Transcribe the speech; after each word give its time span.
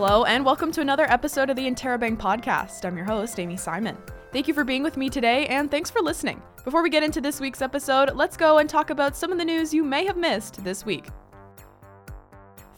Hello, 0.00 0.24
and 0.26 0.44
welcome 0.44 0.70
to 0.70 0.80
another 0.80 1.10
episode 1.10 1.50
of 1.50 1.56
the 1.56 1.68
Interrobang 1.68 2.16
podcast. 2.16 2.84
I'm 2.84 2.96
your 2.96 3.04
host, 3.04 3.40
Amy 3.40 3.56
Simon. 3.56 3.98
Thank 4.32 4.46
you 4.46 4.54
for 4.54 4.62
being 4.62 4.84
with 4.84 4.96
me 4.96 5.10
today, 5.10 5.46
and 5.48 5.68
thanks 5.68 5.90
for 5.90 6.00
listening. 6.00 6.40
Before 6.62 6.84
we 6.84 6.88
get 6.88 7.02
into 7.02 7.20
this 7.20 7.40
week's 7.40 7.62
episode, 7.62 8.14
let's 8.14 8.36
go 8.36 8.58
and 8.58 8.70
talk 8.70 8.90
about 8.90 9.16
some 9.16 9.32
of 9.32 9.38
the 9.38 9.44
news 9.44 9.74
you 9.74 9.82
may 9.82 10.06
have 10.06 10.16
missed 10.16 10.62
this 10.62 10.86
week. 10.86 11.08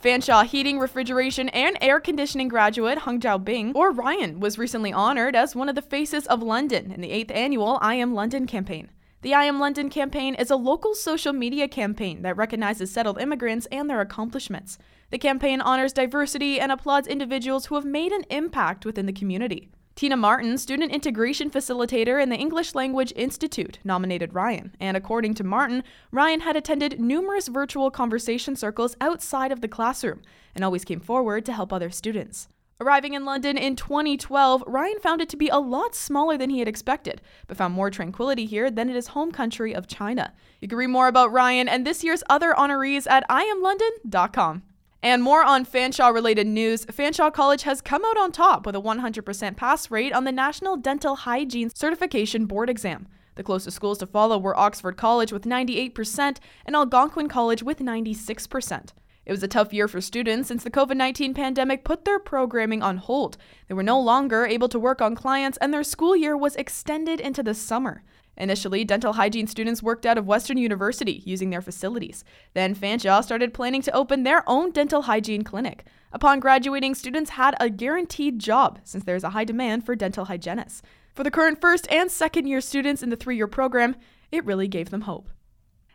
Fanshawe 0.03 0.47
Heating, 0.47 0.79
Refrigeration, 0.79 1.51
and 1.51 1.77
Air 1.83 2.01
Conditioning 2.01 2.49
graduate 2.49 2.97
Hung 2.97 3.21
Jiao 3.21 3.45
Bing, 3.45 3.75
or 3.75 3.91
Ryan, 3.91 4.41
was 4.41 4.57
recently 4.57 4.95
honored 4.95 5.37
as 5.37 5.55
one 5.55 5.69
of 5.69 5.75
the 5.75 5.83
faces 5.83 6.27
of 6.27 6.43
London 6.43 6.91
in 6.91 7.03
the 7.03 7.11
8th 7.11 7.33
annual 7.33 7.79
I 7.83 7.97
Am 7.97 8.15
London 8.15 8.47
campaign. 8.47 8.89
The 9.21 9.35
I 9.35 9.45
Am 9.45 9.61
London 9.61 9.91
campaign 9.91 10.35
is 10.37 10.51
a 10.51 10.57
local 10.57 10.95
social 10.95 11.35
media 11.35 11.69
campaign 11.69 12.23
that 12.23 12.39
recognizes 12.39 12.91
settled 12.91 13.21
immigrants 13.21 13.67
and 13.71 13.91
their 13.91 14.01
accomplishments. 14.01 14.79
The 15.11 15.19
campaign 15.19 15.61
honors 15.61 15.93
diversity 15.93 16.61
and 16.61 16.71
applauds 16.71 17.09
individuals 17.09 17.67
who 17.67 17.75
have 17.75 17.85
made 17.85 18.13
an 18.13 18.25
impact 18.31 18.85
within 18.85 19.07
the 19.07 19.13
community. 19.13 19.69
Tina 19.97 20.17
Martin, 20.17 20.57
student 20.57 20.93
integration 20.93 21.51
facilitator 21.51 22.23
in 22.23 22.29
the 22.29 22.37
English 22.37 22.77
Language 22.77 23.13
Institute, 23.17 23.81
nominated 23.83 24.35
Ryan, 24.35 24.75
and 24.79 24.97
according 24.97 25.35
to 25.35 25.45
Martin, 25.45 25.83
Ryan 26.13 26.41
had 26.41 26.57
attended 26.57 27.01
numerous 27.01 27.49
virtual 27.49 27.91
conversation 27.91 28.55
circles 28.55 28.97
outside 29.01 29.51
of 29.51 29.61
the 29.61 29.69
classroom 29.69 30.23
and 30.55 30.65
always 30.65 30.85
came 30.85 31.01
forward 31.01 31.45
to 31.45 31.53
help 31.53 31.73
other 31.73 31.91
students. 31.91 32.49
Arriving 32.81 33.13
in 33.13 33.27
London 33.27 33.59
in 33.59 33.77
2012, 33.77 34.65
Ryan 34.67 35.01
found 35.01 35.21
it 35.21 35.29
to 35.29 35.37
be 35.37 35.49
a 35.49 35.59
lot 35.59 35.95
smaller 35.95 36.39
than 36.39 36.49
he 36.49 36.61
had 36.61 36.69
expected, 36.69 37.21
but 37.49 37.57
found 37.57 37.75
more 37.75 37.91
tranquility 37.91 38.47
here 38.47 38.71
than 38.71 38.89
in 38.89 38.95
his 38.95 39.09
home 39.09 39.33
country 39.33 39.75
of 39.75 39.87
China. 39.87 40.33
You 40.61 40.69
can 40.69 40.79
read 40.79 40.87
more 40.87 41.09
about 41.09 41.33
Ryan 41.33 41.69
and 41.69 41.85
this 41.85 42.03
year's 42.03 42.23
other 42.31 42.55
honorees 42.57 43.11
at 43.11 43.29
iamlondon.com. 43.29 44.63
And 45.03 45.23
more 45.23 45.43
on 45.43 45.65
Fanshawe 45.65 46.13
related 46.13 46.47
news, 46.47 46.85
Fanshawe 46.85 47.33
College 47.33 47.63
has 47.63 47.81
come 47.81 48.05
out 48.05 48.19
on 48.19 48.33
top 48.33 48.67
with 48.67 48.77
a 48.77 48.81
100% 48.81 49.57
pass 49.57 49.91
rate 49.91 50.13
on 50.13 50.25
the 50.25 50.33
National 50.33 50.77
Dental 50.77 51.17
Hygiene 51.17 51.71
Certification 51.71 52.45
Board 52.45 52.69
exam. 52.69 53.09
The 53.37 53.43
closest 53.43 53.77
schools 53.77 53.97
to 53.99 54.07
follow 54.07 54.37
were 54.37 54.59
Oxford 54.59 54.99
College 54.99 55.33
with 55.33 55.45
98% 55.45 56.37
and 56.67 56.77
Algonquin 56.77 57.29
College 57.29 57.63
with 57.63 57.79
96%. 57.79 58.93
It 59.25 59.33
was 59.33 59.43
a 59.43 59.49
tough 59.49 59.73
year 59.73 59.89
for 59.89 60.03
students 60.03 60.49
since 60.49 60.65
the 60.65 60.71
COVID 60.71 60.97
19 60.97 61.33
pandemic 61.33 61.85
put 61.85 62.05
their 62.05 62.19
programming 62.19 62.83
on 62.83 62.99
hold. 62.99 63.39
They 63.69 63.75
were 63.75 63.83
no 63.83 63.99
longer 63.99 64.45
able 64.45 64.69
to 64.69 64.79
work 64.79 65.01
on 65.01 65.15
clients, 65.15 65.57
and 65.59 65.73
their 65.73 65.85
school 65.85 66.15
year 66.15 66.37
was 66.37 66.57
extended 66.57 67.21
into 67.21 67.43
the 67.43 67.55
summer. 67.55 68.03
Initially, 68.37 68.85
dental 68.85 69.15
hygiene 69.15 69.47
students 69.47 69.83
worked 69.83 70.07
out 70.07 70.17
of 70.17 70.27
Western 70.27 70.57
University 70.57 71.23
using 71.27 71.51
their 71.51 71.61
facilities. 71.61 72.25
Then 72.55 72.75
Fanshawe 72.75 73.23
started 73.23 73.53
planning 73.53 73.83
to 73.83 73.95
open 73.95 74.23
their 74.23 74.43
own 74.49 74.71
dental 74.71 75.03
hygiene 75.03 75.43
clinic. 75.43 75.85
Upon 76.13 76.41
graduating, 76.41 76.95
students 76.95 77.31
had 77.31 77.55
a 77.61 77.69
guaranteed 77.69 78.39
job 78.39 78.79
since 78.83 79.05
there 79.05 79.17
is 79.17 79.25
a 79.25 79.31
high 79.31 79.45
demand 79.45 79.85
for 79.85 79.95
dental 79.95 80.25
hygienists. 80.25 80.83
For 81.15 81.25
the 81.25 81.31
current 81.31 81.61
first 81.61 81.91
and 81.91 82.11
second 82.11 82.47
year 82.47 82.61
students 82.61 83.03
in 83.03 83.11
the 83.11 83.17
three 83.17 83.37
year 83.37 83.47
program, 83.47 83.97
it 84.31 84.45
really 84.45 84.69
gave 84.69 84.91
them 84.91 85.03
hope. 85.03 85.29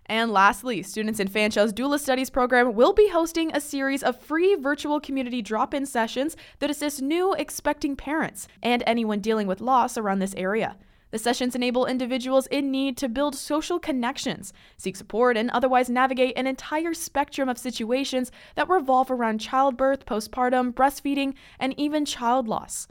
And 0.08 0.32
lastly, 0.32 0.84
students 0.84 1.20
in 1.20 1.28
Fanshawe's 1.28 1.74
Doula 1.74 2.00
Studies 2.00 2.30
program 2.30 2.76
will 2.76 2.94
be 2.94 3.10
hosting 3.10 3.50
a 3.52 3.60
series 3.60 4.04
of 4.04 4.20
free 4.20 4.54
virtual 4.54 5.00
community 5.00 5.42
drop 5.42 5.74
in 5.74 5.88
sessions 5.88 6.38
that 6.60 6.70
assist 6.70 7.02
new 7.02 7.34
expecting 7.34 7.96
parents 7.96 8.48
and 8.62 8.84
anyone 8.86 9.20
dealing 9.20 9.48
with 9.48 9.62
loss 9.62 9.98
around 9.98 10.20
this 10.20 10.36
area. 10.36 10.78
The 11.12 11.20
sessions 11.20 11.56
enable 11.56 11.86
individuals 11.86 12.48
in 12.48 12.72
need 12.72 12.98
to 12.98 13.08
build 13.08 13.36
social 13.36 13.80
connections, 13.80 14.54
seek 14.78 14.96
support, 14.96 15.38
and 15.38 15.50
otherwise 15.52 15.90
navigate 15.90 16.38
an 16.38 16.48
entire 16.48 16.94
spectrum 16.94 17.48
of 17.48 17.58
situations 17.58 18.32
that 18.56 18.70
revolve 18.70 19.10
around 19.12 19.40
childbirth, 19.40 20.06
postpartum, 20.06 20.74
breastfeeding, 20.74 21.36
and 21.60 21.74
even 21.80 22.06
child 22.06 22.48
loss. 22.48 22.88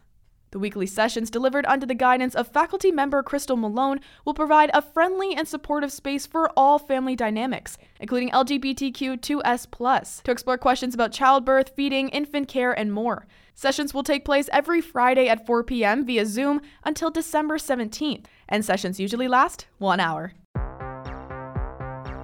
The 0.55 0.61
weekly 0.61 0.87
sessions, 0.87 1.31
delivered 1.31 1.67
under 1.67 1.85
the 1.85 1.97
guidance 1.97 2.37
of 2.37 2.47
faculty 2.47 2.93
member 2.93 3.25
Crystal 3.25 3.57
Malone, 3.57 3.99
will 4.25 4.35
provide 4.35 4.71
a 4.73 4.81
friendly 4.81 5.35
and 5.35 5.49
supportive 5.49 5.91
space 5.91 6.27
for 6.27 6.49
all 6.57 6.79
family 6.79 7.17
dynamics, 7.17 7.77
including 7.99 8.31
LGBTQ2S, 8.31 10.23
to 10.23 10.31
explore 10.31 10.57
questions 10.57 10.95
about 10.95 11.11
childbirth, 11.11 11.71
feeding, 11.75 12.09
infant 12.11 12.47
care, 12.47 12.71
and 12.71 12.93
more. 12.93 13.27
Sessions 13.57 13.93
will 13.93 14.05
take 14.05 14.25
place 14.25 14.49
every 14.53 14.81
Friday 14.81 15.29
at 15.29 15.45
4 15.45 15.65
p.m. 15.65 16.07
via 16.07 16.25
Zoom 16.25 16.61
until 16.85 17.11
December 17.11 17.59
17th, 17.59 18.27
and 18.49 18.65
sessions 18.65 19.01
usually 19.01 19.27
last 19.27 19.67
one 19.79 19.99
hour. 19.99 20.35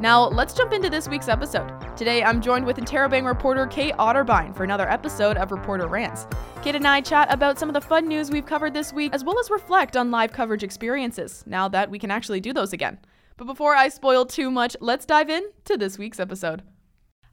Now, 0.01 0.29
let's 0.29 0.55
jump 0.55 0.73
into 0.73 0.89
this 0.89 1.11
week's 1.11 1.29
episode. 1.29 1.71
Today, 1.95 2.25
I'm 2.25 2.41
joined 2.41 2.65
with 2.65 2.79
Interrobang 2.79 3.27
reporter 3.27 3.67
Kate 3.67 3.93
Otterbein 3.97 4.57
for 4.57 4.65
another 4.65 4.89
episode 4.89 5.37
of 5.37 5.53
Reporter 5.53 5.89
Rants. 5.89 6.27
Kate 6.63 6.75
and 6.75 6.89
I 6.89 7.03
chat 7.03 7.31
about 7.31 7.59
some 7.59 7.69
of 7.69 7.75
the 7.75 7.83
fun 7.83 8.09
news 8.09 8.31
we've 8.31 8.47
covered 8.47 8.73
this 8.73 8.95
week, 8.95 9.13
as 9.13 9.25
well 9.25 9.39
as 9.39 9.51
reflect 9.51 9.99
on 9.99 10.11
live 10.11 10.33
coverage 10.33 10.63
experiences, 10.63 11.45
now 11.47 11.69
that 11.69 11.91
we 11.91 11.99
can 11.99 12.11
actually 12.11 12.41
do 12.41 12.55
those 12.55 12.73
again. 12.73 12.99
But 13.37 13.45
before 13.45 13.77
I 13.77 13.91
spoil 13.91 14.25
too 14.25 14.51
much, 14.51 14.75
let's 14.81 15.05
dive 15.05 15.29
in 15.29 15.45
to 15.67 15.77
this 15.77 15.99
week's 15.99 16.19
episode. 16.19 16.63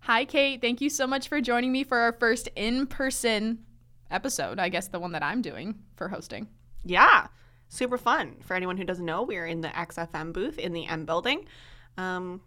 Hi, 0.01 0.25
Kate. 0.25 0.59
Thank 0.59 0.81
you 0.81 0.89
so 0.89 1.07
much 1.07 1.29
for 1.29 1.39
joining 1.39 1.71
me 1.71 1.85
for 1.85 1.97
our 1.99 2.11
first 2.11 2.49
in 2.57 2.85
person 2.85 3.59
episode. 4.11 4.59
I 4.59 4.67
guess 4.67 4.89
the 4.89 4.99
one 4.99 5.13
that 5.13 5.23
I'm 5.23 5.41
doing 5.41 5.75
for 5.95 6.09
hosting. 6.09 6.49
Yeah, 6.83 7.27
super 7.69 7.97
fun. 7.97 8.35
For 8.41 8.55
anyone 8.55 8.75
who 8.75 8.83
doesn't 8.83 9.05
know, 9.05 9.23
we're 9.23 9.47
in 9.47 9.61
the 9.61 9.69
XFM 9.69 10.33
booth 10.33 10.59
in 10.59 10.73
the 10.73 10.85
M 10.85 11.05
building. 11.05 11.45
Um, 11.97 12.41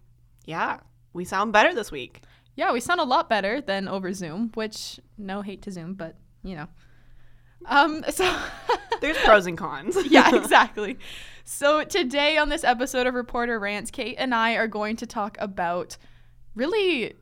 yeah, 0.45 0.79
we 1.13 1.25
sound 1.25 1.53
better 1.53 1.73
this 1.73 1.91
week. 1.91 2.21
Yeah, 2.55 2.71
we 2.71 2.79
sound 2.79 2.99
a 2.99 3.05
lot 3.05 3.29
better 3.29 3.61
than 3.61 3.87
over 3.87 4.13
Zoom, 4.13 4.51
which 4.53 4.99
no 5.17 5.41
hate 5.41 5.61
to 5.63 5.71
Zoom, 5.71 5.93
but 5.93 6.15
you 6.43 6.55
know. 6.55 6.67
Um 7.65 8.03
so 8.09 8.37
there's 9.01 9.17
pros 9.19 9.45
and 9.45 9.57
cons. 9.57 9.97
yeah, 10.09 10.35
exactly. 10.35 10.97
So 11.43 11.83
today 11.83 12.37
on 12.37 12.49
this 12.49 12.63
episode 12.63 13.07
of 13.07 13.13
Reporter 13.13 13.59
Rants, 13.59 13.91
Kate 13.91 14.15
and 14.17 14.33
I 14.33 14.53
are 14.53 14.67
going 14.67 14.95
to 14.97 15.05
talk 15.05 15.37
about 15.39 15.97
really 16.55 17.15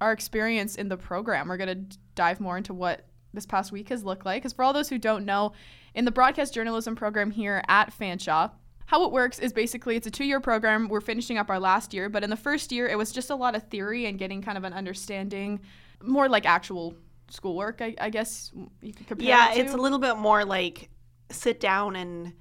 our 0.00 0.12
experience 0.12 0.76
in 0.76 0.88
the 0.88 0.96
program. 0.96 1.48
We're 1.48 1.56
going 1.56 1.88
to 1.88 1.98
dive 2.14 2.40
more 2.40 2.56
into 2.56 2.74
what 2.74 3.06
this 3.32 3.46
past 3.46 3.70
week 3.70 3.90
has 3.90 4.04
looked 4.04 4.24
like. 4.24 4.42
Because 4.42 4.52
for 4.52 4.64
all 4.64 4.72
those 4.72 4.88
who 4.88 4.98
don't 4.98 5.24
know, 5.24 5.52
in 5.94 6.04
the 6.04 6.10
broadcast 6.10 6.54
journalism 6.54 6.96
program 6.96 7.30
here 7.30 7.62
at 7.68 7.92
Fanshawe, 7.96 8.50
how 8.86 9.04
it 9.04 9.12
works 9.12 9.38
is 9.38 9.52
basically 9.52 9.96
it's 9.96 10.06
a 10.06 10.10
two 10.10 10.24
year 10.24 10.40
program. 10.40 10.88
We're 10.88 11.00
finishing 11.00 11.38
up 11.38 11.48
our 11.50 11.60
last 11.60 11.94
year, 11.94 12.08
but 12.08 12.24
in 12.24 12.30
the 12.30 12.36
first 12.36 12.72
year, 12.72 12.88
it 12.88 12.98
was 12.98 13.12
just 13.12 13.30
a 13.30 13.34
lot 13.36 13.54
of 13.54 13.62
theory 13.68 14.06
and 14.06 14.18
getting 14.18 14.42
kind 14.42 14.58
of 14.58 14.64
an 14.64 14.72
understanding, 14.72 15.60
more 16.02 16.28
like 16.28 16.46
actual 16.46 16.94
schoolwork, 17.30 17.80
I, 17.80 17.94
I 18.00 18.10
guess 18.10 18.50
you 18.82 18.92
could 18.92 19.06
compare 19.06 19.26
Yeah, 19.26 19.52
it 19.52 19.58
it's 19.58 19.74
a 19.74 19.76
little 19.76 19.98
bit 19.98 20.16
more 20.16 20.44
like 20.44 20.90
sit 21.30 21.60
down 21.60 21.96
and 21.96 22.32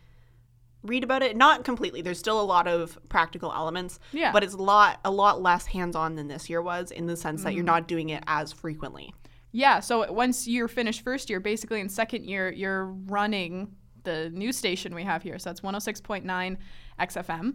read 0.84 1.04
about 1.04 1.22
it. 1.22 1.38
Not 1.38 1.64
completely. 1.64 2.02
There's 2.02 2.20
still 2.20 2.42
a 2.42 2.44
lot 2.44 2.68
of 2.68 2.98
practical 3.10 3.54
elements 3.54 4.00
yeah. 4.12 4.32
but 4.32 4.44
it's 4.44 4.54
a 4.54 4.58
lot 4.58 5.00
a 5.06 5.12
lot 5.12 5.42
less 5.42 5.66
hands-on 5.66 6.16
than 6.16 6.28
this 6.28 6.50
year 6.50 6.62
was 6.62 6.92
in 6.92 7.06
the 7.06 7.16
sense 7.16 7.44
that 7.44 7.50
mm-hmm. 7.50 7.58
you're 7.58 7.66
not 7.66 7.88
doing 7.88 8.10
it 8.10 8.24
as 8.28 8.52
frequently. 8.52 9.14
Yeah 9.52 9.80
so 9.80 10.12
once 10.12 10.48
you're 10.48 10.68
finished 10.68 11.02
first 11.02 11.30
year 11.30 11.40
basically 11.40 11.80
in 11.80 11.90
second 11.90 12.26
year 12.26 12.52
you're 12.52 12.86
running 12.86 13.76
the 14.04 14.30
news 14.32 14.58
station 14.58 14.94
we 14.96 15.04
have 15.04 15.24
here. 15.24 15.40
So 15.40 15.50
that's 15.50 15.62
106.9 15.62 16.58
XFM, 17.00 17.54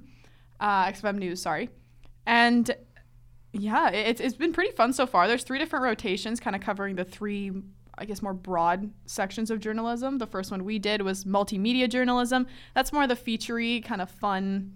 uh, 0.60 0.84
XFM 0.87 1.19
News, 1.19 1.43
sorry. 1.43 1.71
And 2.27 2.75
yeah, 3.53 3.91
it's, 3.91 4.21
it's 4.21 4.37
been 4.37 4.53
pretty 4.53 4.72
fun 4.72 4.93
so 4.93 5.06
far. 5.06 5.28
There's 5.28 5.44
three 5.44 5.59
different 5.59 5.84
rotations 5.84 6.41
kind 6.41 6.56
of 6.56 6.62
covering 6.62 6.97
the 6.97 7.05
three, 7.05 7.53
I 7.97 8.05
guess, 8.05 8.22
more 8.22 8.34
broad 8.34 8.91
sections 9.06 9.50
of 9.50 9.60
journalism. 9.60 10.19
The 10.19 10.27
first 10.27 10.50
one 10.50 10.65
we 10.65 10.78
did 10.78 11.03
was 11.03 11.25
multimedia 11.25 11.88
journalism. 11.88 12.47
That's 12.75 12.93
more 12.93 13.06
the 13.06 13.15
featurey, 13.15 13.84
kind 13.84 14.03
of 14.03 14.11
fun 14.11 14.72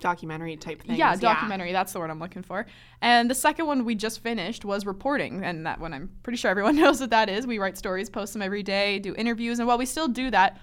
documentary 0.00 0.56
type 0.56 0.82
thing. 0.82 0.96
Yeah, 0.96 1.16
documentary. 1.16 1.68
Yeah. 1.68 1.74
That's 1.74 1.92
the 1.92 2.00
word 2.00 2.10
I'm 2.10 2.18
looking 2.18 2.42
for. 2.42 2.66
And 3.00 3.30
the 3.30 3.34
second 3.34 3.66
one 3.66 3.84
we 3.84 3.94
just 3.94 4.20
finished 4.22 4.64
was 4.64 4.84
reporting, 4.86 5.44
and 5.44 5.66
that 5.66 5.80
one 5.80 5.94
I'm 5.94 6.10
pretty 6.22 6.36
sure 6.36 6.50
everyone 6.50 6.76
knows 6.82 7.00
what 7.00 7.10
that 7.10 7.28
is. 7.28 7.46
We 7.46 7.58
write 7.58 7.78
stories, 7.78 8.10
post 8.10 8.32
them 8.32 8.42
every 8.42 8.62
day, 8.62 8.98
do 8.98 9.14
interviews, 9.14 9.58
and 9.58 9.68
while 9.68 9.78
we 9.78 9.86
still 9.86 10.08
do 10.08 10.30
that, 10.30 10.60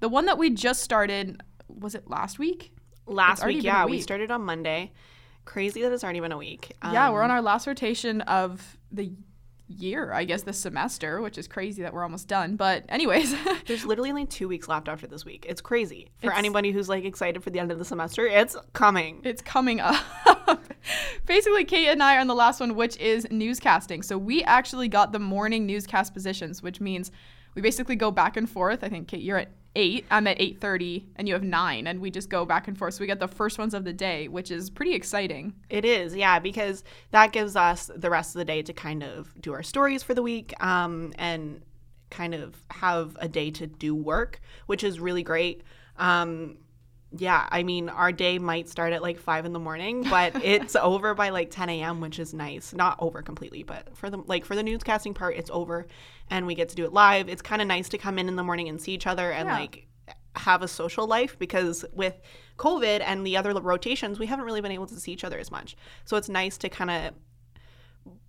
the 0.00 0.08
one 0.08 0.26
that 0.26 0.38
we 0.38 0.50
just 0.50 0.82
started 0.82 1.42
was 1.68 1.94
it 1.94 2.08
last 2.08 2.38
week? 2.38 2.72
Last 3.06 3.44
week, 3.44 3.62
yeah. 3.62 3.84
Week. 3.84 3.92
We 3.92 4.00
started 4.00 4.30
on 4.30 4.42
Monday. 4.42 4.92
Crazy 5.44 5.82
that 5.82 5.92
it's 5.92 6.02
already 6.02 6.20
been 6.20 6.32
a 6.32 6.38
week. 6.38 6.72
Um, 6.82 6.94
yeah, 6.94 7.10
we're 7.10 7.22
on 7.22 7.30
um, 7.30 7.36
our 7.36 7.42
last 7.42 7.66
rotation 7.66 8.22
of 8.22 8.78
the 8.90 9.12
year, 9.66 10.12
I 10.12 10.24
guess, 10.24 10.42
this 10.42 10.58
semester, 10.58 11.20
which 11.20 11.38
is 11.38 11.48
crazy 11.48 11.82
that 11.82 11.92
we're 11.92 12.02
almost 12.02 12.28
done. 12.28 12.56
But, 12.56 12.84
anyways, 12.88 13.34
there's 13.66 13.84
literally 13.84 14.10
only 14.10 14.26
two 14.26 14.48
weeks 14.48 14.68
left 14.68 14.88
after 14.88 15.06
this 15.06 15.24
week. 15.24 15.46
It's 15.48 15.60
crazy. 15.60 16.10
For 16.20 16.30
it's, 16.30 16.38
anybody 16.38 16.72
who's 16.72 16.88
like 16.88 17.04
excited 17.04 17.42
for 17.42 17.50
the 17.50 17.58
end 17.58 17.72
of 17.72 17.78
the 17.78 17.84
semester, 17.84 18.26
it's 18.26 18.56
coming. 18.72 19.20
It's 19.24 19.42
coming 19.42 19.80
up. 19.80 20.02
Basically, 21.26 21.64
Kate 21.64 21.88
and 21.88 22.02
I 22.02 22.16
are 22.16 22.20
on 22.20 22.26
the 22.26 22.34
last 22.34 22.60
one, 22.60 22.74
which 22.74 22.96
is 22.98 23.26
newscasting. 23.26 24.04
So, 24.04 24.18
we 24.18 24.42
actually 24.44 24.88
got 24.88 25.12
the 25.12 25.18
morning 25.18 25.66
newscast 25.66 26.12
positions, 26.14 26.62
which 26.62 26.80
means 26.80 27.10
we 27.54 27.62
basically 27.62 27.96
go 27.96 28.10
back 28.10 28.36
and 28.36 28.48
forth. 28.48 28.82
I 28.82 28.88
think, 28.88 29.08
Kate, 29.08 29.22
you're 29.22 29.38
at 29.38 29.50
eight. 29.76 30.04
I'm 30.10 30.26
at 30.26 30.40
eight 30.40 30.60
thirty, 30.60 31.06
and 31.16 31.26
you 31.26 31.34
have 31.34 31.42
nine, 31.42 31.86
and 31.86 32.00
we 32.00 32.10
just 32.10 32.28
go 32.28 32.44
back 32.44 32.68
and 32.68 32.78
forth. 32.78 32.94
So 32.94 33.00
we 33.00 33.06
get 33.06 33.20
the 33.20 33.28
first 33.28 33.58
ones 33.58 33.74
of 33.74 33.84
the 33.84 33.92
day, 33.92 34.28
which 34.28 34.50
is 34.50 34.70
pretty 34.70 34.94
exciting. 34.94 35.54
It 35.68 35.84
is, 35.84 36.14
yeah, 36.14 36.38
because 36.38 36.84
that 37.10 37.32
gives 37.32 37.56
us 37.56 37.90
the 37.94 38.10
rest 38.10 38.34
of 38.34 38.38
the 38.38 38.44
day 38.44 38.62
to 38.62 38.72
kind 38.72 39.02
of 39.02 39.34
do 39.40 39.52
our 39.52 39.62
stories 39.62 40.02
for 40.02 40.14
the 40.14 40.22
week, 40.22 40.54
um, 40.62 41.12
and 41.18 41.62
kind 42.10 42.34
of 42.34 42.54
have 42.70 43.16
a 43.20 43.28
day 43.28 43.50
to 43.50 43.66
do 43.66 43.94
work, 43.94 44.40
which 44.66 44.84
is 44.84 45.00
really 45.00 45.22
great. 45.22 45.62
Um, 45.96 46.58
yeah, 47.16 47.46
I 47.50 47.62
mean, 47.62 47.88
our 47.88 48.12
day 48.12 48.38
might 48.38 48.68
start 48.68 48.92
at 48.92 49.02
like 49.02 49.18
five 49.18 49.44
in 49.44 49.52
the 49.52 49.58
morning, 49.58 50.02
but 50.08 50.34
it's 50.44 50.74
over 50.76 51.14
by 51.14 51.30
like 51.30 51.50
10 51.50 51.68
a.m., 51.68 52.00
which 52.00 52.18
is 52.18 52.34
nice. 52.34 52.72
Not 52.72 52.96
over 52.98 53.22
completely, 53.22 53.62
but 53.62 53.96
for 53.96 54.10
the 54.10 54.18
like 54.18 54.44
for 54.44 54.56
the 54.56 54.62
newscasting 54.62 55.14
part, 55.14 55.36
it's 55.36 55.50
over, 55.50 55.86
and 56.30 56.46
we 56.46 56.54
get 56.54 56.68
to 56.70 56.76
do 56.76 56.84
it 56.84 56.92
live. 56.92 57.28
It's 57.28 57.42
kind 57.42 57.62
of 57.62 57.68
nice 57.68 57.88
to 57.90 57.98
come 57.98 58.18
in 58.18 58.28
in 58.28 58.36
the 58.36 58.42
morning 58.42 58.68
and 58.68 58.80
see 58.80 58.92
each 58.92 59.06
other 59.06 59.30
and 59.30 59.48
Yeah. 59.48 59.58
like 59.58 59.86
have 60.36 60.62
a 60.62 60.68
social 60.68 61.06
life 61.06 61.38
because 61.38 61.84
with 61.92 62.20
COVID 62.58 63.00
and 63.04 63.24
the 63.24 63.36
other 63.36 63.52
rotations, 63.52 64.18
we 64.18 64.26
haven't 64.26 64.44
really 64.44 64.60
been 64.60 64.72
able 64.72 64.86
to 64.88 64.96
see 64.98 65.12
each 65.12 65.22
other 65.24 65.38
as 65.38 65.50
much. 65.50 65.76
So 66.04 66.16
it's 66.16 66.28
nice 66.28 66.58
to 66.58 66.68
kind 66.68 66.90
of 66.90 67.14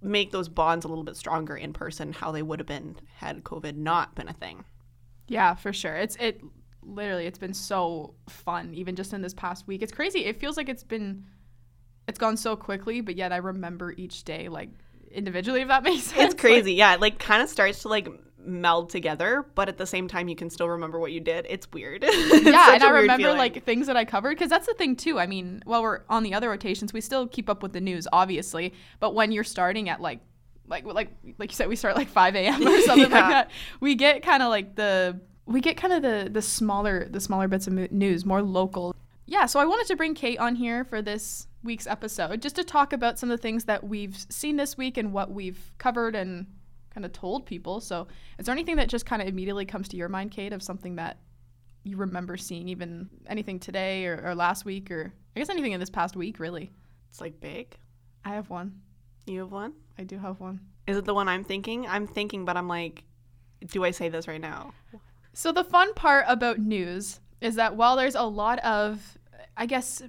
make 0.01 0.31
those 0.31 0.47
bonds 0.47 0.85
a 0.85 0.87
little 0.87 1.03
bit 1.03 1.17
stronger 1.17 1.55
in 1.57 1.73
person, 1.73 2.13
how 2.13 2.31
they 2.31 2.41
would 2.43 2.59
have 2.59 2.67
been 2.67 2.95
had 3.15 3.43
COVID 3.43 3.75
not 3.75 4.15
been 4.15 4.27
a 4.29 4.33
thing. 4.33 4.63
Yeah, 5.27 5.55
for 5.55 5.73
sure. 5.73 5.95
It's 5.95 6.15
it 6.17 6.41
literally 6.85 7.25
it's 7.25 7.39
been 7.39 7.53
so 7.53 8.13
fun 8.29 8.73
even 8.73 8.95
just 8.95 9.13
in 9.13 9.21
this 9.21 9.33
past 9.33 9.67
week. 9.67 9.81
It's 9.81 9.91
crazy. 9.91 10.25
It 10.25 10.39
feels 10.39 10.57
like 10.57 10.69
it's 10.69 10.83
been 10.83 11.25
it's 12.07 12.19
gone 12.19 12.37
so 12.37 12.55
quickly, 12.55 13.01
but 13.01 13.15
yet 13.15 13.31
I 13.31 13.37
remember 13.37 13.91
each 13.97 14.23
day 14.23 14.47
like 14.49 14.69
individually 15.11 15.61
if 15.61 15.67
that 15.69 15.83
makes 15.89 16.03
sense. 16.03 16.33
It's 16.33 16.39
crazy. 16.41 16.73
yeah, 16.73 16.93
it 16.93 17.01
like 17.01 17.19
kind 17.19 17.41
of 17.41 17.49
starts 17.49 17.81
to 17.83 17.87
like 17.89 18.07
meld 18.47 18.91
together, 18.91 19.43
but 19.55 19.67
at 19.69 19.77
the 19.79 19.87
same 19.87 20.07
time 20.07 20.27
you 20.27 20.35
can 20.35 20.51
still 20.51 20.69
remember 20.69 20.99
what 20.99 21.11
you 21.11 21.19
did. 21.19 21.47
It's 21.49 21.67
weird. 21.71 22.03
It's 22.07 22.45
yeah, 22.45 22.75
and 22.75 22.83
I 22.83 22.89
remember 22.91 23.23
feeling. 23.23 23.37
like 23.39 23.63
things 23.63 23.87
that 23.87 23.97
I 23.97 24.05
covered 24.05 24.35
because 24.37 24.49
that's 24.51 24.67
the 24.67 24.75
thing 24.75 24.95
too. 24.95 25.17
I 25.19 25.25
mean, 25.25 25.63
while 25.65 25.81
we're 25.81 26.01
on 26.09 26.21
the 26.21 26.33
other 26.35 26.49
rotations, 26.49 26.93
we 26.93 27.01
still 27.01 27.27
keep 27.27 27.49
up 27.49 27.63
with 27.63 27.73
the 27.73 27.81
news, 27.81 28.07
obviously. 28.13 28.73
But 28.99 29.15
when 29.15 29.31
you're 29.31 29.43
starting 29.43 29.89
at 29.89 29.99
like, 29.99 30.19
like, 30.67 30.85
like, 30.85 31.09
like 31.39 31.51
you 31.51 31.55
said, 31.55 31.67
we 31.69 31.75
start 31.75 31.95
like 31.95 32.07
5 32.07 32.35
a.m. 32.35 32.67
or 32.67 32.79
something 32.81 33.09
Yeah. 33.09 33.15
like 33.19 33.29
that. 33.31 33.51
We 33.79 33.95
get 33.95 34.21
kind 34.21 34.43
of 34.43 34.49
like 34.49 34.75
the 34.75 35.19
we 35.45 35.61
get 35.61 35.77
kind 35.77 35.93
of 35.93 36.01
the 36.01 36.29
the 36.31 36.41
smaller 36.41 37.07
the 37.07 37.19
smaller 37.19 37.47
bits 37.47 37.67
of 37.67 37.73
news, 37.91 38.25
more 38.25 38.41
local. 38.41 38.95
Yeah, 39.27 39.45
so 39.47 39.59
I 39.59 39.65
wanted 39.65 39.87
to 39.87 39.95
bring 39.95 40.13
Kate 40.13 40.37
on 40.37 40.55
here 40.55 40.83
for 40.83 41.01
this 41.01 41.47
week's 41.63 41.87
episode 41.87 42.41
just 42.43 42.55
to 42.57 42.63
talk 42.63 42.93
about 42.93 43.17
some 43.17 43.31
of 43.31 43.37
the 43.37 43.41
things 43.41 43.65
that 43.65 43.83
we've 43.83 44.15
seen 44.29 44.55
this 44.55 44.77
week 44.77 44.97
and 44.97 45.11
what 45.11 45.31
we've 45.31 45.71
covered 45.79 46.15
and 46.15 46.45
kind 46.93 47.05
of 47.05 47.11
told 47.11 47.45
people. 47.45 47.81
So, 47.81 48.07
is 48.37 48.45
there 48.45 48.53
anything 48.53 48.75
that 48.75 48.87
just 48.87 49.05
kind 49.05 49.21
of 49.21 49.27
immediately 49.27 49.65
comes 49.65 49.87
to 49.89 49.97
your 49.97 50.09
mind, 50.09 50.31
Kate, 50.31 50.53
of 50.53 50.61
something 50.61 50.95
that 50.97 51.17
you 51.83 51.97
remember 51.97 52.37
seeing, 52.37 52.69
even 52.69 53.09
anything 53.27 53.59
today 53.59 54.05
or, 54.05 54.21
or 54.23 54.35
last 54.35 54.63
week, 54.63 54.91
or 54.91 55.13
I 55.35 55.39
guess 55.39 55.49
anything 55.49 55.71
in 55.71 55.79
this 55.79 55.89
past 55.89 56.15
week, 56.15 56.39
really? 56.39 56.71
it's 57.15 57.21
like 57.21 57.39
big. 57.39 57.77
I 58.25 58.29
have 58.29 58.49
one. 58.49 58.81
You 59.25 59.39
have 59.39 59.51
one? 59.51 59.73
I 59.97 60.03
do 60.03 60.17
have 60.17 60.41
one. 60.41 60.59
Is 60.85 60.97
it 60.97 61.05
the 61.05 61.13
one 61.13 61.29
I'm 61.29 61.45
thinking? 61.45 61.87
I'm 61.87 62.07
thinking, 62.07 62.43
but 62.43 62.57
I'm 62.57 62.67
like, 62.67 63.03
do 63.67 63.85
I 63.85 63.91
say 63.91 64.09
this 64.09 64.27
right 64.27 64.41
now? 64.41 64.73
So, 65.37 65.51
the 65.51 65.65
fun 65.65 65.93
part 65.95 66.23
about 66.29 66.59
news 66.59 67.19
is 67.41 67.55
that 67.55 67.75
while 67.75 67.97
there's 67.97 68.15
a 68.15 68.23
lot 68.23 68.57
of, 68.59 69.17
I 69.57 69.65
guess, 69.65 70.01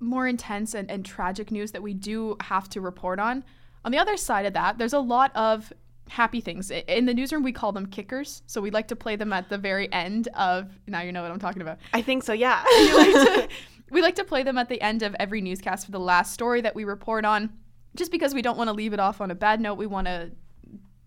more 0.00 0.28
intense 0.28 0.74
and, 0.74 0.90
and 0.90 1.02
tragic 1.02 1.50
news 1.50 1.72
that 1.72 1.82
we 1.82 1.94
do 1.94 2.36
have 2.42 2.68
to 2.70 2.82
report 2.82 3.18
on, 3.18 3.42
on 3.86 3.90
the 3.90 3.96
other 3.96 4.18
side 4.18 4.44
of 4.44 4.52
that, 4.52 4.76
there's 4.76 4.92
a 4.92 4.98
lot 4.98 5.34
of 5.34 5.72
happy 6.10 6.42
things. 6.42 6.70
In 6.70 7.06
the 7.06 7.14
newsroom, 7.14 7.42
we 7.42 7.52
call 7.52 7.72
them 7.72 7.86
kickers. 7.86 8.42
So, 8.46 8.60
we 8.60 8.70
like 8.70 8.86
to 8.88 8.96
play 8.96 9.16
them 9.16 9.32
at 9.32 9.48
the 9.48 9.56
very 9.56 9.90
end 9.90 10.28
of, 10.34 10.78
now 10.86 11.00
you 11.00 11.10
know 11.10 11.22
what 11.22 11.30
I'm 11.30 11.40
talking 11.40 11.62
about. 11.62 11.78
I 11.94 12.02
think 12.02 12.22
so. 12.22 12.34
Yeah. 12.34 12.62
we 12.70 12.92
like 12.92 13.12
to 13.12 13.48
we 13.90 14.02
like 14.02 14.16
to 14.16 14.24
play 14.24 14.42
them 14.42 14.58
at 14.58 14.68
the 14.68 14.80
end 14.82 15.02
of 15.02 15.16
every 15.18 15.40
newscast 15.40 15.86
for 15.86 15.92
the 15.92 16.00
last 16.00 16.34
story 16.34 16.60
that 16.60 16.74
we 16.74 16.84
report 16.84 17.24
on 17.24 17.50
just 17.96 18.10
because 18.10 18.34
we 18.34 18.42
don't 18.42 18.58
want 18.58 18.68
to 18.68 18.74
leave 18.74 18.92
it 18.92 19.00
off 19.00 19.22
on 19.22 19.30
a 19.30 19.34
bad 19.34 19.60
note 19.60 19.74
we 19.74 19.86
want 19.86 20.06
to 20.06 20.32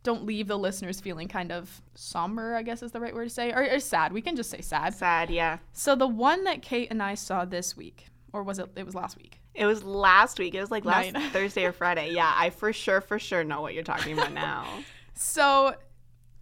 don't 0.08 0.26
leave 0.26 0.48
the 0.48 0.58
listeners 0.58 1.00
feeling 1.00 1.28
kind 1.28 1.52
of 1.52 1.82
somber 1.96 2.56
i 2.56 2.62
guess 2.64 2.82
is 2.82 2.92
the 2.92 3.00
right 3.00 3.14
word 3.14 3.26
to 3.26 3.30
say 3.30 3.52
or, 3.52 3.64
or 3.76 3.80
sad 3.80 4.12
we 4.14 4.22
can 4.22 4.36
just 4.36 4.50
say 4.50 4.62
sad 4.62 4.94
Sad. 4.94 5.30
Yeah. 5.30 5.58
so 5.74 5.96
the 5.96 6.08
one 6.08 6.44
that 6.46 6.62
kate 6.62 6.88
and 6.92 7.02
i 7.04 7.14
saw 7.16 7.46
this 7.46 7.76
week 7.78 8.06
or 8.34 8.42
was 8.44 8.58
it 8.60 8.70
it 8.76 8.86
was 8.86 8.96
last 8.96 9.18
week 9.18 9.40
It 9.54 9.66
was 9.66 9.84
last 9.84 10.38
week. 10.40 10.54
It 10.56 10.62
was 10.62 10.70
like 10.72 10.86
last. 10.86 11.12
Thursday 11.34 11.66
or 11.66 11.72
Friday. 11.72 12.08
Yeah, 12.14 12.32
I 12.44 12.52
for 12.52 12.72
sure, 12.74 13.02
for 13.02 13.18
sure 13.18 13.44
know 13.44 13.62
what 13.62 13.74
you're 13.74 13.90
talking 13.94 14.14
about 14.18 14.32
now. 14.32 14.66
so 15.16 15.74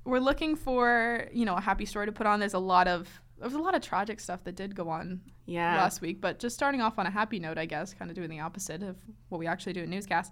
we're 0.04 0.20
looking 0.30 0.56
for 0.66 1.28
you 1.40 1.46
know 1.46 1.56
a 1.56 1.62
happy 1.62 1.86
story 1.86 2.06
to 2.08 2.12
put 2.20 2.28
on 2.28 2.40
there's 2.42 2.54
a 2.64 2.66
lot 2.76 2.88
of 2.96 3.08
there 3.38 3.48
was 3.48 3.54
a 3.54 3.66
lot 3.68 3.74
of 3.76 3.82
tragic 3.82 4.20
stuff 4.20 4.44
that 4.44 4.56
did 4.62 4.76
go 4.76 4.90
on 4.90 5.22
Yeah. 5.46 5.78
last 5.78 6.02
week. 6.02 6.18
But 6.26 6.40
just 6.40 6.56
starting 6.56 6.82
off 6.82 7.00
on 7.00 7.06
a 7.06 7.10
happy 7.20 7.40
note, 7.40 7.58
I 7.58 7.66
guess, 7.66 7.94
kind 7.94 8.10
of 8.12 8.16
doing 8.16 8.30
the 8.30 8.42
opposite 8.42 8.82
of 8.84 8.96
what 9.30 9.40
we 9.40 9.48
actually 9.48 9.74
do 9.74 9.84
in 9.84 9.90
newscasts. 9.90 10.32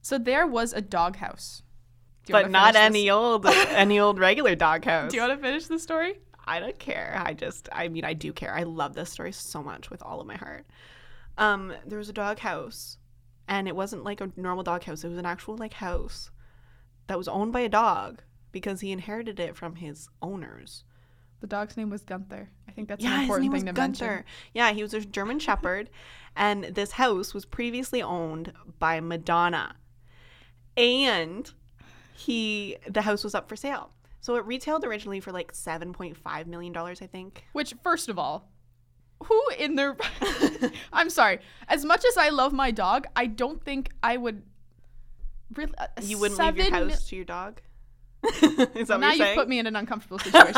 So 0.00 0.16
there 0.18 0.46
was 0.46 0.72
a 0.72 0.80
doghouse. 0.80 1.62
But 2.28 2.50
not 2.50 2.76
any 2.76 3.04
this- 3.04 3.10
old 3.12 3.46
any 3.46 3.98
old 3.98 4.18
regular 4.18 4.54
doghouse. 4.54 5.10
Do 5.10 5.16
you 5.16 5.22
want 5.22 5.34
to 5.34 5.44
finish 5.44 5.66
the 5.66 5.78
story? 5.78 6.20
I 6.44 6.60
don't 6.60 6.78
care. 6.78 7.20
I 7.24 7.34
just, 7.34 7.68
I 7.72 7.86
mean, 7.88 8.04
I 8.04 8.14
do 8.14 8.32
care. 8.32 8.52
I 8.52 8.64
love 8.64 8.94
this 8.94 9.10
story 9.10 9.30
so 9.32 9.62
much 9.62 9.90
with 9.90 10.02
all 10.02 10.20
of 10.20 10.26
my 10.26 10.34
heart. 10.36 10.66
Um, 11.38 11.72
there 11.86 11.98
was 11.98 12.08
a 12.08 12.12
dog 12.12 12.40
house, 12.40 12.98
and 13.46 13.68
it 13.68 13.76
wasn't 13.76 14.02
like 14.04 14.20
a 14.20 14.30
normal 14.36 14.64
dog 14.64 14.82
house. 14.84 15.04
It 15.04 15.08
was 15.08 15.18
an 15.18 15.26
actual 15.26 15.56
like 15.56 15.74
house 15.74 16.30
that 17.06 17.16
was 17.18 17.28
owned 17.28 17.52
by 17.52 17.60
a 17.60 17.68
dog 17.68 18.22
because 18.50 18.80
he 18.80 18.90
inherited 18.92 19.38
it 19.40 19.56
from 19.56 19.76
his 19.76 20.08
owners. 20.20 20.84
The 21.40 21.46
dog's 21.46 21.76
name 21.76 21.90
was 21.90 22.02
Gunther. 22.02 22.50
I 22.68 22.72
think 22.72 22.88
that's 22.88 23.02
an 23.02 23.10
yeah, 23.10 23.16
his 23.18 23.24
important 23.24 23.52
thing 23.52 23.66
to 23.66 23.72
Gunther. 23.72 24.06
mention. 24.06 24.24
Yeah, 24.54 24.72
he 24.72 24.82
was 24.82 24.94
a 24.94 25.00
German 25.00 25.38
Shepherd, 25.38 25.90
and 26.36 26.64
this 26.64 26.92
house 26.92 27.34
was 27.34 27.44
previously 27.44 28.02
owned 28.02 28.52
by 28.78 29.00
Madonna, 29.00 29.76
and 30.76 31.52
he 32.14 32.76
the 32.88 33.02
house 33.02 33.24
was 33.24 33.34
up 33.34 33.48
for 33.48 33.56
sale. 33.56 33.90
So 34.20 34.36
it 34.36 34.44
retailed 34.46 34.84
originally 34.84 35.20
for 35.20 35.32
like 35.32 35.52
seven 35.52 35.92
point 35.92 36.16
five 36.16 36.46
million 36.46 36.72
dollars, 36.72 37.02
I 37.02 37.06
think. 37.06 37.44
Which, 37.52 37.74
first 37.82 38.08
of 38.08 38.18
all, 38.18 38.48
who 39.24 39.40
in 39.58 39.74
their. 39.74 39.96
I'm 40.92 41.10
sorry. 41.10 41.40
As 41.68 41.84
much 41.84 42.04
as 42.04 42.16
I 42.16 42.28
love 42.28 42.52
my 42.52 42.70
dog, 42.70 43.06
I 43.16 43.26
don't 43.26 43.62
think 43.62 43.90
I 44.02 44.16
would. 44.16 44.42
Really, 45.54 45.72
a 45.76 46.02
You 46.02 46.18
wouldn't 46.18 46.40
leave 46.40 46.56
your 46.56 46.70
house 46.70 47.08
to 47.08 47.16
your 47.16 47.24
dog. 47.24 47.60
Is 48.24 48.40
that 48.40 48.88
what 48.88 49.00
now 49.00 49.12
you're 49.12 49.26
you've 49.26 49.36
put 49.36 49.48
me 49.48 49.58
in 49.58 49.66
an 49.66 49.74
uncomfortable 49.74 50.18
situation. 50.20 50.54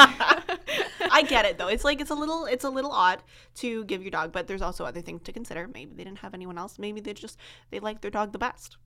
I 1.10 1.24
get 1.26 1.46
it 1.46 1.56
though. 1.56 1.68
It's 1.68 1.84
like 1.84 2.00
it's 2.00 2.10
a 2.10 2.14
little 2.14 2.44
it's 2.44 2.64
a 2.64 2.70
little 2.70 2.92
odd 2.92 3.22
to 3.56 3.84
give 3.84 4.02
your 4.02 4.10
dog, 4.10 4.32
but 4.32 4.46
there's 4.46 4.62
also 4.62 4.84
other 4.84 5.00
things 5.00 5.22
to 5.22 5.32
consider. 5.32 5.68
Maybe 5.72 5.94
they 5.94 6.04
didn't 6.04 6.18
have 6.18 6.34
anyone 6.34 6.58
else. 6.58 6.78
Maybe 6.78 7.00
they 7.00 7.14
just 7.14 7.38
they 7.70 7.80
like 7.80 8.02
their 8.02 8.10
dog 8.10 8.32
the 8.32 8.38
best. 8.38 8.76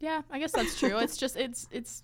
Yeah, 0.00 0.22
I 0.30 0.38
guess 0.38 0.52
that's 0.52 0.78
true. 0.78 0.98
It's 0.98 1.16
just 1.16 1.36
it's 1.36 1.68
it's. 1.70 2.02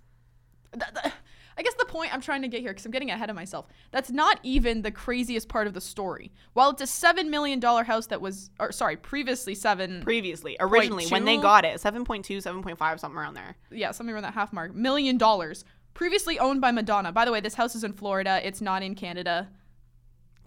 th- 0.73 0.85
th- 1.03 1.15
I 1.59 1.62
guess 1.62 1.73
the 1.79 1.87
point 1.87 2.12
I'm 2.12 2.21
trying 2.21 2.43
to 2.43 2.49
get 2.49 2.61
here, 2.61 2.73
because 2.73 2.85
I'm 2.85 2.93
getting 2.93 3.11
ahead 3.11 3.31
of 3.31 3.37
myself. 3.37 3.67
That's 3.91 4.11
not 4.11 4.38
even 4.43 4.83
the 4.83 4.91
craziest 4.91 5.49
part 5.49 5.67
of 5.67 5.73
the 5.73 5.81
story. 5.81 6.31
While 6.53 6.69
it's 6.69 6.83
a 6.83 6.87
seven 6.87 7.31
million 7.31 7.61
dollar 7.61 7.83
house 7.85 8.09
that 8.09 8.21
was, 8.21 8.50
or 8.61 8.73
sorry, 8.73 8.99
previously 8.99 9.55
seven, 9.55 10.03
Previously, 10.03 10.59
originally 10.61 11.07
when 11.07 11.25
they 11.25 11.38
got 11.38 11.65
it, 11.65 11.81
7.2, 11.81 12.25
7.5 12.43 13.00
something 13.00 13.19
around 13.19 13.33
there. 13.35 13.57
yeah, 13.71 13.91
something 13.93 14.12
around 14.12 14.25
that 14.25 14.35
half 14.35 14.53
mark, 14.53 14.75
million 14.75 15.17
dollars. 15.17 15.65
Previously 15.95 16.38
owned 16.38 16.61
by 16.61 16.73
Madonna. 16.73 17.11
By 17.11 17.25
the 17.25 17.33
way, 17.33 17.41
this 17.41 17.55
house 17.55 17.75
is 17.75 17.83
in 17.85 17.95
Florida. 17.95 18.47
It's 18.47 18.61
not 18.61 18.83
in 18.83 18.95
Canada. 18.95 19.49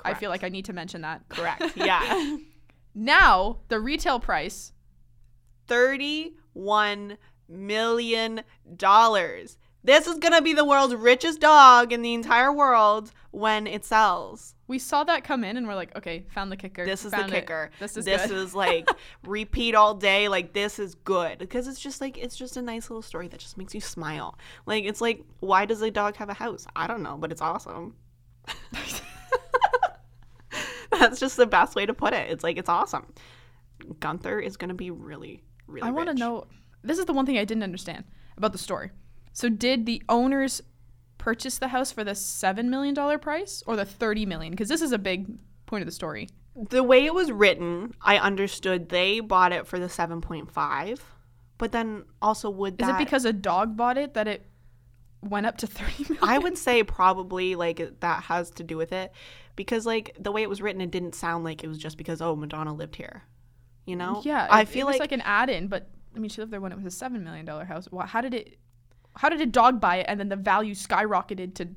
I 0.05 0.13
feel 0.13 0.29
like 0.29 0.43
I 0.43 0.49
need 0.49 0.65
to 0.65 0.73
mention 0.73 1.01
that. 1.01 1.27
Correct. 1.29 1.63
Yeah. 1.75 2.37
Now 2.93 3.61
the 3.67 3.79
retail 3.79 4.19
price 4.19 4.73
31 5.67 7.17
million 7.49 8.43
dollars. 8.77 9.57
This 9.83 10.07
is 10.07 10.17
going 10.17 10.33
to 10.33 10.41
be 10.41 10.53
the 10.53 10.65
world's 10.65 10.93
richest 10.93 11.39
dog 11.39 11.93
in 11.93 12.01
the 12.01 12.13
entire 12.13 12.51
world 12.51 13.11
when 13.31 13.65
it 13.65 13.85
sells. 13.85 14.53
we 14.67 14.77
saw 14.77 15.05
that 15.05 15.23
come 15.23 15.45
in 15.45 15.55
and 15.55 15.65
we're 15.67 15.75
like, 15.75 15.95
okay, 15.97 16.25
found 16.29 16.51
the 16.51 16.57
kicker. 16.57 16.85
This 16.85 17.05
is 17.05 17.13
found 17.13 17.31
the 17.31 17.37
it. 17.37 17.41
kicker. 17.41 17.71
This 17.79 17.95
is 17.95 18.03
this 18.03 18.27
good. 18.27 18.35
is 18.37 18.53
like 18.65 18.89
repeat 19.23 19.75
all 19.75 19.95
day. 19.95 20.27
Like 20.27 20.51
this 20.53 20.79
is 20.79 20.95
good 20.95 21.37
because 21.37 21.67
it's 21.67 21.79
just 21.79 22.01
like 22.01 22.17
it's 22.17 22.35
just 22.35 22.57
a 22.57 22.61
nice 22.61 22.89
little 22.89 23.01
story 23.01 23.29
that 23.29 23.39
just 23.39 23.57
makes 23.57 23.73
you 23.73 23.79
smile. 23.81 24.37
Like 24.65 24.83
it's 24.83 24.99
like 24.99 25.23
why 25.39 25.65
does 25.65 25.81
a 25.81 25.89
dog 25.89 26.17
have 26.17 26.29
a 26.29 26.33
house? 26.33 26.67
I 26.75 26.85
don't 26.85 27.01
know, 27.01 27.17
but 27.17 27.31
it's 27.31 27.41
awesome. 27.41 27.95
That's 30.91 31.19
just 31.19 31.37
the 31.37 31.45
best 31.45 31.75
way 31.75 31.85
to 31.85 31.93
put 31.93 32.13
it. 32.13 32.29
It's 32.29 32.43
like 32.43 32.57
it's 32.57 32.69
awesome. 32.69 33.13
Gunther 34.01 34.39
is 34.39 34.57
gonna 34.57 34.73
be 34.73 34.91
really, 34.91 35.41
really. 35.67 35.87
I 35.87 35.91
want 35.91 36.09
to 36.09 36.15
know. 36.15 36.47
This 36.81 36.97
is 36.99 37.05
the 37.05 37.13
one 37.13 37.25
thing 37.25 37.37
I 37.37 37.45
didn't 37.45 37.63
understand 37.63 38.05
about 38.37 38.51
the 38.51 38.57
story. 38.57 38.91
So, 39.33 39.49
did 39.49 39.85
the 39.85 40.01
owners 40.09 40.61
purchase 41.17 41.57
the 41.57 41.67
house 41.69 41.91
for 41.91 42.03
the 42.03 42.15
seven 42.15 42.69
million 42.69 42.93
dollar 42.93 43.17
price 43.17 43.61
or 43.67 43.75
the 43.75 43.85
thirty 43.85 44.25
million? 44.25 44.51
Because 44.51 44.69
this 44.69 44.81
is 44.81 44.91
a 44.91 44.97
big 44.97 45.27
point 45.65 45.81
of 45.81 45.85
the 45.85 45.91
story. 45.91 46.29
the 46.69 46.83
way 46.83 47.05
it 47.05 47.13
was 47.13 47.31
written. 47.31 47.93
I 48.01 48.17
understood 48.17 48.89
they 48.89 49.19
bought 49.19 49.51
it 49.51 49.67
for 49.67 49.77
the 49.79 49.89
seven 49.89 50.21
point 50.21 50.51
five, 50.51 51.03
but 51.57 51.71
then 51.71 52.03
also 52.21 52.49
would 52.49 52.81
Is 52.81 52.87
it 52.87 52.97
because 52.97 53.25
a 53.25 53.33
dog 53.33 53.75
bought 53.77 53.97
it 53.97 54.13
that 54.15 54.27
it 54.27 54.45
went 55.21 55.45
up 55.45 55.57
to 55.57 55.67
thirty 55.67 56.03
million? 56.03 56.23
I 56.23 56.37
would 56.39 56.57
say 56.57 56.83
probably 56.83 57.55
like 57.55 57.99
that 57.99 58.23
has 58.23 58.49
to 58.51 58.63
do 58.63 58.77
with 58.77 58.91
it 58.93 59.11
because 59.55 59.85
like 59.85 60.15
the 60.19 60.31
way 60.31 60.41
it 60.41 60.49
was 60.49 60.61
written, 60.61 60.81
it 60.81 60.91
didn't 60.91 61.13
sound 61.15 61.43
like 61.43 61.63
it 61.63 61.67
was 61.67 61.77
just 61.77 61.97
because 61.97 62.21
oh 62.21 62.35
Madonna 62.35 62.73
lived 62.73 62.95
here, 62.95 63.23
you 63.85 63.95
know? 63.97 64.21
yeah, 64.25 64.47
I 64.49 64.61
it- 64.61 64.69
feel 64.69 64.87
it 64.87 64.91
like, 64.91 64.99
like 65.01 65.11
an 65.11 65.21
add-in, 65.21 65.67
but 65.67 65.89
I 66.15 66.19
mean, 66.19 66.29
she 66.29 66.41
lived 66.41 66.51
there 66.51 66.61
when 66.61 66.71
it 66.71 66.75
was 66.75 66.85
a 66.85 66.91
seven 66.91 67.23
million 67.23 67.45
dollar 67.45 67.65
house. 67.65 67.87
How 68.07 68.21
did 68.21 68.33
it? 68.33 68.57
how 69.15 69.29
did 69.29 69.41
a 69.41 69.45
dog 69.45 69.81
buy 69.81 69.97
it 69.97 70.05
and 70.07 70.19
then 70.19 70.29
the 70.29 70.35
value 70.35 70.73
skyrocketed 70.73 71.53
to 71.55 71.67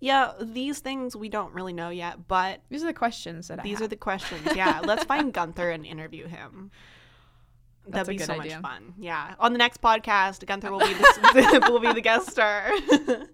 Yeah, 0.00 0.32
these 0.40 0.78
things 0.78 1.14
we 1.16 1.28
don't 1.28 1.52
really 1.52 1.72
know 1.72 1.90
yet, 1.90 2.28
but 2.28 2.62
these 2.70 2.82
are 2.82 2.86
the 2.86 2.92
questions 2.94 3.48
that 3.48 3.60
I 3.60 3.62
these 3.62 3.80
are 3.82 3.88
the 3.88 3.96
questions. 3.96 4.42
Yeah, 4.54 4.80
let's 4.82 5.04
find 5.04 5.32
Gunther 5.34 5.70
and 5.70 5.84
interview 5.84 6.26
him. 6.26 6.70
That's 7.86 8.06
That'd 8.06 8.18
be 8.18 8.24
so 8.24 8.34
idea. 8.34 8.60
much 8.60 8.72
fun. 8.72 8.94
Yeah, 8.98 9.34
on 9.38 9.52
the 9.52 9.58
next 9.58 9.80
podcast, 9.80 10.46
Gunther 10.46 10.70
will 10.70 10.80
be 10.80 10.94
the, 10.94 11.68
will 11.70 11.80
be 11.80 11.92
the 11.92 12.00
guest 12.00 12.30
star. 12.30 12.70
kind 12.86 13.28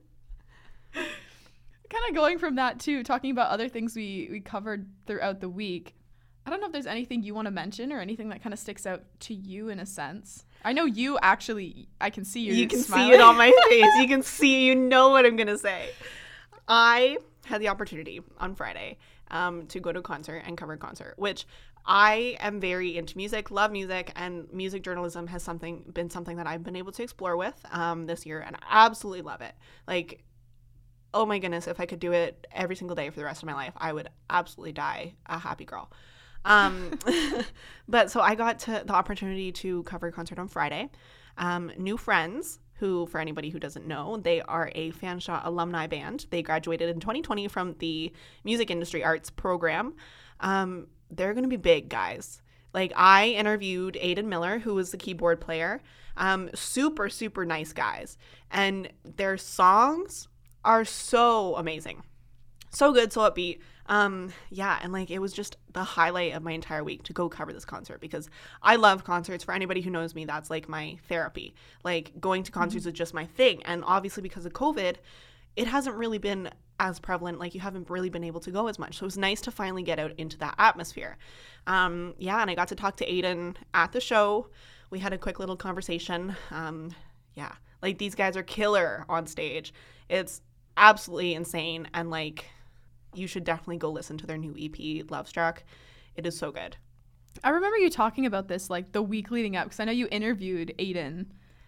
of 2.09 2.15
going 2.15 2.39
from 2.39 2.57
that 2.57 2.81
too, 2.81 3.03
talking 3.03 3.31
about 3.31 3.51
other 3.51 3.69
things 3.69 3.95
we 3.95 4.29
we 4.31 4.41
covered 4.41 4.89
throughout 5.07 5.41
the 5.41 5.49
week. 5.49 5.95
I 6.47 6.51
don't 6.51 6.61
know 6.61 6.67
if 6.67 6.73
there's 6.73 6.87
anything 6.87 7.23
you 7.23 7.35
want 7.35 7.47
to 7.47 7.51
mention 7.51 7.93
or 7.93 8.01
anything 8.01 8.29
that 8.29 8.43
kind 8.43 8.53
of 8.53 8.59
sticks 8.59 8.87
out 8.87 9.03
to 9.21 9.35
you 9.35 9.71
in 9.71 9.79
a 9.81 9.87
sense. 9.87 10.45
I 10.65 10.73
know 10.73 10.85
you 10.85 11.19
actually. 11.23 11.89
I 12.01 12.11
can 12.11 12.25
see 12.25 12.41
you. 12.41 12.55
you 12.55 12.67
can 12.67 12.81
smiling. 12.81 13.13
see 13.13 13.15
it 13.15 13.21
on 13.21 13.37
my 13.37 13.53
face. 13.69 13.91
You 14.01 14.09
can 14.09 14.23
see. 14.23 14.67
You 14.67 14.75
know 14.75 15.11
what 15.11 15.25
I'm 15.25 15.37
gonna 15.37 15.59
say. 15.59 15.91
I 16.69 17.19
had 17.45 17.61
the 17.61 17.69
opportunity 17.69 18.21
on 18.39 18.55
Friday 18.55 18.99
um, 19.31 19.67
to 19.69 19.81
go 19.81 19.93
to 19.93 20.01
a 20.01 20.03
concert 20.03 20.43
and 20.47 20.57
cover 20.57 20.75
a 20.75 20.79
concert, 20.79 21.15
which 21.17 21.47
I 21.87 22.37
am 22.41 22.61
very 22.61 22.97
into 22.97 23.17
music, 23.17 23.51
love 23.51 23.71
music, 23.71 24.13
and 24.17 24.51
music 24.53 24.83
journalism 24.83 25.27
has 25.27 25.43
something 25.43 25.85
been 25.93 26.09
something 26.09 26.37
that 26.39 26.47
I've 26.47 26.63
been 26.63 26.77
able 26.77 26.93
to 26.93 27.03
explore 27.03 27.37
with 27.37 27.59
um, 27.71 28.07
this 28.07 28.25
year, 28.25 28.41
and 28.41 28.57
I 28.57 28.87
absolutely 28.87 29.23
love 29.23 29.43
it. 29.43 29.53
Like, 29.87 30.25
oh 31.13 31.27
my 31.27 31.39
goodness, 31.39 31.67
if 31.67 31.81
I 31.81 31.87
could 31.87 32.01
do 32.01 32.13
it 32.13 32.47
every 32.53 32.77
single 32.77 32.95
day 32.97 33.11
for 33.11 33.17
the 33.17 33.25
rest 33.25 33.43
of 33.43 33.47
my 33.47 33.55
life, 33.55 33.75
I 33.77 33.93
would 33.93 34.09
absolutely 34.31 34.73
die 34.73 35.15
a 35.27 35.39
happy 35.39 35.67
girl. 35.67 35.91
Um, 36.45 36.99
but 37.89 38.11
so 38.11 38.21
I 38.21 38.35
got 38.35 38.59
to 38.61 38.83
the 38.85 38.93
opportunity 38.93 39.53
to 39.53 39.83
cover 39.85 40.09
a 40.09 40.13
concert 40.13 40.39
on 40.39 40.49
Friday. 40.49 40.91
Um, 41.37 41.73
New 41.77 41.97
Friends, 41.97 42.61
who, 42.75 43.07
for 43.07 43.21
anybody 43.21 43.51
who 43.51 43.59
doesn't 43.59 43.87
know, 43.87 44.17
they 44.17 44.41
are 44.43 44.71
a 44.75 44.93
Fanshawe 44.93 45.45
alumni 45.45 45.87
band. 45.87 46.27
They 46.31 46.43
graduated 46.43 46.89
in 46.89 47.01
2020 47.01 47.49
from 47.49 47.75
the 47.79 48.13
Music 48.45 48.71
Industry 48.71 49.03
Arts 49.05 49.31
program. 49.31 49.95
Um, 50.41 50.89
they're 51.11 51.35
going 51.35 51.45
to 51.45 51.49
be 51.49 51.57
big, 51.57 51.89
guys. 51.89 52.41
Like, 52.73 52.93
I 52.97 53.29
interviewed 53.29 53.97
Aiden 54.03 54.27
Miller, 54.27 54.59
who 54.59 54.75
was 54.75 54.91
the 54.91 54.97
keyboard 54.97 55.41
player. 55.41 55.81
Um, 56.17 56.51
super, 56.55 57.09
super 57.09 57.45
nice 57.45 57.73
guys. 57.73 58.19
And 58.51 58.89
their 59.05 59.37
songs 59.37 60.29
are 60.65 60.85
so 60.85 61.57
amazing 61.57 62.03
so 62.77 62.93
good, 62.93 63.13
so 63.13 63.21
upbeat. 63.21 63.59
Um, 63.87 64.33
yeah, 64.50 64.79
and 64.83 64.93
like 64.93 65.11
it 65.11 65.19
was 65.19 65.33
just 65.33 65.57
the 65.73 65.85
highlight 65.85 66.35
of 66.35 66.43
my 66.43 66.53
entire 66.53 66.83
week 66.83 67.03
to 67.05 67.12
go 67.12 67.29
cover 67.29 67.53
this 67.53 67.64
concert 67.64 68.00
because 68.00 68.31
I 68.62 68.76
love 68.76 69.05
concerts. 69.05 69.45
For 69.45 69.53
anybody 69.53 69.81
who 69.81 69.91
knows 69.91 70.14
me, 70.14 70.25
that's 70.25 70.50
like 70.50 70.69
my 70.69 70.99
therapy. 71.09 71.55
Like 71.83 72.12
going 72.21 72.43
to 72.45 72.53
concerts 72.53 72.87
is 72.87 72.93
just 72.93 73.14
my 73.14 73.26
thing. 73.26 73.62
And 73.64 73.85
obviously 73.87 74.23
because 74.23 74.47
of 74.47 74.53
COVID, 74.53 74.97
it 75.57 75.67
hasn't 75.67 75.97
really 75.97 76.19
been 76.19 76.50
as 76.81 76.99
prevalent. 76.99 77.38
Like 77.38 77.55
you 77.55 77.61
haven't 77.61 77.91
really 77.91 78.09
been 78.09 78.25
able 78.25 78.41
to 78.41 78.50
go 78.50 78.69
as 78.69 78.79
much. 78.79 78.99
So 78.99 79.05
it 79.05 79.07
was 79.07 79.19
nice 79.19 79.41
to 79.43 79.50
finally 79.50 79.83
get 79.83 79.99
out 79.99 80.12
into 80.19 80.38
that 80.38 80.55
atmosphere. 80.59 81.17
Um, 81.67 82.14
yeah, 82.19 82.41
and 82.41 82.50
I 82.50 82.55
got 82.55 82.69
to 82.69 82.75
talk 82.75 82.97
to 82.97 83.07
Aiden 83.07 83.57
at 83.75 83.93
the 83.93 84.00
show. 84.00 84.49
We 84.91 84.99
had 84.99 85.12
a 85.12 85.19
quick 85.19 85.38
little 85.38 85.57
conversation. 85.57 86.37
Um, 86.50 86.91
yeah, 87.35 87.53
like 87.83 87.99
these 87.99 88.14
guys 88.14 88.37
are 88.37 88.43
killer 88.43 89.05
on 89.09 89.26
stage. 89.26 89.75
It's 90.09 90.41
absolutely 90.76 91.35
insane 91.35 91.88
and 91.95 92.11
like 92.11 92.47
you 93.16 93.26
should 93.26 93.44
definitely 93.44 93.78
go 93.78 93.90
listen 93.90 94.18
to 94.18 94.26
their 94.26 94.38
new 94.38 94.54
EP, 94.59 95.11
Love 95.11 95.28
Struck. 95.28 95.64
It 96.16 96.26
is 96.26 96.38
so 96.38 96.50
good. 96.52 96.76
I 97.42 97.50
remember 97.50 97.76
you 97.78 97.90
talking 97.90 98.26
about 98.26 98.47
this 98.49 98.71
like 98.71 98.92
the 98.92 99.02
week 99.02 99.30
leading 99.30 99.56
up 99.56 99.64
because 99.64 99.80
I 99.80 99.85
know 99.85 99.92
you 99.92 100.06
interviewed 100.11 100.73
Aiden 100.78 101.26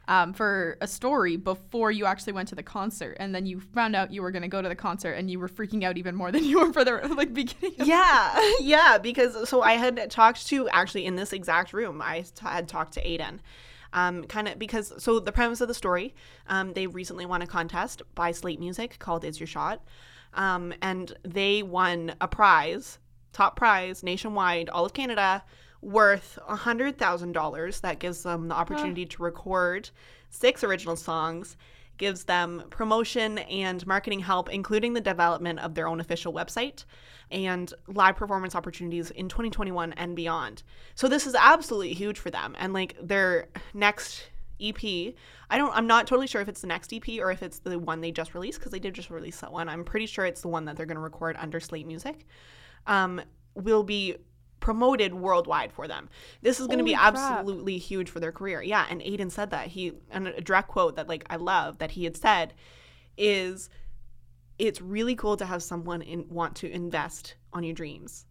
um, 0.08 0.32
for 0.32 0.78
a 0.80 0.86
story 0.86 1.36
before 1.36 1.90
you 1.90 2.06
actually 2.06 2.32
went 2.34 2.48
to 2.50 2.54
the 2.54 2.62
concert, 2.62 3.16
and 3.18 3.34
then 3.34 3.44
you 3.46 3.58
found 3.58 3.96
out 3.96 4.12
you 4.12 4.22
were 4.22 4.30
going 4.30 4.42
to 4.42 4.48
go 4.48 4.62
to 4.62 4.68
the 4.68 4.76
concert, 4.76 5.14
and 5.14 5.28
you 5.28 5.40
were 5.40 5.48
freaking 5.48 5.82
out 5.82 5.96
even 5.98 6.14
more 6.14 6.30
than 6.30 6.44
you 6.44 6.60
were 6.60 6.72
for 6.72 6.84
the 6.84 6.92
like 7.16 7.34
beginning. 7.34 7.80
Of- 7.80 7.86
Yeah, 7.88 8.52
yeah, 8.60 8.98
because 8.98 9.48
so 9.48 9.62
I 9.62 9.72
had 9.72 10.08
talked 10.10 10.46
to 10.48 10.68
actually 10.68 11.06
in 11.06 11.16
this 11.16 11.32
exact 11.32 11.72
room, 11.72 12.00
I 12.00 12.20
t- 12.20 12.30
had 12.42 12.68
talked 12.68 12.92
to 12.94 13.04
Aiden. 13.04 13.40
Um, 13.96 14.24
kind 14.24 14.46
of 14.46 14.58
because 14.58 14.92
so 15.02 15.18
the 15.18 15.32
premise 15.32 15.62
of 15.62 15.68
the 15.68 15.74
story, 15.74 16.14
um, 16.48 16.74
they 16.74 16.86
recently 16.86 17.24
won 17.24 17.40
a 17.40 17.46
contest 17.46 18.02
by 18.14 18.30
Slate 18.30 18.60
Music 18.60 18.98
called 18.98 19.24
"Is 19.24 19.40
Your 19.40 19.46
Shot," 19.46 19.82
um, 20.34 20.74
and 20.82 21.16
they 21.22 21.62
won 21.62 22.14
a 22.20 22.28
prize, 22.28 22.98
top 23.32 23.56
prize 23.56 24.02
nationwide, 24.02 24.68
all 24.68 24.84
of 24.84 24.92
Canada, 24.92 25.42
worth 25.80 26.38
a 26.46 26.56
hundred 26.56 26.98
thousand 26.98 27.32
dollars. 27.32 27.80
That 27.80 27.98
gives 27.98 28.22
them 28.22 28.48
the 28.48 28.54
opportunity 28.54 29.06
to 29.06 29.22
record 29.22 29.88
six 30.28 30.62
original 30.62 30.96
songs, 30.96 31.56
gives 31.98 32.24
them 32.24 32.64
promotion 32.70 33.38
and 33.38 33.86
marketing 33.86 34.20
help, 34.20 34.48
including 34.48 34.92
the 34.92 35.00
development 35.00 35.58
of 35.60 35.74
their 35.74 35.88
own 35.88 36.00
official 36.00 36.32
website 36.32 36.84
and 37.30 37.72
live 37.88 38.16
performance 38.16 38.54
opportunities 38.54 39.10
in 39.10 39.28
2021 39.28 39.92
and 39.94 40.14
beyond. 40.14 40.62
So 40.94 41.08
this 41.08 41.26
is 41.26 41.34
absolutely 41.34 41.94
huge 41.94 42.18
for 42.18 42.30
them. 42.30 42.54
And 42.58 42.72
like 42.72 42.96
their 43.02 43.48
next 43.74 44.30
EP, 44.60 45.14
I 45.50 45.58
don't 45.58 45.74
I'm 45.74 45.86
not 45.86 46.06
totally 46.06 46.26
sure 46.26 46.40
if 46.40 46.48
it's 46.48 46.60
the 46.60 46.66
next 46.66 46.92
EP 46.92 47.08
or 47.20 47.30
if 47.30 47.42
it's 47.42 47.58
the 47.58 47.78
one 47.78 48.00
they 48.00 48.12
just 48.12 48.34
released 48.34 48.58
because 48.58 48.72
they 48.72 48.78
did 48.78 48.94
just 48.94 49.10
release 49.10 49.40
that 49.40 49.52
one. 49.52 49.68
I'm 49.68 49.84
pretty 49.84 50.06
sure 50.06 50.24
it's 50.24 50.40
the 50.40 50.48
one 50.48 50.64
that 50.66 50.76
they're 50.76 50.86
going 50.86 50.96
to 50.96 51.02
record 51.02 51.36
under 51.38 51.60
Slate 51.60 51.86
Music. 51.86 52.26
Um, 52.86 53.20
will 53.54 53.82
be 53.82 54.16
promoted 54.66 55.14
worldwide 55.14 55.72
for 55.72 55.86
them. 55.86 56.08
This 56.42 56.58
is 56.58 56.66
going 56.66 56.80
to 56.80 56.84
be 56.84 56.94
crap. 56.94 57.14
absolutely 57.14 57.78
huge 57.78 58.10
for 58.10 58.18
their 58.18 58.32
career. 58.32 58.60
Yeah, 58.60 58.84
and 58.90 59.00
Aiden 59.00 59.30
said 59.30 59.50
that. 59.50 59.68
He 59.68 59.92
and 60.10 60.26
a 60.26 60.40
direct 60.40 60.66
quote 60.66 60.96
that 60.96 61.06
like 61.06 61.24
I 61.30 61.36
love 61.36 61.78
that 61.78 61.92
he 61.92 62.02
had 62.02 62.16
said 62.16 62.52
is 63.16 63.70
it's 64.58 64.80
really 64.80 65.14
cool 65.14 65.36
to 65.36 65.46
have 65.46 65.62
someone 65.62 66.02
in, 66.02 66.28
want 66.28 66.56
to 66.56 66.68
invest 66.68 67.36
on 67.52 67.62
your 67.62 67.74
dreams. 67.74 68.26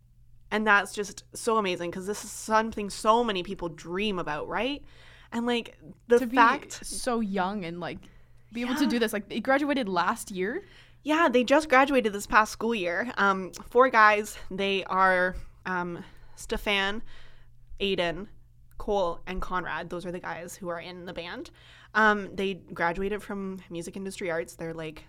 And 0.52 0.68
that's 0.68 0.94
just 0.94 1.24
so 1.34 1.56
amazing 1.56 1.90
because 1.90 2.06
this 2.06 2.26
is 2.26 2.32
something 2.32 2.90
so 2.90 3.24
many 3.24 3.42
people 3.42 3.70
dream 3.70 4.20
about, 4.20 4.50
right? 4.50 4.84
And 5.32 5.46
like 5.46 5.78
the 6.10 6.20
to 6.20 6.28
fact 6.28 6.86
so 6.86 7.22
young 7.22 7.64
and 7.64 7.80
like 7.80 8.00
be 8.52 8.60
able 8.60 8.76
to 8.76 8.88
do 8.88 9.00
this. 9.00 9.14
Like 9.14 9.30
they 9.30 9.40
graduated 9.40 9.88
last 9.88 10.32
year. 10.32 10.66
Yeah, 11.02 11.30
they 11.30 11.46
just 11.46 11.70
graduated 11.70 12.12
this 12.12 12.28
past 12.28 12.52
school 12.52 12.76
year. 12.76 13.10
Um, 13.18 13.54
four 13.70 13.88
guys. 13.90 14.38
They 14.52 14.84
are 14.84 15.38
um, 15.66 16.04
Stefan, 16.36 17.02
Aiden, 17.80 18.28
Cole, 18.78 19.22
and 19.26 19.42
Conrad. 19.42 19.90
Those 19.90 20.06
are 20.06 20.12
the 20.12 20.20
guys 20.20 20.56
who 20.56 20.70
are 20.70 20.80
in 20.80 21.06
the 21.06 21.14
band. 21.14 21.52
Um, 21.94 22.36
they 22.36 22.56
graduated 22.56 23.24
from 23.24 23.60
music 23.70 23.96
industry 23.96 24.30
arts. 24.30 24.56
They're 24.56 24.74
like 24.74 25.06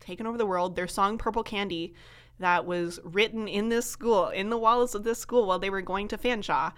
taking 0.00 0.26
over 0.26 0.38
the 0.38 0.46
world. 0.46 0.76
Their 0.76 0.88
song 0.88 1.18
"Purple 1.18 1.42
Candy," 1.42 1.94
that 2.38 2.66
was 2.66 3.00
written 3.02 3.48
in 3.48 3.70
this 3.70 3.86
school, 3.86 4.28
in 4.28 4.50
the 4.50 4.58
walls 4.58 4.94
of 4.94 5.04
this 5.04 5.18
school, 5.18 5.46
while 5.46 5.58
they 5.58 5.70
were 5.70 5.82
going 5.82 6.08
to 6.08 6.18
Fanshawe. 6.18 6.72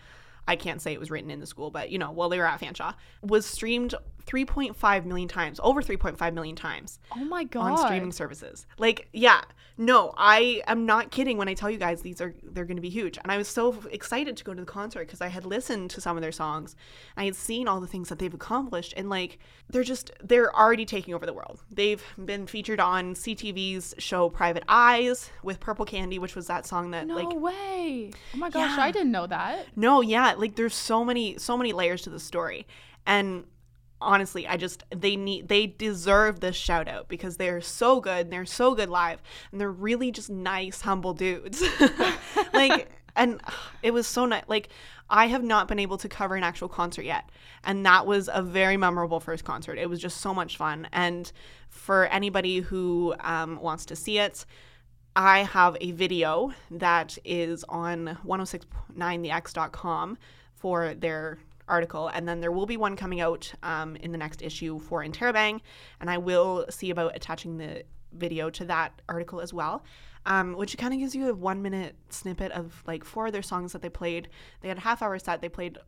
I 0.48 0.56
can't 0.56 0.82
say 0.82 0.92
it 0.92 0.98
was 1.00 1.10
written 1.10 1.30
in 1.30 1.38
the 1.40 1.46
school, 1.46 1.70
but 1.70 1.90
you 1.90 1.98
know, 1.98 2.10
while 2.10 2.28
they 2.28 2.38
were 2.38 2.46
at 2.46 2.60
Fanshawe, 2.60 2.94
was 3.22 3.46
streamed 3.46 3.94
3.5 4.26 5.04
million 5.06 5.28
times, 5.28 5.58
over 5.62 5.80
3.5 5.82 6.34
million 6.34 6.54
times 6.56 6.98
Oh 7.16 7.24
my 7.24 7.44
god. 7.44 7.72
on 7.72 7.78
streaming 7.86 8.12
services. 8.12 8.66
Like, 8.78 9.08
yeah, 9.12 9.40
no, 9.78 10.12
I 10.18 10.62
am 10.66 10.84
not 10.86 11.10
kidding 11.10 11.38
when 11.38 11.48
I 11.48 11.54
tell 11.54 11.70
you 11.70 11.78
guys 11.78 12.02
these 12.02 12.20
are 12.20 12.34
they're 12.42 12.64
going 12.64 12.76
to 12.76 12.82
be 12.82 12.88
huge. 12.90 13.16
And 13.22 13.30
I 13.32 13.36
was 13.38 13.46
so 13.48 13.76
excited 13.90 14.36
to 14.36 14.44
go 14.44 14.52
to 14.52 14.60
the 14.60 14.66
concert 14.66 15.06
because 15.06 15.20
I 15.20 15.28
had 15.28 15.46
listened 15.46 15.90
to 15.90 16.00
some 16.00 16.16
of 16.16 16.20
their 16.22 16.32
songs. 16.32 16.74
I 17.16 17.24
had 17.24 17.36
seen 17.36 17.68
all 17.68 17.80
the 17.80 17.86
things 17.86 18.08
that 18.08 18.18
they've 18.18 18.34
accomplished 18.34 18.92
and 18.96 19.08
like 19.08 19.38
they're 19.70 19.84
just 19.84 20.10
they're 20.22 20.54
already 20.54 20.84
taking 20.84 21.14
over 21.14 21.24
the 21.24 21.32
world. 21.32 21.62
They've 21.70 22.02
been 22.22 22.46
featured 22.48 22.80
on 22.80 23.14
CTV's 23.14 23.94
show 23.98 24.28
Private 24.28 24.64
Eyes 24.68 25.30
with 25.42 25.60
Purple 25.60 25.84
Candy, 25.84 26.18
which 26.18 26.34
was 26.34 26.48
that 26.48 26.66
song 26.66 26.90
that 26.90 27.06
No 27.06 27.14
like 27.14 27.34
way. 27.40 28.10
Oh 28.34 28.36
my 28.38 28.50
gosh, 28.50 28.76
Yeah. 28.76 28.82
I 28.84 28.90
didn't 28.90 29.12
know 29.12 29.26
that. 29.28 29.66
no, 29.76 30.00
yeah, 30.00 30.34
like 30.38 30.56
there's 30.56 30.74
so 30.74 31.04
many 31.04 31.38
so 31.38 31.56
many 31.56 31.72
layers 31.72 32.02
to 32.02 32.10
the 32.10 32.20
story. 32.20 32.66
And 33.06 33.44
honestly, 34.00 34.46
I 34.46 34.56
just 34.56 34.84
they 34.94 35.16
need 35.16 35.48
they 35.48 35.66
deserve 35.66 36.40
this 36.40 36.56
shout 36.56 36.88
out 36.88 37.08
because 37.08 37.36
they're 37.36 37.60
so 37.60 38.00
good, 38.00 38.26
and 38.26 38.32
they're 38.32 38.46
so 38.46 38.74
good 38.74 38.88
live, 38.88 39.22
and 39.50 39.60
they're 39.60 39.70
really 39.70 40.10
just 40.10 40.30
nice, 40.30 40.80
humble 40.82 41.14
dudes. 41.14 41.62
like 42.52 42.90
and 43.16 43.40
it 43.82 43.92
was 43.92 44.06
so 44.06 44.24
nice. 44.24 44.44
Like 44.46 44.68
I 45.10 45.26
have 45.26 45.42
not 45.42 45.68
been 45.68 45.78
able 45.78 45.98
to 45.98 46.08
cover 46.08 46.36
an 46.36 46.44
actual 46.44 46.68
concert 46.68 47.04
yet, 47.04 47.28
and 47.64 47.84
that 47.84 48.06
was 48.06 48.30
a 48.32 48.42
very 48.42 48.76
memorable 48.76 49.20
first 49.20 49.44
concert. 49.44 49.78
It 49.78 49.90
was 49.90 50.00
just 50.00 50.18
so 50.18 50.32
much 50.32 50.56
fun, 50.56 50.88
and 50.92 51.30
for 51.68 52.06
anybody 52.06 52.60
who 52.60 53.14
um, 53.20 53.60
wants 53.60 53.84
to 53.86 53.96
see 53.96 54.18
it, 54.18 54.44
I 55.18 55.40
have 55.40 55.76
a 55.80 55.90
video 55.90 56.52
that 56.70 57.18
is 57.24 57.64
on 57.68 58.16
1069thex.com 58.24 60.16
for 60.54 60.94
their 60.94 61.38
article, 61.66 62.06
and 62.06 62.28
then 62.28 62.40
there 62.40 62.52
will 62.52 62.66
be 62.66 62.76
one 62.76 62.94
coming 62.94 63.20
out 63.20 63.52
um, 63.64 63.96
in 63.96 64.12
the 64.12 64.18
next 64.18 64.42
issue 64.42 64.78
for 64.78 65.04
Interrobang, 65.04 65.60
and 66.00 66.08
I 66.08 66.18
will 66.18 66.66
see 66.70 66.90
about 66.90 67.16
attaching 67.16 67.58
the 67.58 67.82
video 68.12 68.48
to 68.50 68.64
that 68.66 69.02
article 69.08 69.40
as 69.40 69.52
well. 69.52 69.82
Um, 70.24 70.52
which 70.54 70.78
kind 70.78 70.94
of 70.94 71.00
gives 71.00 71.16
you 71.16 71.30
a 71.30 71.34
one 71.34 71.62
minute 71.62 71.96
snippet 72.10 72.52
of 72.52 72.84
like 72.86 73.02
four 73.04 73.26
of 73.26 73.32
their 73.32 73.42
songs 73.42 73.72
that 73.72 73.82
they 73.82 73.88
played. 73.88 74.28
They 74.60 74.68
had 74.68 74.78
a 74.78 74.82
half 74.82 75.02
hour 75.02 75.18
set. 75.18 75.40
They 75.40 75.48
played, 75.48 75.78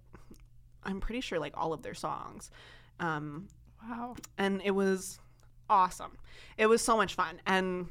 I'm 0.82 0.98
pretty 0.98 1.20
sure, 1.20 1.38
like 1.38 1.54
all 1.56 1.72
of 1.72 1.82
their 1.82 1.94
songs. 1.94 2.50
Um, 2.98 3.46
Wow. 3.88 4.16
and 4.38 4.60
it 4.64 4.72
was 4.72 5.20
awesome. 5.68 6.18
It 6.58 6.66
was 6.66 6.82
so 6.82 6.96
much 6.96 7.14
fun 7.14 7.40
and 7.46 7.86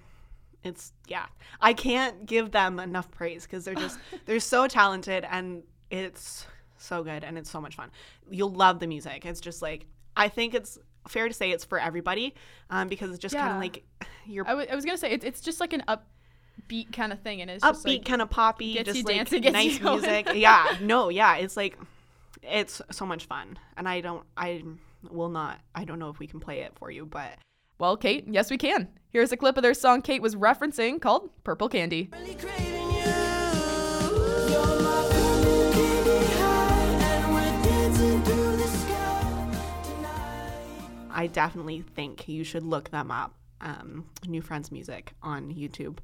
it's 0.63 0.93
yeah. 1.07 1.25
I 1.61 1.73
can't 1.73 2.25
give 2.25 2.51
them 2.51 2.79
enough 2.79 3.09
praise 3.11 3.47
cuz 3.47 3.65
they're 3.65 3.75
just 3.75 3.99
they're 4.25 4.39
so 4.39 4.67
talented 4.67 5.25
and 5.29 5.63
it's 5.89 6.45
so 6.77 7.03
good 7.03 7.23
and 7.23 7.37
it's 7.37 7.49
so 7.49 7.59
much 7.61 7.75
fun. 7.75 7.91
You'll 8.29 8.53
love 8.53 8.79
the 8.79 8.87
music. 8.87 9.25
It's 9.25 9.41
just 9.41 9.61
like 9.61 9.85
I 10.15 10.27
think 10.29 10.53
it's 10.53 10.77
fair 11.07 11.27
to 11.27 11.33
say 11.33 11.51
it's 11.51 11.63
for 11.63 11.79
everybody 11.79 12.35
um, 12.69 12.87
because 12.87 13.09
it's 13.11 13.19
just 13.19 13.35
kind 13.35 13.53
of 13.53 13.59
like 13.61 13.83
your 14.25 14.47
I 14.47 14.53
wa- 14.53 14.65
I 14.69 14.75
was 14.75 14.85
gonna 14.85 14.97
say 14.97 15.11
it's 15.11 15.25
it's 15.25 15.41
just 15.41 15.59
like 15.59 15.73
an 15.73 15.83
upbeat 15.87 16.91
kind 16.91 17.11
of 17.13 17.19
thing, 17.21 17.41
and 17.41 17.49
it's 17.49 17.63
just 17.63 17.85
upbeat 17.85 17.99
like, 17.99 18.05
kind 18.05 18.21
of 18.21 18.29
poppy, 18.29 18.73
gets 18.73 18.85
just 18.87 18.97
you 18.97 19.03
like 19.03 19.15
dancing, 19.15 19.41
gets 19.41 19.53
nice 19.53 19.79
music. 19.81 20.29
yeah, 20.35 20.77
no, 20.81 21.09
yeah, 21.09 21.37
it's 21.37 21.55
like 21.57 21.77
it's 22.43 22.81
so 22.91 23.05
much 23.05 23.25
fun, 23.25 23.57
and 23.77 23.87
I 23.87 24.01
don't, 24.01 24.23
I 24.37 24.63
will 25.09 25.29
not, 25.29 25.59
I 25.73 25.83
don't 25.85 25.99
know 25.99 26.09
if 26.09 26.19
we 26.19 26.27
can 26.27 26.39
play 26.39 26.59
it 26.61 26.73
for 26.75 26.91
you, 26.91 27.05
but 27.05 27.37
Well, 27.79 27.97
Kate, 27.97 28.25
yes, 28.29 28.51
we 28.51 28.57
can. 28.57 28.89
Here's 29.11 29.31
a 29.31 29.37
clip 29.37 29.57
of 29.57 29.63
their 29.63 29.73
song 29.73 30.03
Kate 30.03 30.21
was 30.21 30.35
referencing 30.35 31.01
called 31.01 31.31
Purple 31.43 31.67
Candy. 31.67 32.11
Really 32.11 32.35
craving 32.35 32.91
you. 32.91 33.07
You're 34.51 34.81
my 34.81 35.07
purple 35.09 35.71
candy 35.73 36.25
high, 36.35 36.83
and 37.01 37.33
we're 37.33 37.63
dancing 37.63 38.21
through 38.21 38.57
the 38.57 38.67
sky 38.67 39.51
tonight. 39.83 41.09
I 41.09 41.25
definitely 41.25 41.81
think 41.95 42.27
you 42.27 42.43
should 42.43 42.61
look 42.61 42.91
them 42.91 43.09
up, 43.09 43.33
um, 43.61 44.05
New 44.27 44.43
Friends 44.43 44.71
Music 44.71 45.13
on 45.23 45.55
YouTube 45.55 45.97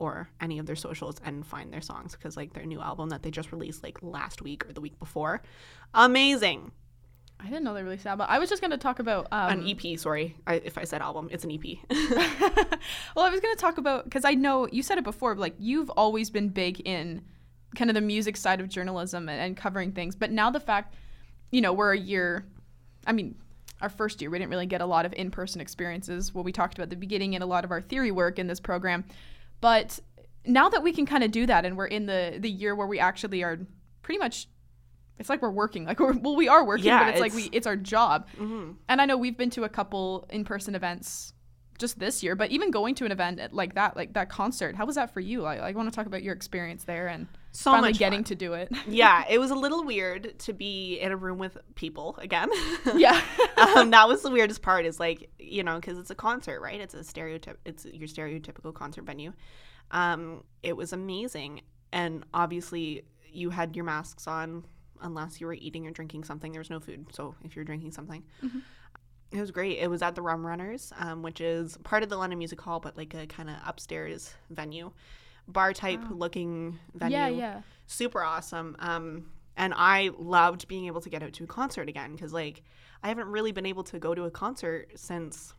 or 0.00 0.28
any 0.40 0.58
of 0.58 0.66
their 0.66 0.74
socials 0.74 1.20
and 1.24 1.46
find 1.46 1.72
their 1.72 1.80
songs 1.80 2.16
because 2.16 2.36
like 2.36 2.54
their 2.54 2.66
new 2.66 2.80
album 2.80 3.10
that 3.10 3.22
they 3.22 3.30
just 3.30 3.52
released 3.52 3.84
like 3.84 4.02
last 4.02 4.42
week 4.42 4.68
or 4.68 4.72
the 4.72 4.80
week 4.80 4.98
before, 4.98 5.42
amazing. 5.94 6.72
I 7.40 7.44
didn't 7.44 7.62
know 7.64 7.72
they 7.72 7.82
released 7.82 8.04
but 8.04 8.28
I 8.28 8.38
was 8.38 8.50
just 8.50 8.60
gonna 8.60 8.78
talk 8.78 8.98
about 8.98 9.28
um, 9.30 9.60
An 9.60 9.68
EP, 9.68 9.98
sorry, 9.98 10.36
I, 10.46 10.54
if 10.54 10.76
I 10.76 10.84
said 10.84 11.00
album, 11.02 11.28
it's 11.30 11.44
an 11.44 11.52
EP. 11.52 11.78
well, 13.16 13.24
I 13.24 13.30
was 13.30 13.40
going 13.40 13.54
to 13.54 13.60
talk 13.60 13.78
about 13.78 14.04
because 14.04 14.24
I 14.24 14.34
know 14.34 14.68
you 14.70 14.82
said 14.82 14.98
it 14.98 15.04
before, 15.04 15.34
like 15.36 15.54
you've 15.58 15.90
always 15.90 16.30
been 16.30 16.48
big 16.48 16.80
in 16.86 17.22
kind 17.76 17.90
of 17.90 17.94
the 17.94 18.00
music 18.00 18.36
side 18.36 18.60
of 18.60 18.68
journalism 18.68 19.28
and, 19.28 19.40
and 19.40 19.56
covering 19.56 19.92
things. 19.92 20.16
But 20.16 20.30
now 20.30 20.50
the 20.50 20.60
fact, 20.60 20.94
you 21.50 21.60
know, 21.60 21.72
we're 21.72 21.92
a 21.92 21.98
year, 21.98 22.46
I 23.06 23.12
mean, 23.12 23.36
our 23.80 23.88
first 23.88 24.20
year, 24.20 24.30
we 24.30 24.38
didn't 24.38 24.50
really 24.50 24.66
get 24.66 24.80
a 24.80 24.86
lot 24.86 25.06
of 25.06 25.12
in 25.12 25.30
person 25.30 25.60
experiences, 25.60 26.34
what 26.34 26.44
we 26.44 26.52
talked 26.52 26.74
about 26.74 26.84
at 26.84 26.90
the 26.90 26.96
beginning, 26.96 27.34
and 27.34 27.44
a 27.44 27.46
lot 27.46 27.64
of 27.64 27.70
our 27.70 27.80
theory 27.80 28.10
work 28.10 28.38
in 28.38 28.46
this 28.46 28.60
program. 28.60 29.04
But 29.60 30.00
now 30.44 30.68
that 30.68 30.82
we 30.82 30.92
can 30.92 31.06
kind 31.06 31.22
of 31.22 31.30
do 31.30 31.46
that 31.46 31.64
and 31.64 31.76
we're 31.76 31.86
in 31.86 32.06
the, 32.06 32.36
the 32.38 32.50
year 32.50 32.74
where 32.74 32.86
we 32.86 32.98
actually 32.98 33.42
are 33.42 33.58
pretty 34.02 34.18
much. 34.18 34.48
It's 35.18 35.28
like 35.28 35.42
we're 35.42 35.50
working, 35.50 35.84
like 35.84 35.98
we're 36.04 36.12
well, 36.16 36.36
we 36.36 36.48
are 36.48 36.64
working, 36.64 36.86
Yeah, 36.86 37.04
but 37.04 37.10
it's, 37.10 37.20
like 37.20 37.34
we 37.34 37.44
it's 37.52 37.66
our 37.66 37.76
job. 37.76 38.26
Mhm. 38.38 38.76
And 38.88 39.00
I 39.00 39.06
know 39.06 39.16
we've 39.16 39.36
been 39.36 39.50
to 39.50 39.64
a 39.64 39.68
couple 39.68 40.26
in-person 40.30 40.74
events 40.74 41.32
just 41.78 41.98
this 42.00 42.24
year, 42.24 42.34
but 42.34 42.50
even 42.50 42.72
going 42.72 42.94
to 42.96 43.04
an 43.04 43.12
event 43.12 43.40
like 43.52 43.74
that, 43.76 43.96
like 43.96 44.14
that 44.14 44.28
concert, 44.28 44.74
how 44.74 44.84
was 44.84 44.96
that 44.96 45.14
for 45.14 45.20
you? 45.20 45.44
I, 45.44 45.56
I 45.68 45.72
want 45.72 45.88
to 45.88 45.94
talk 45.94 46.06
about 46.06 46.24
your 46.24 46.34
experience 46.34 46.82
there 46.82 47.06
and 47.06 47.28
So 47.52 47.70
finally 47.70 47.92
getting 47.92 48.18
fun. 48.20 48.24
to 48.24 48.34
do 48.34 48.54
it. 48.54 48.68
yeah, 48.88 49.24
it 49.30 49.38
was 49.38 49.52
a 49.52 49.54
little 49.54 49.84
weird 49.84 50.36
to 50.40 50.52
be 50.52 50.98
in 50.98 51.12
a 51.12 51.16
room 51.16 51.38
with 51.38 51.56
people 51.76 52.16
again. 52.20 52.48
yeah. 52.96 53.20
um, 53.76 53.90
that 53.90 54.08
was 54.08 54.22
the 54.22 54.30
weirdest 54.30 54.60
part. 54.60 54.86
Is 54.86 54.98
like 54.98 55.30
you 55.38 55.62
know 55.62 55.76
because 55.76 55.98
it's 55.98 56.10
a 56.10 56.16
concert, 56.16 56.60
right? 56.60 56.80
It's 56.80 56.94
a 56.94 57.04
stereotype. 57.04 57.60
It's 57.64 57.84
your 57.84 58.08
stereotypical 58.08 58.74
concert 58.74 59.04
venue. 59.04 59.32
Um, 59.92 60.42
it 60.64 60.76
was 60.76 60.92
amazing, 60.92 61.60
and 61.92 62.24
obviously 62.34 63.04
you 63.30 63.50
had 63.50 63.76
your 63.76 63.84
masks 63.84 64.26
on 64.26 64.64
unless 65.02 65.40
you 65.40 65.46
were 65.46 65.54
eating 65.54 65.86
or 65.86 65.90
drinking 65.90 66.24
something. 66.24 66.52
There 66.52 66.60
was 66.60 66.70
no 66.70 66.80
food, 66.80 67.06
so 67.12 67.34
if 67.44 67.56
you're 67.56 67.64
drinking 67.64 67.92
something. 67.92 68.24
It 69.30 69.40
was 69.40 69.50
great. 69.50 69.78
It 69.78 69.90
was 69.90 70.00
at 70.00 70.14
the 70.14 70.22
Rum 70.22 70.46
Runners, 70.46 70.92
um, 70.98 71.22
which 71.22 71.40
is 71.40 71.76
part 71.84 72.02
of 72.02 72.08
the 72.08 72.16
London 72.16 72.38
Music 72.38 72.60
Hall, 72.60 72.80
but 72.80 72.96
like 72.96 73.12
a 73.14 73.26
kind 73.26 73.50
of 73.50 73.56
upstairs 73.66 74.34
venue, 74.48 74.90
bar 75.46 75.72
type 75.72 76.00
looking 76.10 76.78
venue 76.94 77.16
yeah, 77.16 77.28
yeah. 77.28 77.60
super 77.86 78.22
awesome. 78.22 78.74
Um, 78.78 79.26
and 79.56 79.74
I 79.76 80.10
loved 80.16 80.68
being 80.68 80.86
able 80.86 81.00
to 81.02 81.10
get 81.10 81.22
out 81.22 81.32
to 81.34 81.44
a 81.44 81.46
concert 81.46 81.88
again 81.88 82.12
because, 82.12 82.32
like, 82.32 82.62
I 83.02 83.08
haven't 83.08 83.26
really 83.26 83.52
been 83.52 83.66
able 83.66 83.84
to 83.84 83.98
go 83.98 84.14
to 84.14 84.24
a 84.24 84.30
concert 84.30 84.92
since, 84.96 85.52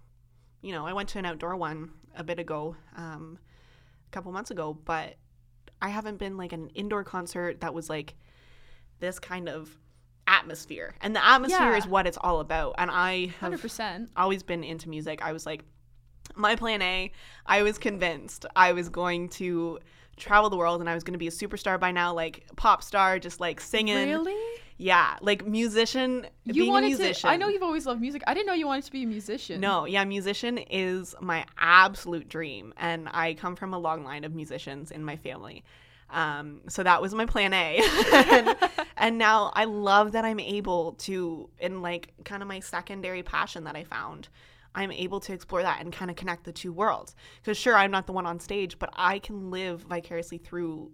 you 0.61 0.71
know, 0.71 0.87
I 0.87 0.93
went 0.93 1.09
to 1.09 1.19
an 1.19 1.25
outdoor 1.25 1.55
one 1.55 1.91
a 2.15 2.23
bit 2.23 2.39
ago, 2.39 2.75
um, 2.95 3.37
a 4.07 4.11
couple 4.11 4.31
months 4.31 4.51
ago, 4.51 4.77
but 4.85 5.15
I 5.81 5.89
haven't 5.89 6.17
been 6.17 6.37
like 6.37 6.53
an 6.53 6.69
indoor 6.69 7.03
concert 7.03 7.61
that 7.61 7.73
was 7.73 7.89
like 7.89 8.15
this 8.99 9.19
kind 9.19 9.49
of 9.49 9.69
atmosphere. 10.27 10.93
And 11.01 11.15
the 11.15 11.25
atmosphere 11.25 11.71
Yeah. 11.71 11.77
is 11.77 11.87
what 11.87 12.05
it's 12.07 12.17
all 12.21 12.39
about. 12.39 12.75
And 12.77 12.91
I 12.91 13.27
have 13.39 13.51
100%. 13.53 14.09
always 14.15 14.43
been 14.43 14.63
into 14.63 14.89
music. 14.89 15.21
I 15.23 15.33
was 15.33 15.45
like, 15.45 15.63
my 16.35 16.55
plan 16.55 16.81
A, 16.81 17.11
I 17.45 17.63
was 17.63 17.77
convinced 17.77 18.45
I 18.55 18.73
was 18.73 18.89
going 18.89 19.29
to 19.29 19.79
travel 20.17 20.49
the 20.49 20.57
world 20.57 20.81
and 20.81 20.89
I 20.89 20.93
was 20.93 21.03
going 21.03 21.13
to 21.13 21.17
be 21.19 21.27
a 21.27 21.31
superstar 21.31 21.79
by 21.79 21.91
now, 21.91 22.13
like 22.13 22.45
pop 22.55 22.83
star, 22.83 23.17
just 23.19 23.39
like 23.39 23.59
singing. 23.59 23.95
Really? 24.07 24.35
Yeah, 24.77 25.17
like 25.21 25.45
musician, 25.45 26.27
You 26.45 26.53
being 26.53 26.69
a 26.69 26.71
wanted 26.71 26.87
musician. 26.87 27.21
to 27.21 27.33
I 27.33 27.35
know 27.35 27.49
you've 27.49 27.63
always 27.63 27.85
loved 27.85 27.99
music. 27.99 28.21
I 28.27 28.33
didn't 28.33 28.47
know 28.47 28.53
you 28.53 28.67
wanted 28.67 28.85
to 28.85 28.91
be 28.91 29.03
a 29.03 29.07
musician. 29.07 29.59
No, 29.59 29.85
yeah, 29.85 30.05
musician 30.05 30.57
is 30.57 31.15
my 31.19 31.45
absolute 31.57 32.29
dream. 32.29 32.73
And 32.77 33.09
I 33.11 33.33
come 33.33 33.55
from 33.57 33.73
a 33.73 33.79
long 33.79 34.03
line 34.05 34.23
of 34.23 34.33
musicians 34.33 34.91
in 34.91 35.03
my 35.03 35.17
family. 35.17 35.63
Um, 36.11 36.61
so 36.67 36.83
that 36.83 37.01
was 37.01 37.13
my 37.13 37.25
plan 37.25 37.53
A. 37.53 37.81
and, 38.13 38.55
and 38.97 39.17
now 39.17 39.51
I 39.55 39.65
love 39.65 40.13
that 40.13 40.25
I'm 40.25 40.39
able 40.39 40.93
to, 40.93 41.49
in 41.59 41.81
like 41.81 42.13
kind 42.25 42.41
of 42.41 42.47
my 42.47 42.59
secondary 42.59 43.23
passion 43.23 43.65
that 43.65 43.75
I 43.75 43.83
found, 43.83 44.29
I'm 44.75 44.91
able 44.91 45.19
to 45.21 45.33
explore 45.33 45.61
that 45.63 45.81
and 45.81 45.91
kind 45.91 46.11
of 46.11 46.17
connect 46.17 46.43
the 46.43 46.51
two 46.51 46.71
worlds. 46.71 47.15
Because 47.41 47.57
sure, 47.57 47.75
I'm 47.75 47.91
not 47.91 48.05
the 48.05 48.13
one 48.13 48.25
on 48.25 48.39
stage, 48.39 48.79
but 48.79 48.89
I 48.95 49.19
can 49.19 49.51
live 49.51 49.81
vicariously 49.81 50.37
through, 50.37 50.91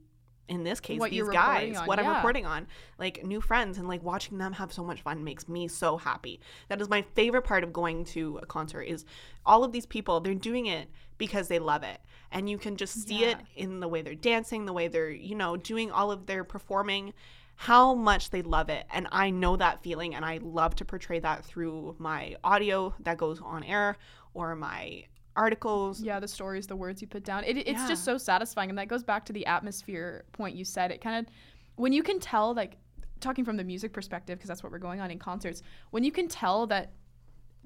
in 0.47 0.63
this 0.63 0.79
case, 0.79 0.99
What 0.99 1.11
these 1.11 1.27
guys, 1.27 1.77
on, 1.77 1.87
what 1.87 1.99
I'm 1.99 2.07
reporting 2.07 2.45
on, 2.45 2.67
like 2.99 3.25
new 3.25 3.41
friends, 3.41 3.77
and 3.77 3.87
like 3.87 4.03
watching 4.03 4.37
them 4.37 4.53
have 4.53 4.71
so 4.71 4.83
much 4.83 5.01
fun 5.01 5.23
makes 5.23 5.47
me 5.47 5.67
so 5.67 5.97
happy. 5.97 6.39
That 6.67 6.81
is 6.81 6.89
my 6.89 7.01
favorite 7.15 7.43
part 7.43 7.63
of 7.63 7.73
going 7.73 8.05
to 8.05 8.39
a 8.41 8.45
concert 8.45 8.83
is 8.83 9.05
all 9.45 9.63
of 9.63 9.71
these 9.71 9.85
people, 9.85 10.19
they're 10.19 10.35
doing 10.35 10.67
it 10.67 10.89
because 11.17 11.47
they 11.47 11.59
love 11.59 11.83
it. 11.83 11.99
And 12.31 12.49
you 12.49 12.57
can 12.57 12.75
just 12.75 13.07
see 13.07 13.23
it 13.23 13.37
in 13.55 13.79
the 13.79 13.87
way 13.87 14.01
they're 14.01 14.15
dancing, 14.15 14.65
the 14.65 14.73
way 14.73 14.87
they're, 14.87 15.09
you 15.09 15.35
know, 15.35 15.57
doing 15.57 15.91
all 15.91 16.11
of 16.11 16.25
their 16.25 16.43
performing, 16.43 17.13
how 17.55 17.95
much 17.95 18.29
they 18.29 18.41
love 18.41 18.69
it. 18.69 18.85
And 18.93 19.07
I 19.11 19.29
know 19.29 19.55
that 19.55 19.81
feeling 19.81 20.13
and 20.13 20.25
I 20.25 20.39
love 20.43 20.75
to 20.75 20.85
portray 20.85 21.19
that 21.19 21.45
through 21.45 21.95
my 21.97 22.35
audio 22.43 22.93
that 22.99 23.17
goes 23.17 23.41
on 23.41 23.63
air 23.63 23.97
or 24.33 24.55
my 24.55 25.05
articles. 25.35 26.01
Yeah, 26.01 26.19
the 26.19 26.27
stories, 26.27 26.67
the 26.67 26.75
words 26.75 27.01
you 27.01 27.07
put 27.07 27.23
down. 27.23 27.43
It, 27.43 27.57
it's 27.57 27.69
Yeah. 27.71 27.87
just 27.87 28.03
so 28.03 28.17
satisfying. 28.17 28.69
And 28.69 28.77
that 28.79 28.87
goes 28.87 29.03
back 29.03 29.25
to 29.25 29.33
the 29.33 29.45
atmosphere 29.45 30.25
point 30.31 30.55
you 30.55 30.65
said. 30.65 30.91
It 30.91 31.01
kind 31.01 31.25
of, 31.25 31.33
when 31.75 31.93
you 31.93 32.03
can 32.03 32.19
tell, 32.19 32.53
like, 32.53 32.77
talking 33.19 33.45
from 33.45 33.57
the 33.57 33.63
music 33.63 33.93
perspective, 33.93 34.37
because 34.37 34.47
that's 34.47 34.63
what 34.63 34.71
we're 34.71 34.79
going 34.79 35.01
on 35.01 35.11
in 35.11 35.19
concerts, 35.19 35.61
when 35.91 36.03
you 36.03 36.11
can 36.11 36.27
tell 36.27 36.67
that 36.67 36.93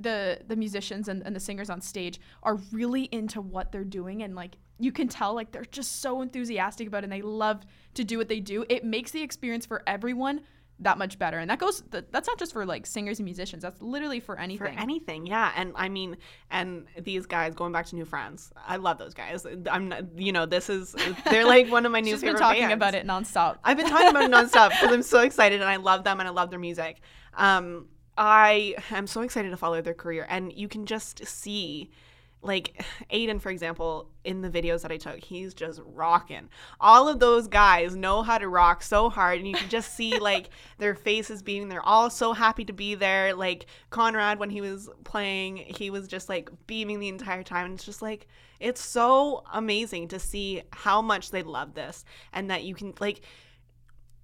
the 0.01 0.39
the 0.47 0.55
musicians 0.55 1.09
and, 1.09 1.21
and 1.25 1.35
the 1.35 1.39
singers 1.41 1.69
on 1.69 1.81
stage 1.81 2.21
are 2.43 2.55
really 2.71 3.03
into 3.11 3.41
what 3.41 3.71
they're 3.73 3.83
doing 3.83 4.23
and 4.23 4.33
like 4.33 4.55
you 4.79 4.93
can 4.93 5.09
tell 5.09 5.33
like 5.33 5.51
they're 5.51 5.65
just 5.65 6.01
so 6.01 6.21
enthusiastic 6.21 6.87
about 6.87 6.99
it 6.99 7.03
and 7.03 7.11
they 7.11 7.21
love 7.21 7.65
to 7.93 8.05
do 8.05 8.17
what 8.17 8.29
they 8.29 8.39
do 8.39 8.63
it 8.69 8.85
makes 8.85 9.11
the 9.11 9.21
experience 9.21 9.65
for 9.65 9.83
everyone 9.85 10.39
that 10.81 10.97
much 10.97 11.19
better 11.19 11.37
and 11.37 11.49
that 11.49 11.59
goes 11.59 11.83
that's 11.89 12.27
not 12.27 12.39
just 12.39 12.53
for 12.53 12.65
like 12.65 12.85
singers 12.85 13.19
and 13.19 13.25
musicians 13.25 13.63
that's 13.63 13.81
literally 13.81 14.19
for 14.19 14.39
anything 14.39 14.73
For 14.73 14.79
anything, 14.79 15.25
yeah, 15.25 15.51
and 15.55 15.73
I 15.75 15.89
mean, 15.89 16.17
and 16.49 16.85
these 16.97 17.25
guys 17.25 17.53
going 17.53 17.71
back 17.73 17.85
to 17.87 17.95
New 17.95 18.05
Friends, 18.05 18.51
I 18.65 18.77
love 18.77 18.97
those 18.97 19.13
guys. 19.13 19.45
I'm, 19.69 19.89
not, 19.89 20.17
you 20.17 20.31
know, 20.31 20.45
this 20.45 20.69
is 20.69 20.95
they're 21.29 21.45
like 21.45 21.69
one 21.69 21.85
of 21.85 21.91
my 21.91 21.99
new 22.01 22.11
She's 22.11 22.21
been 22.21 22.35
talking 22.35 22.61
bands. 22.61 22.73
about 22.73 22.95
it 22.95 23.05
nonstop 23.05 23.57
I've 23.63 23.77
been 23.77 23.89
talking 23.89 24.09
about 24.09 24.23
it 24.23 24.31
nonstop 24.31 24.69
because 24.69 24.91
I'm 24.91 25.03
so 25.03 25.19
excited 25.19 25.61
and 25.61 25.69
I 25.69 25.75
love 25.75 26.03
them 26.03 26.19
and 26.19 26.27
I 26.27 26.31
love 26.31 26.49
their 26.49 26.59
music. 26.59 27.01
Um, 27.35 27.87
I 28.17 28.75
am 28.91 29.07
so 29.07 29.21
excited 29.21 29.49
to 29.51 29.57
follow 29.57 29.81
their 29.81 29.93
career, 29.93 30.25
and 30.29 30.51
you 30.51 30.67
can 30.67 30.85
just 30.85 31.25
see, 31.25 31.89
like 32.41 32.85
Aiden, 33.11 33.41
for 33.41 33.49
example, 33.49 34.09
in 34.23 34.41
the 34.41 34.49
videos 34.49 34.81
that 34.83 34.91
I 34.91 34.97
took, 34.97 35.19
he's 35.19 35.53
just 35.53 35.81
rocking. 35.85 36.49
All 36.79 37.09
of 37.09 37.19
those 37.19 37.47
guys 37.47 37.95
know 37.95 38.21
how 38.21 38.37
to 38.37 38.47
rock 38.47 38.81
so 38.81 39.09
hard, 39.09 39.39
and 39.39 39.47
you 39.47 39.55
can 39.55 39.69
just 39.69 39.93
see 39.93 40.17
like 40.19 40.49
their 40.77 40.95
faces 40.95 41.43
being. 41.43 41.67
They're 41.67 41.85
all 41.85 42.09
so 42.09 42.33
happy 42.33 42.63
to 42.65 42.73
be 42.73 42.95
there. 42.95 43.33
Like 43.33 43.65
Conrad, 43.89 44.39
when 44.39 44.49
he 44.49 44.61
was 44.61 44.89
playing, 45.03 45.57
he 45.57 45.89
was 45.89 46.07
just 46.07 46.29
like 46.29 46.49
beaming 46.65 46.99
the 46.99 47.09
entire 47.09 47.43
time. 47.43 47.65
And 47.65 47.73
it's 47.75 47.85
just 47.85 48.01
like 48.01 48.27
it's 48.59 48.81
so 48.81 49.43
amazing 49.53 50.07
to 50.09 50.19
see 50.19 50.61
how 50.71 51.01
much 51.01 51.31
they 51.31 51.43
love 51.43 51.73
this, 51.73 52.05
and 52.31 52.49
that 52.49 52.63
you 52.63 52.73
can 52.73 52.93
like 52.99 53.21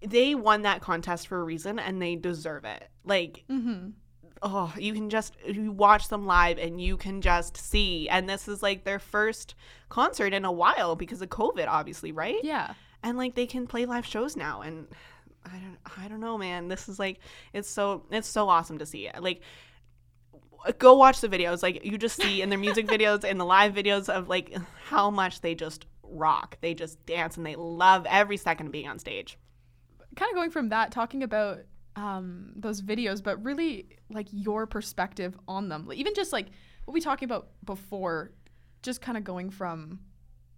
they 0.01 0.36
won 0.36 0.62
that 0.63 0.82
contest 0.82 1.28
for 1.28 1.39
a 1.39 1.43
reason 1.43 1.80
and 1.80 2.01
they 2.01 2.15
deserve 2.15 2.65
it. 2.65 2.88
Like, 3.04 3.43
mm-hmm. 3.49 3.89
Oh, 4.41 4.73
you 4.77 4.93
can 4.93 5.09
just 5.09 5.35
you 5.45 5.71
watch 5.71 6.09
them 6.09 6.25
live 6.25 6.57
and 6.57 6.81
you 6.81 6.97
can 6.97 7.21
just 7.21 7.57
see. 7.57 8.09
And 8.09 8.29
this 8.29 8.47
is 8.47 8.61
like 8.61 8.83
their 8.83 8.99
first 8.99 9.55
concert 9.89 10.33
in 10.33 10.45
a 10.45 10.51
while 10.51 10.95
because 10.95 11.21
of 11.21 11.29
COVID, 11.29 11.67
obviously, 11.67 12.11
right? 12.11 12.39
yeah 12.43 12.73
And 13.03 13.17
like 13.17 13.35
they 13.35 13.47
can 13.47 13.67
play 13.67 13.85
live 13.85 14.05
shows 14.05 14.35
now, 14.35 14.61
and 14.61 14.87
I 15.45 15.57
don't, 15.57 15.77
I 16.03 16.07
don't 16.07 16.19
know, 16.19 16.37
man. 16.37 16.67
This 16.67 16.89
is 16.89 16.99
like 16.99 17.19
it's 17.53 17.69
so 17.69 18.05
it's 18.11 18.27
so 18.27 18.49
awesome 18.49 18.79
to 18.79 18.85
see. 18.85 19.09
Like 19.19 19.41
go 20.77 20.95
watch 20.95 21.21
the 21.21 21.29
videos. 21.29 21.63
Like 21.63 21.85
you 21.85 21.97
just 21.97 22.21
see 22.21 22.41
in 22.41 22.49
their 22.49 22.59
music 22.59 22.87
videos 22.95 23.23
and 23.23 23.39
the 23.39 23.45
live 23.45 23.73
videos 23.73 24.09
of 24.09 24.29
like 24.29 24.55
how 24.85 25.09
much 25.09 25.41
they 25.41 25.55
just 25.55 25.85
rock. 26.03 26.57
They 26.61 26.73
just 26.73 27.05
dance 27.05 27.37
and 27.37 27.45
they 27.45 27.55
love 27.55 28.05
every 28.09 28.37
second 28.37 28.67
of 28.67 28.71
being 28.71 28.87
on 28.87 28.99
stage. 28.99 29.37
kind 30.15 30.29
of 30.29 30.35
going 30.35 30.51
from 30.51 30.69
that 30.69 30.91
talking 30.91 31.23
about 31.23 31.59
um, 31.95 32.51
those 32.55 32.81
videos 32.81 33.23
but 33.23 33.43
really 33.43 33.88
like 34.10 34.27
your 34.31 34.65
perspective 34.67 35.38
on 35.47 35.69
them. 35.69 35.89
Even 35.93 36.13
just 36.13 36.34
like 36.34 36.47
what 36.86 36.93
we 36.93 37.01
talking 37.01 37.25
about 37.25 37.47
before 37.65 38.31
just 38.81 39.01
kind 39.01 39.17
of 39.17 39.23
going 39.23 39.49
from 39.49 39.99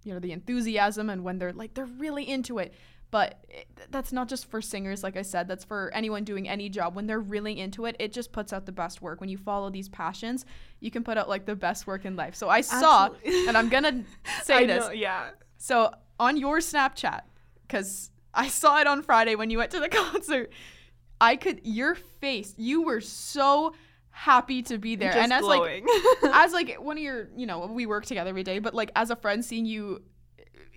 you 0.03 0.13
know 0.13 0.19
the 0.19 0.31
enthusiasm 0.31 1.09
and 1.09 1.23
when 1.23 1.37
they're 1.37 1.53
like 1.53 1.73
they're 1.73 1.85
really 1.85 2.27
into 2.27 2.57
it. 2.59 2.73
But 3.09 3.45
it, 3.47 3.67
that's 3.89 4.11
not 4.11 4.27
just 4.27 4.51
for 4.51 4.61
singers 4.61 5.01
like 5.01 5.15
i 5.15 5.21
said 5.21 5.47
that's 5.47 5.63
for 5.63 5.89
anyone 5.93 6.23
doing 6.23 6.49
any 6.49 6.69
job. 6.69 6.95
When 6.95 7.07
they're 7.07 7.19
really 7.19 7.59
into 7.59 7.85
it 7.85 7.95
it 7.99 8.11
just 8.11 8.31
puts 8.31 8.51
out 8.51 8.65
the 8.65 8.71
best 8.71 9.01
work. 9.01 9.21
When 9.21 9.29
you 9.29 9.37
follow 9.37 9.69
these 9.69 9.89
passions 9.89 10.45
you 10.79 10.91
can 10.91 11.03
put 11.03 11.17
out 11.17 11.29
like 11.29 11.45
the 11.45 11.55
best 11.55 11.87
work 11.87 12.05
in 12.05 12.15
life. 12.15 12.35
So 12.35 12.49
i 12.49 12.61
saw 12.61 13.09
and 13.25 13.57
i'm 13.57 13.69
gonna 13.69 14.03
say 14.43 14.55
I 14.55 14.65
this. 14.65 14.85
know, 14.85 14.91
yeah. 14.91 15.29
so 15.57 15.91
on 16.19 16.37
your 16.37 16.59
Snapchat, 16.59 17.21
because 17.61 18.11
I 18.33 18.47
saw 18.47 18.79
it 18.79 18.87
on 18.87 19.01
Friday 19.01 19.35
when 19.35 19.49
you 19.49 19.57
went 19.57 19.71
to 19.71 19.79
the 19.79 19.89
concert, 19.89 20.51
I 21.19 21.35
could 21.35 21.61
your 21.63 21.95
face. 21.95 22.53
You 22.57 22.83
were 22.83 23.01
so 23.01 23.73
happy 24.09 24.63
to 24.63 24.77
be 24.77 24.95
there, 24.95 25.11
Just 25.11 25.23
and 25.23 25.33
as 25.33 25.41
glowing. 25.41 25.85
like 25.85 26.33
as 26.33 26.53
like 26.53 26.75
one 26.79 26.97
of 26.97 27.03
your, 27.03 27.29
you 27.35 27.45
know, 27.45 27.67
we 27.67 27.85
work 27.85 28.05
together 28.05 28.29
every 28.29 28.43
day, 28.43 28.59
but 28.59 28.73
like 28.73 28.91
as 28.95 29.09
a 29.09 29.15
friend, 29.15 29.43
seeing 29.43 29.65
you 29.65 30.01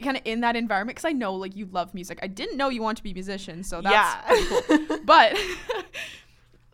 kind 0.03 0.17
of 0.17 0.23
in 0.25 0.41
that 0.41 0.57
environment, 0.57 0.97
because 0.97 1.09
I 1.09 1.13
know 1.13 1.35
like 1.35 1.57
you 1.57 1.67
love 1.67 1.95
music. 1.95 2.19
I 2.23 2.27
didn't 2.27 2.57
know 2.57 2.69
you 2.69 2.83
want 2.83 2.99
to 2.99 3.03
be 3.03 3.11
a 3.11 3.15
musician, 3.15 3.63
so 3.63 3.81
that's 3.81 3.95
yeah. 3.95 4.57
cool. 4.69 4.99
but 5.05 5.37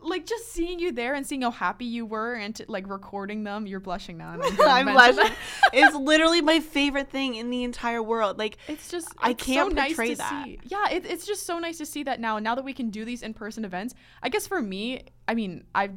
like 0.09 0.27
just 0.27 0.53
seeing 0.53 0.79
you 0.79 0.92
there 0.92 1.14
and 1.14 1.27
seeing 1.27 1.42
how 1.42 1.51
happy 1.51 1.85
you 1.85 2.07
were 2.07 2.35
and 2.35 2.55
to, 2.57 2.64
like 2.69 2.88
recording 2.88 3.45
them 3.45 3.66
you're 3.66 3.81
blushing 3.81 4.16
now 4.16 4.37
I'm, 4.61 4.87
blushing. 4.87 5.33
it's 5.73 5.95
literally 5.97 6.40
my 6.40 6.61
favorite 6.61 7.11
thing 7.11 7.35
in 7.35 7.51
the 7.51 7.64
entire 7.64 8.03
world. 8.03 8.38
Like 8.38 8.59
It's 8.69 8.88
just 8.90 9.09
I 9.19 9.31
it's 9.31 9.45
can't 9.45 9.71
so 9.71 9.75
nice 9.75 9.88
portray 9.97 10.14
that. 10.14 10.45
see. 10.45 10.61
Yeah, 10.64 10.90
it, 10.90 11.07
it's 11.07 11.27
just 11.27 11.45
so 11.47 11.59
nice 11.59 11.79
to 11.79 11.87
see 11.87 12.03
that 12.05 12.21
now. 12.21 12.38
Now 12.38 12.55
that 12.55 12.64
we 12.64 12.73
can 12.73 12.90
do 12.90 13.05
these 13.05 13.23
in-person 13.23 13.64
events, 13.64 13.95
I 14.23 14.29
guess 14.29 14.47
for 14.47 14.61
me, 14.62 15.03
I 15.29 15.35
mean, 15.35 15.64
I. 15.75 15.90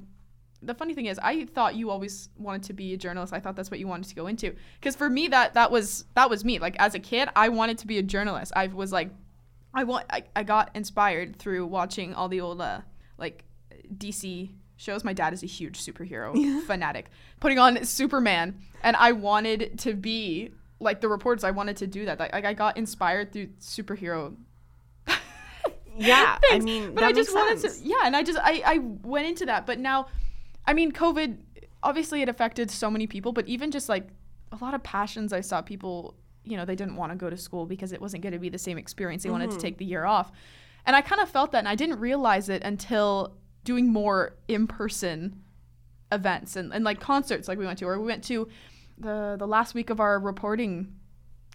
The 0.62 0.74
funny 0.74 0.93
thing 0.93 1.06
is, 1.06 1.17
I 1.19 1.45
thought 1.45 1.76
you 1.76 1.89
always 1.89 2.28
wanted 2.38 2.63
to 2.63 2.74
be 2.74 2.93
a 2.93 2.98
journalist. 2.98 3.32
I 3.32 3.39
thought 3.39 3.56
that's 3.56 3.72
what 3.72 3.80
you 3.80 3.88
wanted 3.88 4.10
to 4.10 4.15
go 4.15 4.28
into. 4.28 4.54
Because 4.78 4.93
for 4.93 5.10
me, 5.10 5.30
that 5.30 5.54
that 5.54 5.72
was 5.72 6.04
that 6.15 6.30
was 6.30 6.43
me. 6.43 6.60
Like 6.60 6.76
as 6.80 6.95
a 6.95 7.00
kid, 7.00 7.30
I 7.34 7.48
wanted 7.48 7.78
to 7.78 7.88
be 7.88 7.98
a 7.98 8.04
journalist. 8.04 8.52
I 8.56 8.67
was 8.67 8.91
like, 8.91 9.10
I 9.74 9.86
want. 9.86 10.06
I, 10.10 10.24
I 10.36 10.43
got 10.43 10.72
inspired 10.76 11.38
through 11.38 11.65
watching 11.67 12.13
all 12.13 12.28
the 12.28 12.41
old 12.41 12.60
uh, 12.60 12.82
like 13.17 13.45
DC 13.97 14.49
shows. 14.77 15.03
My 15.03 15.13
dad 15.13 15.33
is 15.33 15.43
a 15.43 15.47
huge 15.47 15.79
superhero 15.83 16.61
fanatic. 16.65 17.09
Putting 17.39 17.59
on 17.59 17.83
Superman, 17.85 18.59
and 18.83 18.95
I 18.95 19.11
wanted 19.13 19.79
to 19.79 19.93
be 19.93 20.51
like 20.79 21.01
the 21.01 21.07
reporters. 21.09 21.43
I 21.43 21.51
wanted 21.51 21.77
to 21.77 21.87
do 21.87 22.05
that. 22.05 22.19
Like 22.19 22.45
I 22.45 22.53
got 22.53 22.77
inspired 22.77 23.31
through 23.33 23.47
superhero. 23.59 24.35
Yeah, 25.97 26.37
I 26.51 26.59
mean, 26.63 26.93
but 26.93 27.01
that 27.01 27.07
I 27.09 27.11
just 27.11 27.33
wanted 27.33 27.59
sense. 27.59 27.79
to. 27.81 27.87
Yeah, 27.87 27.97
and 28.03 28.15
I 28.15 28.23
just 28.23 28.39
I 28.41 28.61
I 28.65 28.77
went 29.03 29.27
into 29.27 29.45
that, 29.47 29.65
but 29.65 29.79
now, 29.79 30.07
I 30.65 30.73
mean, 30.73 30.91
COVID. 30.91 31.37
Obviously, 31.83 32.21
it 32.21 32.29
affected 32.29 32.69
so 32.71 32.89
many 32.91 33.07
people, 33.07 33.31
but 33.33 33.47
even 33.47 33.71
just 33.71 33.87
like 33.89 34.07
a 34.51 34.57
lot 34.63 34.73
of 34.73 34.81
passions, 34.83 35.33
I 35.33 35.41
saw 35.41 35.61
people. 35.61 36.15
You 36.45 36.55
know, 36.57 36.63
they 36.65 36.75
didn't 36.75 36.95
want 36.95 37.11
to 37.11 37.17
go 37.17 37.29
to 37.29 37.35
school 37.37 37.65
because 37.65 37.91
it 37.91 37.99
wasn't 38.01 38.23
going 38.23 38.31
to 38.33 38.39
be 38.39 38.49
the 38.49 38.57
same 38.57 38.77
experience. 38.77 39.23
They 39.23 39.29
wanted 39.29 39.49
to 39.51 39.57
Mm-hmm. 39.57 39.61
take 39.61 39.77
the 39.77 39.85
year 39.85 40.05
off, 40.05 40.31
and 40.85 40.95
I 40.95 41.01
kind 41.01 41.21
of 41.21 41.29
felt 41.29 41.51
that, 41.51 41.59
and 41.59 41.67
I 41.67 41.75
didn't 41.75 41.99
realize 41.99 42.47
it 42.49 42.63
until 42.63 43.35
doing 43.71 43.88
more 44.01 44.36
in-person 44.47 45.17
events 46.12 46.55
and, 46.55 46.73
and 46.73 46.84
like 46.84 46.99
concerts 46.99 47.47
like 47.47 47.58
we 47.60 47.65
went 47.65 47.77
to 47.79 47.86
or 47.86 47.99
we 47.99 48.08
went 48.08 48.23
to 48.23 48.47
the 48.97 49.36
the 49.38 49.45
last 49.55 49.73
week 49.75 49.89
of 49.91 49.99
our 49.99 50.19
reporting 50.19 50.73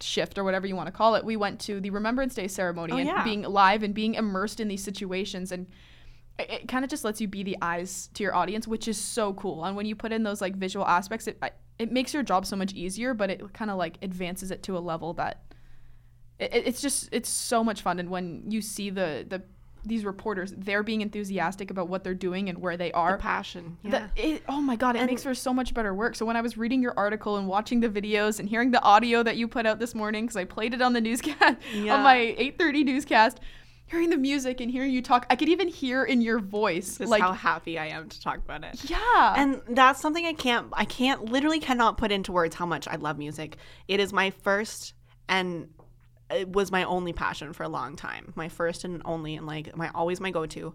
shift 0.01 0.37
or 0.37 0.43
whatever 0.43 0.65
you 0.67 0.75
want 0.77 0.87
to 0.87 0.91
call 1.01 1.15
it 1.15 1.23
we 1.25 1.35
went 1.35 1.59
to 1.59 1.79
the 1.81 1.89
remembrance 1.89 2.33
day 2.35 2.47
ceremony 2.47 2.93
Oh, 2.93 2.97
and 2.97 3.07
yeah. 3.07 3.23
being 3.23 3.41
live 3.43 3.83
and 3.83 3.93
being 3.93 4.13
immersed 4.15 4.59
in 4.61 4.67
these 4.69 4.83
situations 4.83 5.51
and 5.51 5.67
it, 6.39 6.49
it 6.49 6.67
kind 6.67 6.83
of 6.85 6.89
just 6.89 7.03
lets 7.03 7.19
you 7.19 7.27
be 7.27 7.43
the 7.43 7.57
eyes 7.61 8.09
to 8.13 8.23
your 8.23 8.33
audience 8.41 8.65
which 8.67 8.87
is 8.87 8.97
so 8.97 9.33
cool 9.33 9.65
and 9.65 9.75
when 9.75 9.85
you 9.85 9.95
put 9.95 10.11
in 10.13 10.23
those 10.23 10.39
like 10.41 10.55
visual 10.55 10.85
aspects 10.85 11.27
it 11.27 11.37
it 11.77 11.91
makes 11.91 12.13
your 12.13 12.23
job 12.23 12.45
so 12.45 12.55
much 12.55 12.71
easier 12.73 13.13
but 13.13 13.29
it 13.29 13.39
kind 13.53 13.69
of 13.71 13.77
like 13.77 13.97
advances 14.01 14.51
it 14.51 14.63
to 14.63 14.77
a 14.77 14.79
level 14.91 15.13
that 15.13 15.35
it- 16.39 16.63
it's 16.69 16.81
just 16.81 17.09
it's 17.11 17.29
so 17.29 17.61
much 17.63 17.81
fun 17.81 17.99
and 17.99 18.09
when 18.09 18.43
you 18.49 18.61
see 18.61 18.89
the 18.89 19.25
the 19.33 19.41
these 19.85 20.03
reporters 20.05 20.53
they're 20.57 20.83
being 20.83 21.01
enthusiastic 21.01 21.71
about 21.71 21.87
what 21.87 22.03
they're 22.03 22.13
doing 22.13 22.49
and 22.49 22.57
where 22.57 22.75
they 22.77 22.91
are 22.91 23.13
The 23.13 23.17
passion. 23.23 23.77
the- 23.83 23.89
Yeah. 23.89 24.07
it, 24.15 24.43
oh 24.49 24.61
my 24.61 24.75
god, 24.75 24.95
it 24.95 24.99
And- 24.99 25.07
makes 25.09 25.23
for 25.23 25.33
so 25.33 25.53
much 25.53 25.73
better 25.73 25.93
work. 25.93 26.15
So 26.15 26.25
when 26.25 26.35
I 26.35 26.41
was 26.41 26.57
reading 26.57 26.81
your 26.81 26.93
article 26.97 27.37
and 27.37 27.47
watching 27.47 27.79
the 27.79 27.89
videos 27.89 28.39
and 28.39 28.49
hearing 28.49 28.71
the 28.71 28.81
audio 28.83 29.23
that 29.23 29.37
you 29.37 29.47
put 29.47 29.65
out 29.65 29.79
this 29.79 29.95
morning, 29.95 30.25
because 30.25 30.35
I 30.37 30.45
played 30.45 30.73
it 30.73 30.81
on 30.81 30.93
the 30.93 31.01
newscast 31.01 31.57
Yeah. 31.73 31.95
on 31.95 32.03
my 32.03 32.35
8:30 32.37 32.83
newscast, 32.83 33.39
hearing 33.87 34.09
the 34.09 34.17
music 34.17 34.59
and 34.61 34.71
hearing 34.71 34.91
you 34.91 35.01
talk, 35.01 35.27
I 35.29 35.35
could 35.35 35.47
even 35.49 35.67
hear 35.67 36.03
in 36.03 36.19
your 36.21 36.39
voice 36.39 36.97
Just 36.97 37.11
like, 37.11 37.21
how 37.21 37.33
happy 37.33 37.77
I 37.77 37.85
am 37.87 38.09
to 38.09 38.19
talk 38.19 38.37
about 38.37 38.63
it. 38.63 38.89
yeah, 38.89 39.35
And 39.37 39.61
that's 39.69 40.01
something 40.01 40.25
I 40.25 40.33
can't 40.33 40.67
I 40.73 40.85
can't 40.85 41.25
literally 41.25 41.59
cannot 41.59 41.97
put 41.97 42.11
into 42.11 42.31
words 42.31 42.55
how 42.55 42.65
much 42.65 42.87
I 42.87 42.95
love 42.95 43.17
music. 43.19 43.57
It 43.87 43.99
is 43.99 44.11
my 44.11 44.31
first 44.31 44.93
and 45.29 45.67
it 46.29 46.49
was 46.49 46.71
my 46.71 46.83
only 46.83 47.13
passion 47.13 47.53
for 47.53 47.63
a 47.63 47.69
long 47.69 47.95
time. 47.95 48.33
My 48.35 48.49
first 48.49 48.83
and 48.83 49.01
only 49.05 49.35
and 49.35 49.45
like 49.45 49.75
my 49.75 49.89
always 49.93 50.19
my 50.19 50.31
go-to. 50.31 50.73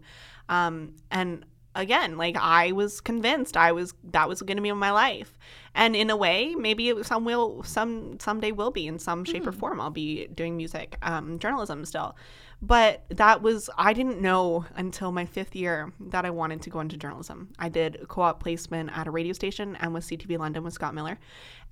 Um 0.49 0.95
and 1.11 1.45
again, 1.75 2.17
like 2.17 2.37
I 2.37 2.73
was 2.73 3.01
convinced 3.01 3.57
I 3.57 3.73
was 3.73 3.95
that 4.11 4.29
was 4.29 4.43
going 4.43 4.57
to 4.57 4.63
be 4.63 4.73
my 4.73 4.91
life. 4.91 5.39
And 5.75 5.95
in 5.95 6.11
a 6.11 6.17
way, 6.17 6.55
maybe 6.55 6.89
it 6.89 7.07
some 7.07 7.25
will 7.25 7.63
some 7.63 8.19
someday 8.21 8.53
will 8.53 8.71
be 8.71 8.87
in 8.87 8.99
some 8.99 9.25
shape 9.25 9.47
or 9.47 9.53
form 9.53 9.81
I'll 9.81 9.91
be 9.91 10.27
doing 10.29 10.57
music, 10.57 10.97
um 11.03 11.39
journalism 11.39 11.85
still. 11.85 12.17
But 12.63 13.05
that 13.09 13.41
was 13.41 13.71
I 13.79 13.93
didn't 13.93 14.21
know 14.21 14.67
until 14.77 15.13
my 15.13 15.25
5th 15.25 15.55
year 15.55 15.93
that 16.01 16.25
I 16.27 16.31
wanted 16.31 16.63
to 16.63 16.71
go 16.71 16.81
into 16.81 16.97
journalism. 16.97 17.53
I 17.59 17.69
did 17.69 18.07
co-op 18.09 18.41
placement 18.41 18.91
at 18.97 19.07
a 19.07 19.11
radio 19.11 19.33
station 19.33 19.77
and 19.77 19.95
with 19.95 20.05
CTV 20.05 20.39
London 20.39 20.63
with 20.65 20.75
Scott 20.75 20.95
Miller. 20.95 21.19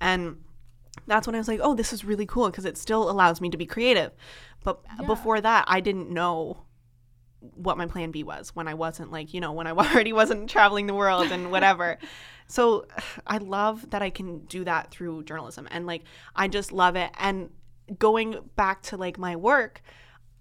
And 0.01 0.37
that's 1.07 1.27
when 1.27 1.35
I 1.35 1.39
was 1.39 1.47
like, 1.47 1.59
oh, 1.61 1.75
this 1.75 1.93
is 1.93 2.03
really 2.05 2.25
cool 2.25 2.49
because 2.49 2.65
it 2.65 2.77
still 2.77 3.09
allows 3.09 3.41
me 3.41 3.49
to 3.49 3.57
be 3.57 3.65
creative. 3.65 4.11
But 4.63 4.79
Yeah. 4.99 5.05
before 5.05 5.41
that, 5.41 5.65
I 5.67 5.79
didn't 5.79 6.09
know 6.09 6.65
what 7.39 7.77
my 7.77 7.85
plan 7.85 8.11
B 8.11 8.23
was 8.23 8.55
when 8.55 8.67
I 8.67 8.73
wasn't 8.73 9.11
like, 9.11 9.33
you 9.33 9.39
know, 9.39 9.51
when 9.51 9.67
I 9.67 9.71
already 9.71 10.13
wasn't 10.13 10.49
traveling 10.49 10.87
the 10.87 10.93
world 10.93 11.31
and 11.31 11.51
whatever. 11.51 11.97
so 12.47 12.85
I 13.25 13.37
love 13.37 13.89
that 13.91 14.01
I 14.01 14.09
can 14.09 14.39
do 14.45 14.63
that 14.65 14.91
through 14.91 15.23
journalism 15.23 15.67
and 15.71 15.85
like 15.85 16.03
I 16.35 16.47
just 16.47 16.71
love 16.71 16.95
it. 16.95 17.11
And 17.17 17.49
going 17.97 18.37
back 18.55 18.81
to 18.83 18.97
like 18.97 19.17
my 19.17 19.35
work, 19.35 19.81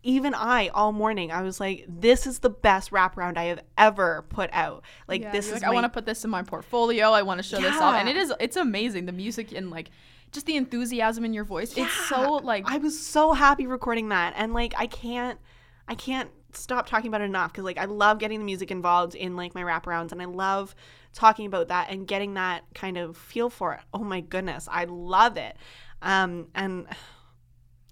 even 0.02 0.34
I 0.34 0.68
all 0.68 0.92
morning 0.92 1.30
I 1.30 1.42
was 1.42 1.60
like, 1.60 1.84
this 1.88 2.26
is 2.26 2.40
the 2.40 2.50
best 2.50 2.90
wraparound 2.90 3.36
I 3.36 3.44
have 3.44 3.60
ever 3.76 4.24
put 4.28 4.50
out. 4.52 4.82
Like 5.06 5.22
Yeah, 5.22 5.32
this 5.32 5.46
is 5.46 5.52
like, 5.52 5.64
I 5.64 5.70
want 5.70 5.84
to 5.84 5.90
put 5.90 6.06
this 6.06 6.24
in 6.24 6.30
my 6.30 6.42
portfolio. 6.42 7.10
I 7.12 7.22
want 7.22 7.38
to 7.38 7.42
show 7.42 7.60
this 7.60 7.80
off, 7.80 7.94
and 7.94 8.08
it 8.08 8.16
is 8.16 8.32
it's 8.40 8.56
amazing 8.56 9.06
the 9.06 9.12
music 9.12 9.52
and 9.52 9.70
like 9.70 9.90
just 10.32 10.46
the 10.46 10.56
enthusiasm 10.56 11.24
in 11.24 11.32
your 11.32 11.44
voice. 11.44 11.76
It's 11.76 11.92
so 12.08 12.34
like 12.36 12.64
I 12.66 12.78
was 12.78 12.98
so 12.98 13.32
happy 13.32 13.66
recording 13.66 14.08
that 14.10 14.34
and 14.36 14.52
like 14.52 14.74
I 14.76 14.86
can't 14.86 15.38
I 15.86 15.94
can't 15.94 16.30
stop 16.52 16.86
talking 16.86 17.08
about 17.08 17.20
it 17.20 17.24
enough 17.24 17.52
because 17.52 17.64
like 17.64 17.78
I 17.78 17.84
love 17.84 18.18
getting 18.18 18.38
the 18.38 18.44
music 18.44 18.70
involved 18.70 19.14
in 19.14 19.36
like 19.36 19.54
my 19.54 19.62
wraparounds 19.62 20.12
and 20.12 20.20
I 20.20 20.26
love 20.26 20.74
talking 21.12 21.46
about 21.46 21.68
that 21.68 21.90
and 21.90 22.06
getting 22.06 22.34
that 22.34 22.64
kind 22.74 22.96
of 22.96 23.16
feel 23.16 23.50
for 23.50 23.74
it. 23.74 23.80
Oh 23.92 24.04
my 24.04 24.20
goodness, 24.20 24.68
I 24.70 24.84
love 24.84 25.36
it. 25.36 25.56
Um 26.02 26.48
and 26.54 26.86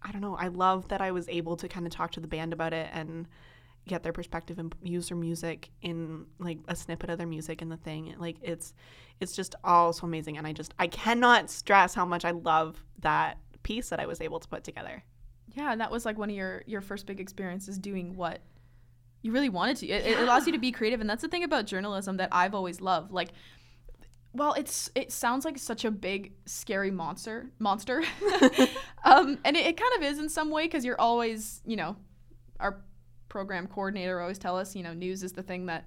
I 0.02 0.12
don't 0.12 0.20
know, 0.20 0.36
I 0.36 0.48
love 0.48 0.88
that 0.88 1.00
I 1.00 1.10
was 1.10 1.28
able 1.28 1.56
to 1.56 1.68
kind 1.68 1.84
of 1.84 1.92
talk 1.92 2.12
to 2.12 2.20
the 2.20 2.28
band 2.28 2.52
about 2.52 2.72
it 2.72 2.88
and 2.92 3.26
get 3.86 4.02
their 4.02 4.12
perspective 4.12 4.58
and 4.58 4.74
use 4.82 5.08
their 5.08 5.16
music 5.16 5.70
in 5.82 6.26
like 6.38 6.58
a 6.68 6.74
snippet 6.74 7.10
of 7.10 7.18
their 7.18 7.26
music 7.26 7.62
in 7.62 7.68
the 7.68 7.76
thing. 7.76 8.14
Like 8.18 8.36
it's 8.42 8.74
it's 9.20 9.34
just 9.34 9.54
all 9.64 9.92
so 9.92 10.06
amazing 10.06 10.38
and 10.38 10.46
I 10.46 10.52
just 10.52 10.74
I 10.78 10.88
cannot 10.88 11.50
stress 11.50 11.94
how 11.94 12.04
much 12.04 12.24
I 12.24 12.32
love 12.32 12.84
that 13.00 13.38
piece 13.62 13.88
that 13.88 14.00
I 14.00 14.06
was 14.06 14.20
able 14.20 14.40
to 14.40 14.48
put 14.48 14.64
together. 14.64 15.02
Yeah, 15.54 15.72
and 15.72 15.80
that 15.80 15.90
was 15.90 16.04
like 16.04 16.18
one 16.18 16.30
of 16.30 16.36
your 16.36 16.62
your 16.66 16.80
first 16.80 17.06
big 17.06 17.20
experiences 17.20 17.78
doing 17.78 18.16
what 18.16 18.40
you 19.22 19.32
really 19.32 19.48
wanted 19.48 19.76
to. 19.78 19.88
It, 19.88 20.06
it 20.06 20.18
allows 20.18 20.46
you 20.46 20.52
to 20.52 20.58
be 20.58 20.72
creative, 20.72 21.00
and 21.00 21.08
that's 21.08 21.22
the 21.22 21.28
thing 21.28 21.44
about 21.44 21.66
journalism 21.66 22.16
that 22.18 22.28
I've 22.32 22.54
always 22.54 22.80
loved. 22.80 23.12
Like, 23.12 23.30
well, 24.32 24.52
it's 24.54 24.90
it 24.94 25.12
sounds 25.12 25.44
like 25.44 25.58
such 25.58 25.84
a 25.84 25.90
big 25.90 26.32
scary 26.44 26.90
monster 26.90 27.50
monster, 27.58 28.02
um, 29.04 29.38
and 29.44 29.56
it, 29.56 29.66
it 29.66 29.76
kind 29.76 29.92
of 29.96 30.02
is 30.02 30.18
in 30.18 30.28
some 30.28 30.50
way 30.50 30.64
because 30.64 30.84
you're 30.84 31.00
always 31.00 31.62
you 31.64 31.76
know 31.76 31.96
our 32.60 32.82
program 33.28 33.66
coordinator 33.66 34.20
always 34.20 34.38
tell 34.38 34.56
us 34.56 34.74
you 34.74 34.82
know 34.82 34.94
news 34.94 35.22
is 35.22 35.32
the 35.32 35.42
thing 35.42 35.66
that 35.66 35.86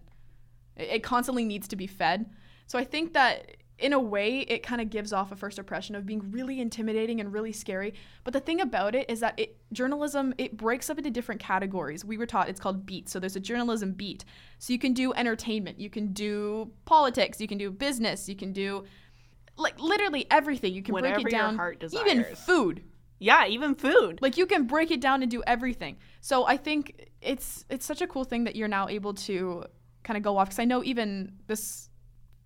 it, 0.79 1.03
constantly 1.03 1.45
needs 1.45 1.67
to 1.67 1.75
be 1.75 1.87
fed. 1.87 2.29
So 2.67 2.79
I 2.79 2.83
think 2.83 3.13
that 3.13 3.57
in 3.77 3.93
a 3.93 3.99
way, 3.99 4.39
it 4.39 4.61
kind 4.61 4.81
of 4.81 4.89
gives 4.89 5.13
off 5.13 5.31
a 5.31 5.35
first 5.35 5.57
impression 5.57 5.95
of 5.95 6.05
being 6.05 6.31
really 6.31 6.59
intimidating 6.59 7.21
and 7.21 7.31
really 7.31 7.53
scary. 7.53 7.93
But 8.25 8.33
the 8.33 8.41
thing 8.41 8.59
about 8.59 8.93
it 8.93 9.09
is 9.09 9.21
that 9.21 9.39
it 9.39 9.57
journalism 9.71 10.33
it 10.37 10.57
breaks 10.57 10.89
up 10.89 10.97
into 10.97 11.09
different 11.09 11.39
categories. 11.39 12.03
We 12.03 12.17
were 12.17 12.25
taught 12.25 12.49
it's 12.49 12.59
called 12.59 12.85
beats. 12.85 13.11
So 13.11 13.19
there's 13.19 13.37
a 13.37 13.41
journalism 13.41 13.93
beat. 13.93 14.25
So 14.59 14.73
you 14.73 14.79
can 14.79 14.93
do 14.93 15.13
entertainment, 15.13 15.79
you 15.79 15.89
can 15.89 16.11
do 16.13 16.71
politics, 16.85 17.39
you 17.39 17.47
can 17.47 17.57
do 17.57 17.71
business, 17.71 18.27
you 18.27 18.35
can 18.35 18.51
do 18.51 18.83
like 19.55 19.79
literally 19.79 20.25
everything. 20.29 20.73
You 20.73 20.83
can 20.83 20.93
Whatever 20.93 21.15
break 21.15 21.27
it 21.27 21.31
down. 21.31 21.59
Even 21.93 22.23
food. 22.35 22.83
Yeah, 23.19 23.47
even 23.47 23.75
food. 23.75 24.19
Like 24.21 24.37
you 24.37 24.45
can 24.45 24.65
break 24.65 24.91
it 24.91 25.01
down 25.01 25.21
and 25.21 25.31
do 25.31 25.43
everything. 25.45 25.97
So 26.21 26.45
I 26.45 26.57
think 26.57 27.09
it's 27.21 27.65
it's 27.69 27.85
such 27.85 28.01
a 28.01 28.07
cool 28.07 28.23
thing 28.23 28.43
that 28.45 28.55
you're 28.55 28.67
now 28.67 28.87
able 28.87 29.13
to 29.13 29.65
kind 30.03 30.17
of 30.17 30.23
go 30.23 30.37
off 30.37 30.47
because 30.49 30.59
I 30.59 30.65
know 30.65 30.83
even 30.83 31.33
this 31.47 31.89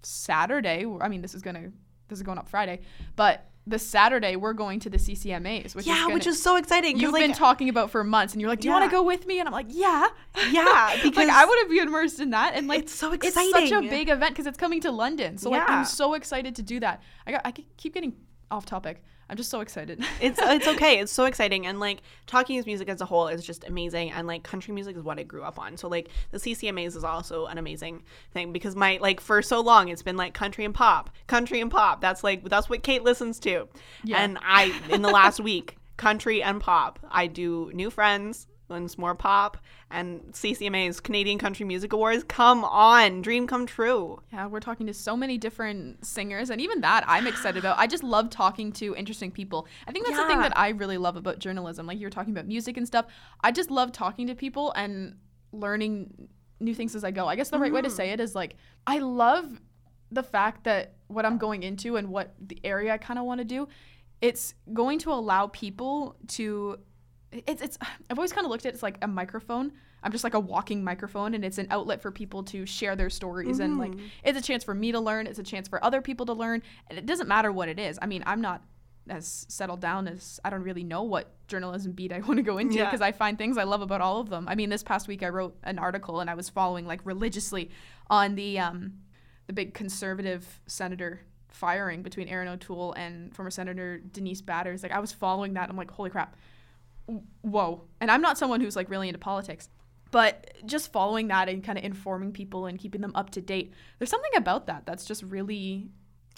Saturday, 0.03 0.85
I 1.01 1.07
mean 1.07 1.21
this 1.21 1.33
is 1.33 1.41
gonna 1.41 1.71
this 2.07 2.19
is 2.19 2.23
going 2.23 2.37
up 2.37 2.49
Friday, 2.49 2.81
but 3.15 3.49
this 3.65 3.85
Saturday 3.85 4.35
we're 4.35 4.53
going 4.53 4.79
to 4.81 4.89
the 4.89 4.97
CCMAs, 4.97 5.73
which 5.73 5.83
is 5.83 5.87
yeah, 5.87 6.01
gonna, 6.01 6.13
which 6.13 6.27
is 6.27 6.41
so 6.41 6.57
exciting. 6.57 6.99
you've 6.99 7.13
like, 7.13 7.21
been 7.21 7.33
talking 7.33 7.69
about 7.69 7.91
for 7.91 8.03
months, 8.03 8.33
and 8.33 8.41
you're 8.41 8.49
like, 8.49 8.59
do 8.59 8.67
you 8.67 8.73
want 8.73 8.85
to 8.85 8.91
go 8.91 9.03
with 9.03 9.25
me? 9.25 9.39
And 9.39 9.47
I'm 9.47 9.53
like, 9.53 9.67
yeah, 9.69 10.07
Yeah, 10.51 10.97
because 11.03 11.27
like 11.27 11.29
I 11.29 11.45
would 11.45 11.59
have 11.59 11.69
been 11.69 11.87
immersed 11.87 12.19
in 12.19 12.31
that, 12.31 12.53
and 12.55 12.67
like 12.67 12.81
it's 12.81 12.93
so 12.93 13.13
exciting. 13.13 13.51
it's 13.55 13.69
such 13.69 13.83
a 13.83 13.89
big 13.89 14.09
event 14.09 14.33
because 14.33 14.47
it's 14.47 14.57
coming 14.57 14.81
to 14.81 14.91
London. 14.91 15.37
So 15.37 15.49
like 15.49 15.69
I'm 15.69 15.85
so 15.85 16.13
excited 16.13 16.55
to 16.57 16.61
do 16.61 16.79
that. 16.81 17.01
I 17.25 17.31
got 17.31 17.41
I 17.45 17.51
keep 17.51 17.93
getting 17.93 18.15
off 18.51 18.65
topic. 18.65 19.03
I'm 19.29 19.37
just 19.37 19.49
so 19.49 19.61
excited. 19.61 20.03
it's 20.21 20.39
uh, 20.39 20.49
it's 20.49 20.67
okay. 20.67 20.99
It's 20.99 21.11
so 21.11 21.25
exciting, 21.25 21.65
and 21.65 21.79
like 21.79 22.01
talking 22.27 22.57
is 22.57 22.65
music 22.65 22.89
as 22.89 23.01
a 23.01 23.05
whole 23.05 23.27
is 23.27 23.45
just 23.45 23.63
amazing. 23.65 24.11
And 24.11 24.27
like 24.27 24.43
country 24.43 24.73
music 24.73 24.95
is 24.97 25.03
what 25.03 25.19
I 25.19 25.23
grew 25.23 25.43
up 25.43 25.59
on. 25.59 25.77
So 25.77 25.87
like 25.87 26.09
the 26.31 26.37
CCMAs 26.37 26.95
is 26.95 27.03
also 27.03 27.45
an 27.45 27.57
amazing 27.57 28.03
thing 28.31 28.51
because 28.53 28.75
my 28.75 28.97
like 29.01 29.19
for 29.19 29.41
so 29.41 29.61
long 29.61 29.89
it's 29.89 30.03
been 30.03 30.17
like 30.17 30.33
country 30.33 30.65
and 30.65 30.73
pop, 30.73 31.09
country 31.27 31.61
and 31.61 31.71
pop. 31.71 32.01
That's 32.01 32.23
like 32.23 32.43
that's 32.49 32.69
what 32.69 32.83
Kate 32.83 33.03
listens 33.03 33.39
to. 33.41 33.67
Yeah. 34.03 34.17
And 34.17 34.37
I 34.41 34.79
in 34.89 35.01
the 35.01 35.11
last 35.11 35.39
week 35.39 35.77
country 35.97 36.43
and 36.43 36.59
pop. 36.59 36.99
I 37.09 37.27
do 37.27 37.71
new 37.73 37.89
friends. 37.89 38.47
And 38.73 38.97
more 38.97 39.15
pop 39.15 39.57
and 39.89 40.21
CCMA's 40.33 40.99
Canadian 40.99 41.37
Country 41.37 41.65
Music 41.65 41.93
Awards. 41.93 42.23
Come 42.27 42.63
on, 42.63 43.21
dream 43.21 43.47
come 43.47 43.65
true. 43.65 44.21
Yeah, 44.31 44.47
we're 44.47 44.59
talking 44.59 44.87
to 44.87 44.93
so 44.93 45.15
many 45.15 45.37
different 45.37 46.05
singers, 46.05 46.49
and 46.49 46.59
even 46.59 46.81
that 46.81 47.03
I'm 47.07 47.27
excited 47.27 47.59
about. 47.59 47.77
I 47.77 47.87
just 47.87 48.03
love 48.03 48.29
talking 48.29 48.71
to 48.73 48.95
interesting 48.95 49.31
people. 49.31 49.67
I 49.87 49.91
think 49.91 50.05
that's 50.05 50.17
the 50.17 50.27
thing 50.27 50.39
that 50.39 50.57
I 50.57 50.69
really 50.69 50.97
love 50.97 51.15
about 51.15 51.39
journalism. 51.39 51.85
Like 51.85 51.99
you 51.99 52.07
were 52.07 52.11
talking 52.11 52.33
about 52.33 52.47
music 52.47 52.77
and 52.77 52.87
stuff. 52.87 53.05
I 53.41 53.51
just 53.51 53.71
love 53.71 53.91
talking 53.91 54.27
to 54.27 54.35
people 54.35 54.71
and 54.73 55.15
learning 55.51 56.27
new 56.59 56.73
things 56.73 56.95
as 56.95 57.03
I 57.03 57.11
go. 57.11 57.27
I 57.27 57.35
guess 57.35 57.49
the 57.49 57.59
right 57.59 57.71
way 57.71 57.81
to 57.81 57.89
mm. 57.89 57.95
say 57.95 58.09
it 58.09 58.19
is 58.19 58.35
like 58.35 58.55
I 58.87 58.99
love 58.99 59.61
the 60.11 60.23
fact 60.23 60.63
that 60.63 60.93
what 61.07 61.25
I'm 61.25 61.37
going 61.37 61.63
into 61.63 61.95
and 61.97 62.09
what 62.09 62.33
the 62.39 62.59
area 62.63 62.93
I 62.93 62.97
kind 62.97 63.19
of 63.19 63.25
want 63.25 63.39
to 63.39 63.45
do, 63.45 63.67
it's 64.21 64.53
going 64.73 64.99
to 64.99 65.11
allow 65.11 65.47
people 65.47 66.15
to 66.29 66.79
it's 67.47 67.61
it's 67.61 67.77
I've 68.09 68.17
always 68.17 68.33
kind 68.33 68.45
of 68.45 68.51
looked 68.51 68.65
at 68.65 68.73
it 68.73 68.75
as 68.75 68.83
like 68.83 68.97
a 69.01 69.07
microphone. 69.07 69.71
I'm 70.03 70.11
just 70.11 70.23
like 70.23 70.33
a 70.33 70.39
walking 70.39 70.83
microphone 70.83 71.33
and 71.33 71.45
it's 71.45 71.57
an 71.57 71.67
outlet 71.69 72.01
for 72.01 72.11
people 72.11 72.43
to 72.43 72.65
share 72.65 72.95
their 72.95 73.09
stories 73.09 73.59
and 73.59 73.77
like 73.79 73.93
it's 74.23 74.37
a 74.37 74.41
chance 74.41 74.63
for 74.63 74.73
me 74.75 74.91
to 74.91 74.99
learn, 74.99 75.27
it's 75.27 75.39
a 75.39 75.43
chance 75.43 75.67
for 75.67 75.83
other 75.83 76.01
people 76.01 76.25
to 76.27 76.33
learn, 76.33 76.61
and 76.89 76.99
it 76.99 77.05
doesn't 77.05 77.27
matter 77.27 77.51
what 77.51 77.69
it 77.69 77.79
is. 77.79 77.97
I 78.01 78.05
mean, 78.07 78.23
I'm 78.25 78.41
not 78.41 78.63
as 79.09 79.45
settled 79.49 79.81
down 79.81 80.07
as 80.07 80.39
I 80.45 80.49
don't 80.49 80.63
really 80.63 80.83
know 80.83 81.03
what 81.03 81.33
journalism 81.47 81.91
beat 81.91 82.11
I 82.13 82.19
want 82.19 82.37
to 82.37 82.41
go 82.43 82.57
into 82.57 82.75
Yeah. 82.75 82.85
because 82.85 83.01
I 83.01 83.11
find 83.11 83.37
things 83.37 83.57
I 83.57 83.63
love 83.63 83.81
about 83.81 84.01
all 84.01 84.19
of 84.19 84.29
them. 84.29 84.47
I 84.47 84.55
mean, 84.55 84.69
this 84.69 84.83
past 84.83 85.07
week 85.07 85.23
I 85.23 85.29
wrote 85.29 85.55
an 85.63 85.77
article 85.79 86.19
and 86.21 86.29
I 86.29 86.35
was 86.35 86.49
following 86.49 86.85
like 86.85 87.01
religiously 87.05 87.69
on 88.09 88.35
the 88.35 88.59
um 88.59 88.93
the 89.47 89.53
big 89.53 89.73
conservative 89.73 90.61
senator 90.67 91.21
firing 91.49 92.01
between 92.01 92.27
Erin 92.29 92.47
O'Toole 92.47 92.93
and 92.93 93.33
former 93.35 93.51
Senator 93.51 93.99
Denise 93.99 94.41
Batters. 94.41 94.83
Like 94.83 94.91
I 94.93 94.99
was 94.99 95.11
following 95.11 95.53
that. 95.53 95.69
I'm 95.69 95.75
like, 95.77 95.91
holy 95.91 96.09
crap 96.09 96.35
whoa. 97.41 97.83
And 97.99 98.09
I'm 98.11 98.21
not 98.21 98.37
someone 98.37 98.61
who's 98.61 98.75
like 98.75 98.89
really 98.89 99.07
into 99.09 99.19
politics, 99.19 99.69
but 100.11 100.53
just 100.65 100.91
following 100.91 101.27
that 101.29 101.49
and 101.49 101.63
kind 101.63 101.77
of 101.77 101.83
informing 101.83 102.31
people 102.31 102.65
and 102.65 102.77
keeping 102.79 103.01
them 103.01 103.11
up 103.15 103.31
to 103.31 103.41
date. 103.41 103.73
There's 103.99 104.09
something 104.09 104.31
about 104.35 104.67
that 104.67 104.85
that's 104.85 105.05
just 105.05 105.23
really 105.23 105.89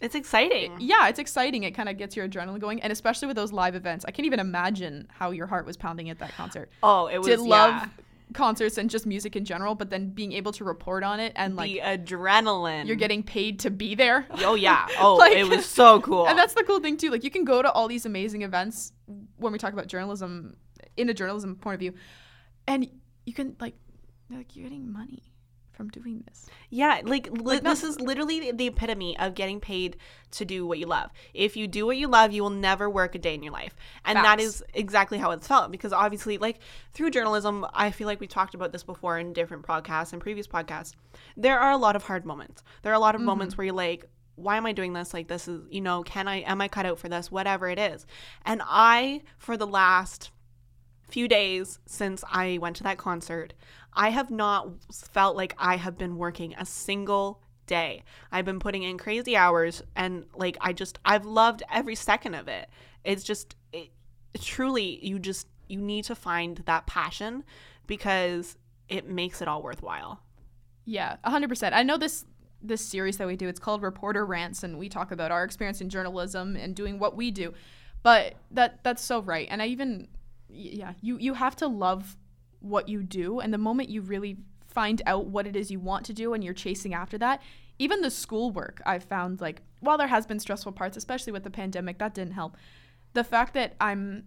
It's 0.01 0.15
exciting. 0.15 0.75
yeah, 0.79 1.07
it's 1.07 1.19
exciting. 1.19 1.63
It 1.63 1.71
kind 1.71 1.89
of 1.89 1.97
gets 1.97 2.15
your 2.15 2.27
adrenaline 2.27 2.59
going, 2.59 2.81
and 2.81 2.91
especially 2.91 3.27
with 3.27 3.35
those 3.35 3.51
live 3.51 3.75
events. 3.75 4.05
I 4.07 4.11
can't 4.11 4.25
even 4.25 4.39
imagine 4.39 5.07
how 5.11 5.31
your 5.31 5.47
heart 5.47 5.65
was 5.65 5.77
pounding 5.77 6.09
at 6.09 6.19
that 6.19 6.33
concert. 6.35 6.69
Oh, 6.83 7.07
it 7.07 7.17
was 7.17 7.27
to 7.27 7.41
love 7.41 7.73
yeah. 7.73 7.87
Concerts 8.33 8.77
and 8.77 8.89
just 8.89 9.05
music 9.05 9.35
in 9.35 9.45
general, 9.45 9.75
but 9.75 9.89
then 9.89 10.09
being 10.09 10.31
able 10.33 10.51
to 10.53 10.63
report 10.63 11.03
on 11.03 11.19
it 11.19 11.31
and 11.35 11.55
like 11.55 11.71
the 11.71 11.79
adrenaline. 11.79 12.87
you're 12.87 12.95
getting 12.95 13.23
paid 13.23 13.59
to 13.59 13.69
be 13.69 13.95
there. 13.95 14.25
Oh 14.39 14.55
yeah. 14.55 14.87
Oh, 14.99 15.15
Like- 15.15 15.37
it 15.37 15.47
was 15.47 15.65
so 15.65 16.01
cool. 16.07 16.27
And 16.27 16.37
that's 16.37 16.53
the 16.53 16.63
cool 16.63 16.79
thing 16.79 16.97
too. 16.97 17.09
Like 17.11 17.23
you 17.23 17.31
can 17.31 17.45
go 17.45 17.61
to 17.61 17.71
all 17.71 17.87
these 17.87 18.05
amazing 18.05 18.41
events 18.41 18.93
when 19.37 19.53
we 19.53 19.59
talk 19.59 19.73
about 19.73 19.87
journalism 19.87 20.55
in 20.97 21.09
a 21.09 21.13
journalism 21.13 21.55
point 21.55 21.75
of 21.75 21.79
view, 21.79 21.93
and 22.67 22.87
you 23.25 23.33
can 23.33 23.55
like 23.59 23.75
like 24.29 24.55
you're 24.55 24.63
getting 24.63 24.91
money 24.91 25.21
from 25.75 25.89
doing 25.89 26.23
this. 26.27 26.47
yeah, 26.69 27.01
like, 27.03 27.29
li- 27.31 27.55
Like, 27.55 27.63
this 27.63 27.83
is 27.83 27.99
literally 27.99 28.51
the, 28.51 28.67
epitome 28.67 29.17
of 29.19 29.35
getting 29.35 29.59
paid 29.59 29.97
to 30.31 30.45
do 30.45 30.65
what 30.65 30.79
you 30.79 30.85
love. 30.85 31.11
If 31.33 31.55
you 31.55 31.67
do 31.67 31.85
what 31.85 31.97
you 31.97 32.07
love, 32.07 32.31
you 32.31 32.41
will 32.43 32.49
never 32.49 32.89
work 32.89 33.15
a 33.15 33.19
day 33.19 33.33
in 33.33 33.43
your 33.43 33.53
life. 33.53 33.75
And 34.03 34.17
that 34.17 34.39
Facts. 34.39 34.43
is 34.43 34.63
exactly 34.73 35.17
how 35.17 35.31
it's 35.31 35.47
felt 35.47 35.71
because 35.71 35.93
obviously 35.93 36.37
like 36.37 36.59
through 36.93 37.11
journalism, 37.11 37.65
I 37.73 37.91
feel 37.91 38.07
like 38.07 38.19
we 38.19 38.27
talked 38.27 38.55
about 38.55 38.71
this 38.71 38.83
before 38.83 39.19
in 39.19 39.33
different 39.33 39.63
podcasts 39.63 40.13
and 40.13 40.21
previous 40.21 40.47
podcasts. 40.47 40.93
There 41.37 41.59
are 41.59 41.71
a 41.71 41.77
lot 41.77 41.95
of 41.95 42.03
hard 42.03 42.25
moments. 42.25 42.63
There 42.81 42.91
are 42.91 42.95
a 42.95 42.99
lot 42.99 43.15
of 43.15 43.21
moments 43.21 43.53
mm-hmm. 43.53 43.61
where 43.61 43.65
you're 43.65 43.75
like 43.75 44.09
why 44.35 44.57
am 44.57 44.65
I 44.65 44.73
doing 44.73 44.93
this? 44.93 45.13
Like 45.13 45.27
this 45.27 45.47
is, 45.47 45.61
you 45.69 45.81
know, 45.81 46.03
can 46.03 46.27
I 46.27 46.41
am 46.41 46.61
I 46.61 46.67
cut 46.67 46.85
out 46.85 46.99
for 46.99 47.09
this? 47.09 47.31
Whatever 47.31 47.69
it 47.69 47.79
is. 47.79 48.05
And 48.45 48.61
I 48.65 49.21
for 49.37 49.57
the 49.57 49.67
last 49.67 50.31
few 51.09 51.27
days 51.27 51.79
since 51.85 52.23
I 52.29 52.57
went 52.61 52.75
to 52.77 52.83
that 52.83 52.97
concert, 52.97 53.53
I 53.95 54.09
have 54.09 54.29
not 54.29 54.69
felt 54.91 55.35
like 55.35 55.55
I 55.57 55.77
have 55.77 55.97
been 55.97 56.17
working 56.17 56.53
a 56.57 56.65
single 56.65 57.41
day. 57.65 58.03
I've 58.31 58.45
been 58.45 58.59
putting 58.59 58.83
in 58.83 58.97
crazy 58.97 59.35
hours 59.35 59.81
and 59.95 60.25
like 60.35 60.57
I 60.61 60.73
just 60.73 60.99
I've 61.05 61.25
loved 61.25 61.63
every 61.71 61.95
second 61.95 62.35
of 62.35 62.47
it. 62.47 62.69
It's 63.03 63.23
just 63.23 63.55
it, 63.73 63.89
truly 64.39 64.99
you 65.05 65.19
just 65.19 65.47
you 65.67 65.79
need 65.79 66.05
to 66.05 66.15
find 66.15 66.57
that 66.65 66.85
passion 66.85 67.43
because 67.87 68.57
it 68.87 69.07
makes 69.07 69.41
it 69.41 69.47
all 69.47 69.63
worthwhile. 69.63 70.21
Yeah, 70.85 71.15
100%. 71.25 71.73
I 71.73 71.83
know 71.83 71.97
this 71.97 72.25
this 72.61 72.81
series 72.81 73.17
that 73.17 73.27
we 73.27 73.35
do, 73.35 73.47
it's 73.47 73.59
called 73.59 73.81
Reporter 73.83 74.25
Rants 74.25 74.63
and 74.63 74.77
we 74.79 74.89
talk 74.89 75.11
about 75.11 75.31
our 75.31 75.43
experience 75.43 75.81
in 75.81 75.89
journalism 75.89 76.55
and 76.55 76.75
doing 76.75 76.99
what 76.99 77.15
we 77.15 77.31
do. 77.31 77.53
But 78.03 78.35
that 78.51 78.83
that's 78.83 79.03
so 79.03 79.21
right. 79.21 79.47
And 79.49 79.61
I 79.61 79.67
even 79.67 80.07
yeah, 80.49 80.93
you 81.01 81.17
you 81.17 81.33
have 81.33 81.55
to 81.57 81.67
love 81.67 82.15
what 82.65 82.89
you 82.89 83.03
do 83.03 83.39
and 83.39 83.53
the 83.53 83.57
moment 83.57 83.89
you 83.89 84.01
really 84.01 84.37
find 84.67 85.01
out 85.05 85.27
what 85.27 85.47
it 85.47 85.55
is 85.55 85.71
you 85.71 85.79
want 85.79 86.05
to 86.05 86.13
do 86.13 86.33
and 86.33 86.43
you're 86.43 86.53
chasing 86.53 86.93
after 86.93 87.17
that, 87.17 87.41
even 87.79 88.01
the 88.01 88.11
schoolwork 88.11 88.81
I've 88.85 89.03
found 89.03 89.41
like 89.41 89.61
while 89.79 89.97
there 89.97 90.07
has 90.07 90.25
been 90.25 90.39
stressful 90.39 90.73
parts, 90.73 90.97
especially 90.97 91.31
with 91.31 91.43
the 91.43 91.49
pandemic, 91.49 91.99
that 91.99 92.13
didn't 92.13 92.33
help. 92.33 92.57
The 93.13 93.23
fact 93.23 93.53
that 93.53 93.75
I'm 93.79 94.25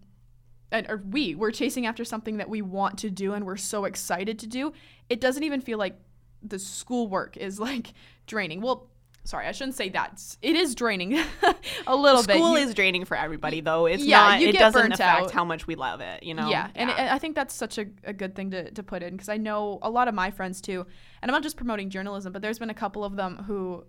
and 0.70 0.86
or 0.88 1.02
we 1.10 1.34
we're 1.34 1.50
chasing 1.50 1.86
after 1.86 2.04
something 2.04 2.36
that 2.38 2.48
we 2.48 2.62
want 2.62 2.98
to 2.98 3.10
do 3.10 3.32
and 3.32 3.44
we're 3.44 3.56
so 3.56 3.84
excited 3.84 4.38
to 4.38 4.46
do 4.46 4.72
it 5.08 5.20
doesn't 5.20 5.42
even 5.42 5.60
feel 5.60 5.78
like 5.78 5.98
the 6.42 6.58
schoolwork 6.58 7.36
is 7.36 7.58
like 7.70 7.94
draining 8.26 8.60
well 8.60 8.90
sorry 9.28 9.46
i 9.46 9.52
shouldn't 9.52 9.74
say 9.76 9.88
that 9.90 10.20
It's- 10.42 10.74
draining 10.74 11.12
a 11.86 11.96
little 11.96 12.22
bit 12.22 12.36
School 12.36 12.56
is 12.56 12.74
draining 12.74 13.04
for 13.04 13.16
everybody 13.16 13.60
though. 13.60 13.86
It's 13.86 14.04
Yeah, 14.04 14.20
not 14.20 14.42
it 14.42 14.56
doesn't 14.56 14.92
affect 14.92 15.00
out. 15.00 15.30
how 15.30 15.44
much 15.44 15.66
we 15.66 15.74
love 15.74 16.00
it, 16.00 16.22
you 16.22 16.34
know. 16.34 16.48
yeah, 16.48 16.68
and 16.74 16.90
I 16.90 17.14
I 17.14 17.18
think 17.18 17.34
that's 17.34 17.54
such 17.54 17.78
a, 17.78 17.86
a 18.04 18.12
good 18.12 18.34
thing 18.34 18.50
to, 18.52 18.70
to 18.70 18.82
put 18.82 19.02
in 19.02 19.12
because 19.14 19.28
I 19.28 19.36
know 19.36 19.78
a 19.82 19.90
lot 19.90 20.08
of 20.08 20.14
my 20.14 20.30
friends 20.30 20.60
too, 20.60 20.86
and 21.20 21.30
I'm 21.30 21.34
not 21.34 21.42
just 21.42 21.56
promoting 21.56 21.90
journalism, 21.90 22.32
but 22.32 22.42
there's 22.42 22.58
been 22.58 22.70
a 22.70 22.74
couple 22.84 23.02
of 23.04 23.16
them 23.16 23.36
who, 23.46 23.84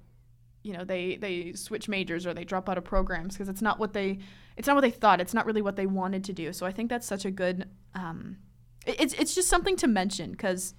you 0.64 0.74
know, 0.74 0.84
they 0.84 1.16
they 1.18 1.54
switch 1.54 1.88
majors 1.90 2.26
or 2.28 2.34
they 2.34 2.44
drop 2.44 2.68
out 2.70 2.78
of 2.78 2.84
programs 2.84 3.36
because 3.36 3.50
it's 3.50 3.62
not 3.62 3.80
what 3.80 3.94
they 3.94 4.20
it's 4.58 4.68
not 4.68 4.76
what 4.76 4.82
they 4.82 4.92
thought. 4.92 5.22
It's 5.22 5.34
not 5.34 5.46
really 5.46 5.62
what 5.62 5.76
they 5.76 5.86
wanted 5.86 6.24
to 6.26 6.34
do. 6.34 6.52
So 6.54 6.66
I 6.66 6.72
think 6.72 6.90
that's 6.90 7.08
such 7.08 7.26
a 7.26 7.32
good. 7.32 7.68
Um, 7.96 8.38
it- 8.86 9.00
it's 9.00 9.14
it's 9.14 9.36
just 9.36 9.48
something 9.48 9.76
to 9.78 9.88
mention 9.88 10.32
because. 10.32 10.74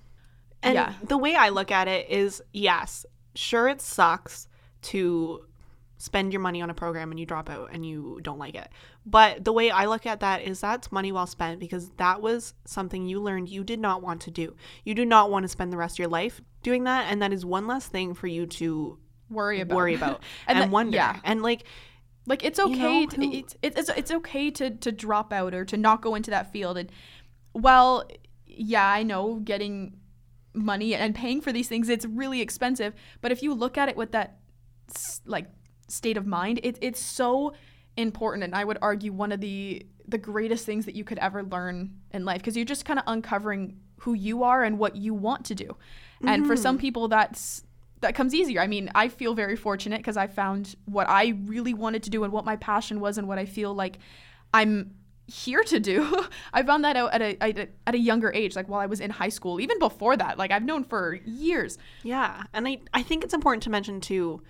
And 0.62 0.74
yeah. 0.74 0.92
the 1.02 1.16
way 1.16 1.34
I 1.36 1.48
look 1.48 1.70
at 1.70 1.88
it 1.88 2.10
is 2.10 2.42
yes, 2.52 3.06
sure, 3.34 3.66
it 3.68 3.80
sucks 3.80 4.46
to 4.82 5.44
spend 5.98 6.32
your 6.32 6.40
money 6.40 6.62
on 6.62 6.70
a 6.70 6.74
program 6.74 7.10
and 7.10 7.20
you 7.20 7.26
drop 7.26 7.50
out 7.50 7.68
and 7.72 7.84
you 7.84 8.18
don't 8.22 8.38
like 8.38 8.54
it. 8.54 8.68
But 9.04 9.44
the 9.44 9.52
way 9.52 9.70
I 9.70 9.84
look 9.84 10.06
at 10.06 10.20
that 10.20 10.40
is 10.42 10.60
that's 10.60 10.90
money 10.90 11.12
well 11.12 11.26
spent 11.26 11.60
because 11.60 11.90
that 11.98 12.22
was 12.22 12.54
something 12.64 13.06
you 13.06 13.20
learned 13.20 13.50
you 13.50 13.62
did 13.64 13.78
not 13.80 14.02
want 14.02 14.22
to 14.22 14.30
do. 14.30 14.54
You 14.84 14.94
do 14.94 15.04
not 15.04 15.30
want 15.30 15.44
to 15.44 15.48
spend 15.48 15.72
the 15.72 15.76
rest 15.76 15.96
of 15.96 15.98
your 15.98 16.08
life 16.08 16.40
doing 16.62 16.84
that. 16.84 17.10
And 17.12 17.20
that 17.20 17.32
is 17.34 17.44
one 17.44 17.66
less 17.66 17.86
thing 17.86 18.14
for 18.14 18.26
you 18.28 18.46
to 18.46 18.98
worry 19.28 19.60
about 19.60 19.76
worry 19.76 19.94
about 19.94 20.22
And 20.46 20.58
and, 20.58 20.70
the- 20.70 20.72
wonder. 20.72 20.96
yeah. 20.96 21.20
And 21.22 21.42
like, 21.42 21.64
like 22.26 22.44
it's 22.44 22.58
You 22.58 22.64
okay 22.72 23.00
know, 23.04 23.06
to, 23.10 23.16
who- 23.16 23.32
it's, 23.32 23.56
it's 23.62 23.78
it's 23.78 23.90
it's 23.98 24.10
okay 24.10 24.50
to 24.52 24.70
to 24.70 24.90
drop 24.92 25.32
out 25.34 25.52
or 25.52 25.66
to 25.66 25.76
not 25.76 26.00
go 26.00 26.14
into 26.14 26.30
that 26.30 26.50
field 26.52 26.78
and 26.78 26.90
well 27.52 28.04
yeah 28.46 28.86
i 28.86 29.02
know 29.02 29.36
getting 29.36 29.96
money 30.52 30.94
and 30.94 31.14
paying 31.14 31.40
for 31.40 31.52
these 31.52 31.68
things 31.68 31.88
it's 31.88 32.04
really 32.04 32.40
expensive 32.40 32.92
but 33.20 33.32
if 33.32 33.42
you 33.42 33.54
look 33.54 33.78
at 33.78 33.88
it 33.88 33.96
with 33.96 34.12
that 34.12 34.38
like 35.24 35.46
state 35.88 36.16
of 36.16 36.26
mind. 36.26 36.60
It, 36.62 36.78
it's 36.80 37.00
so 37.00 37.54
important, 37.96 38.44
and 38.44 38.54
I 38.54 38.64
would 38.64 38.78
argue 38.80 39.12
one 39.12 39.32
of 39.32 39.40
the 39.40 39.86
the 40.08 40.18
greatest 40.18 40.66
things 40.66 40.86
that 40.86 40.96
you 40.96 41.04
could 41.04 41.18
ever 41.18 41.42
learn 41.42 42.00
in 42.10 42.24
life 42.24 42.38
because 42.38 42.56
you're 42.56 42.64
just 42.64 42.84
kind 42.84 42.98
of 42.98 43.04
uncovering 43.06 43.76
who 44.00 44.14
you 44.14 44.42
are 44.42 44.64
and 44.64 44.78
what 44.78 44.96
you 44.96 45.14
want 45.14 45.44
to 45.44 45.54
do. 45.54 45.76
And 46.22 46.46
for 46.46 46.56
some 46.56 46.76
mm-hmm. 46.76 46.80
people, 46.80 47.08
that's 47.08 47.64
that 48.00 48.14
comes 48.14 48.34
easier. 48.34 48.60
I 48.60 48.66
mean, 48.66 48.90
I 48.94 49.08
feel 49.08 49.34
very 49.34 49.56
fortunate 49.56 49.98
because 49.98 50.16
I 50.16 50.26
found 50.26 50.74
what 50.86 51.08
I 51.08 51.34
really 51.44 51.74
wanted 51.74 52.02
to 52.04 52.10
do 52.10 52.24
and 52.24 52.32
what 52.32 52.44
my 52.44 52.56
passion 52.56 53.00
was 53.00 53.18
and 53.18 53.28
what 53.28 53.38
I 53.38 53.44
feel 53.44 53.74
like 53.74 53.98
I'm 54.52 54.94
here 55.26 55.62
to 55.64 55.78
do. 55.78 56.26
I 56.52 56.62
found 56.62 56.84
that 56.84 56.96
out 56.96 57.12
at 57.12 57.22
a, 57.22 57.42
at 57.42 57.58
a 57.58 57.68
at 57.86 57.94
a 57.94 57.98
younger 57.98 58.32
age, 58.32 58.56
like 58.56 58.68
while 58.68 58.80
I 58.80 58.86
was 58.86 59.00
in 59.00 59.10
high 59.10 59.28
school. 59.28 59.60
Even 59.60 59.78
before 59.78 60.16
that, 60.16 60.38
like 60.38 60.50
I've 60.50 60.64
known 60.64 60.84
for 60.84 61.14
years. 61.24 61.78
Yeah. 62.02 62.42
And 62.52 62.66
I, 62.66 62.78
I 62.92 63.02
think 63.02 63.24
it's 63.24 63.34
important 63.34 63.62
to 63.64 63.70
mention 63.70 64.00
too 64.00 64.42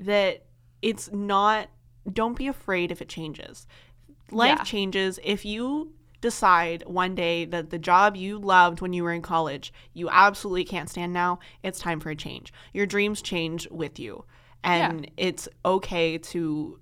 that 0.00 0.44
it's 0.82 1.12
not, 1.12 1.68
don't 2.10 2.36
be 2.36 2.46
afraid 2.48 2.90
if 2.90 3.00
it 3.00 3.08
changes. 3.08 3.66
Life 4.32 4.58
Yeah. 4.58 4.64
changes. 4.64 5.18
If 5.22 5.44
you 5.44 5.92
decide 6.20 6.82
one 6.86 7.14
day 7.14 7.44
that 7.46 7.70
the 7.70 7.78
job 7.78 8.16
you 8.16 8.38
loved 8.38 8.80
when 8.80 8.92
you 8.92 9.02
were 9.02 9.12
in 9.12 9.22
college, 9.22 9.72
you 9.94 10.08
absolutely 10.10 10.64
can't 10.64 10.88
stand 10.90 11.12
now, 11.12 11.38
it's 11.62 11.78
time 11.78 12.00
for 12.00 12.10
a 12.10 12.16
change. 12.16 12.52
Your 12.72 12.86
dreams 12.86 13.22
change 13.22 13.68
with 13.70 13.98
you. 13.98 14.24
And 14.62 15.10
it's 15.16 15.48
okay 15.64 16.18
to 16.18 16.78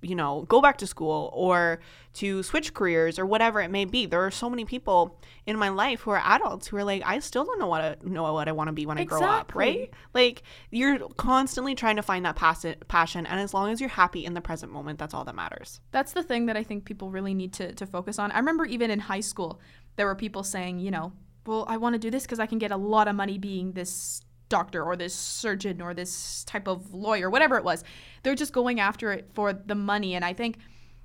you 0.00 0.14
know, 0.14 0.42
go 0.48 0.60
back 0.60 0.78
to 0.78 0.86
school 0.86 1.30
or 1.34 1.80
to 2.14 2.42
switch 2.42 2.74
careers 2.74 3.18
or 3.18 3.26
whatever 3.26 3.60
it 3.60 3.70
may 3.70 3.84
be. 3.84 4.06
There 4.06 4.24
are 4.24 4.30
so 4.30 4.48
many 4.48 4.64
people 4.64 5.20
in 5.46 5.56
my 5.58 5.68
life 5.68 6.00
who 6.00 6.10
are 6.10 6.22
adults 6.24 6.66
who 6.68 6.76
are 6.76 6.84
like, 6.84 7.02
I 7.04 7.18
still 7.18 7.44
don't 7.44 7.58
know 7.58 7.66
what 7.66 7.80
I 7.80 7.96
know 8.02 8.32
what 8.32 8.48
I 8.48 8.52
want 8.52 8.68
to 8.68 8.72
be 8.72 8.86
when 8.86 8.98
I 8.98 9.04
grow 9.04 9.22
up, 9.22 9.54
right? 9.54 9.90
Like 10.14 10.42
you're 10.70 10.98
constantly 11.16 11.74
trying 11.74 11.96
to 11.96 12.02
find 12.02 12.24
that 12.24 12.36
passi- 12.36 12.76
passion, 12.88 13.26
and 13.26 13.40
as 13.40 13.54
long 13.54 13.70
as 13.70 13.80
you're 13.80 13.88
happy 13.88 14.24
in 14.24 14.34
the 14.34 14.40
present 14.40 14.72
moment, 14.72 14.98
that's 14.98 15.14
all 15.14 15.24
that 15.24 15.34
matters. 15.34 15.80
That's 15.90 16.12
the 16.12 16.22
thing 16.22 16.46
that 16.46 16.56
I 16.56 16.62
think 16.62 16.84
people 16.84 17.10
really 17.10 17.34
need 17.34 17.52
to, 17.54 17.72
to 17.74 17.86
focus 17.86 18.18
on. 18.18 18.30
I 18.32 18.38
remember 18.38 18.64
even 18.64 18.90
in 18.90 19.00
high 19.00 19.20
school, 19.20 19.60
there 19.96 20.06
were 20.06 20.14
people 20.14 20.42
saying, 20.44 20.78
you 20.78 20.90
know, 20.90 21.12
well, 21.46 21.64
I 21.68 21.78
want 21.78 21.94
to 21.94 21.98
do 21.98 22.10
this 22.10 22.24
because 22.24 22.40
I 22.40 22.46
can 22.46 22.58
get 22.58 22.70
a 22.70 22.76
lot 22.76 23.08
of 23.08 23.16
money 23.16 23.38
being 23.38 23.72
this 23.72 24.20
doctor 24.48 24.82
or 24.82 24.96
this 24.96 25.14
surgeon 25.14 25.80
or 25.80 25.94
this 25.94 26.44
type 26.44 26.68
of 26.68 26.94
lawyer, 26.94 27.30
whatever 27.30 27.56
it 27.56 27.64
was. 27.64 27.84
They're 28.22 28.34
just 28.34 28.52
going 28.52 28.80
after 28.80 29.12
it 29.12 29.30
for 29.34 29.52
the 29.52 29.74
money. 29.74 30.14
And 30.14 30.24
I 30.24 30.32
think 30.32 30.58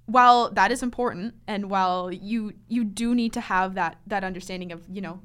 while 0.06 0.50
that 0.52 0.72
is 0.72 0.84
important 0.84 1.36
and 1.48 1.70
while 1.70 2.12
you 2.12 2.54
you 2.68 2.84
do 2.84 3.16
need 3.16 3.34
to 3.34 3.42
have 3.42 3.76
that 3.76 3.98
that 4.08 4.24
understanding 4.24 4.72
of, 4.72 4.84
you 4.90 5.02
know, 5.02 5.22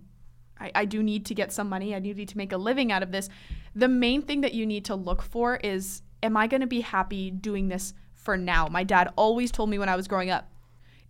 I, 0.61 0.71
I 0.75 0.85
do 0.85 1.03
need 1.03 1.27
to 1.27 1.35
get 1.35 1.53
some 1.53 1.69
money, 1.69 1.95
I 1.95 1.99
need 1.99 2.29
to 2.29 2.37
make 2.37 2.53
a 2.53 2.59
living 2.59 2.93
out 2.93 3.03
of 3.03 3.13
this. 3.13 3.29
The 3.75 3.89
main 3.89 4.23
thing 4.23 4.41
that 4.43 4.55
you 4.55 4.67
need 4.67 4.85
to 4.87 4.95
look 4.95 5.23
for 5.23 5.57
is 5.57 6.03
am 6.23 6.37
I 6.37 6.47
going 6.47 6.61
to 6.61 6.67
be 6.67 6.81
happy 6.81 7.31
doing 7.31 7.69
this 7.69 7.95
for 8.15 8.37
now? 8.37 8.69
My 8.69 8.85
dad 8.85 9.13
always 9.17 9.51
told 9.51 9.71
me 9.71 9.79
when 9.79 9.89
I 9.89 9.97
was 9.97 10.09
growing 10.09 10.31
up, 10.31 10.51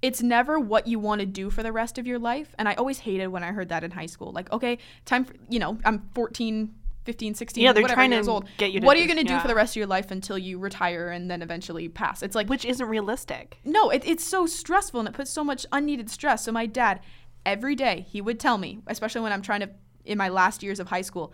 it's 0.01 0.23
never 0.23 0.59
what 0.61 0.87
you 0.87 0.99
want 0.99 1.21
to 1.21 1.27
do 1.27 1.51
for 1.51 1.63
the 1.63 1.73
rest 1.73 1.99
of 1.99 2.07
your 2.07 2.19
life. 2.19 2.55
And 2.59 2.69
I 2.69 2.75
always 2.75 3.01
hated 3.01 3.29
when 3.29 3.43
I 3.43 3.53
heard 3.53 3.69
that 3.71 3.83
in 3.83 3.91
high 3.91 4.07
school. 4.07 4.33
Like, 4.33 4.53
okay, 4.53 4.79
time 5.05 5.25
for, 5.25 5.35
you 5.49 5.59
know, 5.59 5.79
I'm 5.85 6.09
14, 6.15 6.73
15, 7.09 7.35
16, 7.37 7.65
Yeah, 7.65 7.73
they're 7.73 7.81
whatever 7.81 7.97
trying 7.97 8.11
to 8.11 8.17
years 8.17 8.29
old. 8.29 8.47
get 8.59 8.71
you 8.71 8.81
to 8.81 8.87
what 8.87 8.95
are 8.95 9.01
you 9.01 9.07
going 9.07 9.17
to 9.17 9.25
do 9.25 9.33
yeah. 9.33 9.41
for 9.41 9.49
the 9.49 9.55
rest 9.55 9.73
of 9.73 9.77
your 9.77 9.87
life 9.87 10.11
until 10.11 10.37
you 10.37 10.59
retire 10.59 11.09
and 11.09 11.31
then 11.31 11.41
eventually 11.41 11.89
pass? 11.89 12.23
It's 12.23 12.35
like, 12.35 12.51
Which 12.51 12.67
isn't 12.67 12.87
realistic. 12.87 13.59
no, 13.65 13.89
it, 13.89 14.03
it's 14.05 14.23
so 14.23 14.45
stressful 14.45 15.01
and 15.01 15.09
it 15.09 15.15
puts 15.15 15.31
so 15.31 15.43
much 15.43 15.65
unneeded 15.73 16.11
stress. 16.11 16.45
So 16.45 16.53
my 16.53 16.67
dad, 16.67 17.01
every 17.47 17.75
day, 17.75 18.05
he 18.11 18.21
would 18.21 18.39
tell 18.39 18.59
me, 18.59 18.81
especially 18.89 19.23
when 19.23 19.33
I'm 19.33 19.41
trying 19.41 19.61
to, 19.61 19.71
in 20.05 20.19
my 20.19 20.29
last 20.29 20.63
years 20.63 20.81
of 20.81 20.89
high 20.89 21.01
school, 21.01 21.33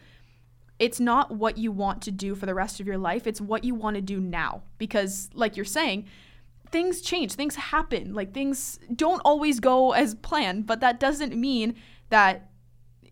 it's 0.79 1.01
not 1.01 1.33
what 1.33 1.59
you 1.59 1.73
want 1.73 2.03
to 2.03 2.13
do 2.13 2.37
for 2.37 2.47
the 2.47 2.55
rest 2.55 2.79
of 2.79 2.87
your 2.87 2.99
life. 2.99 3.27
It's 3.27 3.41
what 3.41 3.65
you 3.65 3.75
want 3.75 3.97
to 3.97 4.01
do 4.01 4.21
now. 4.21 4.63
Because, 4.79 5.29
like 5.35 5.57
you're 5.57 5.65
saying, 5.65 6.07
things 6.71 7.01
change, 7.01 7.33
things 7.33 7.57
happen. 7.57 8.15
Like 8.15 8.33
things 8.33 8.79
don't 8.95 9.23
always 9.25 9.59
go 9.59 9.91
as 9.91 10.15
planned, 10.15 10.67
but 10.67 10.79
that 10.83 11.01
doesn't 11.01 11.35
mean 11.35 11.75
that 12.11 12.51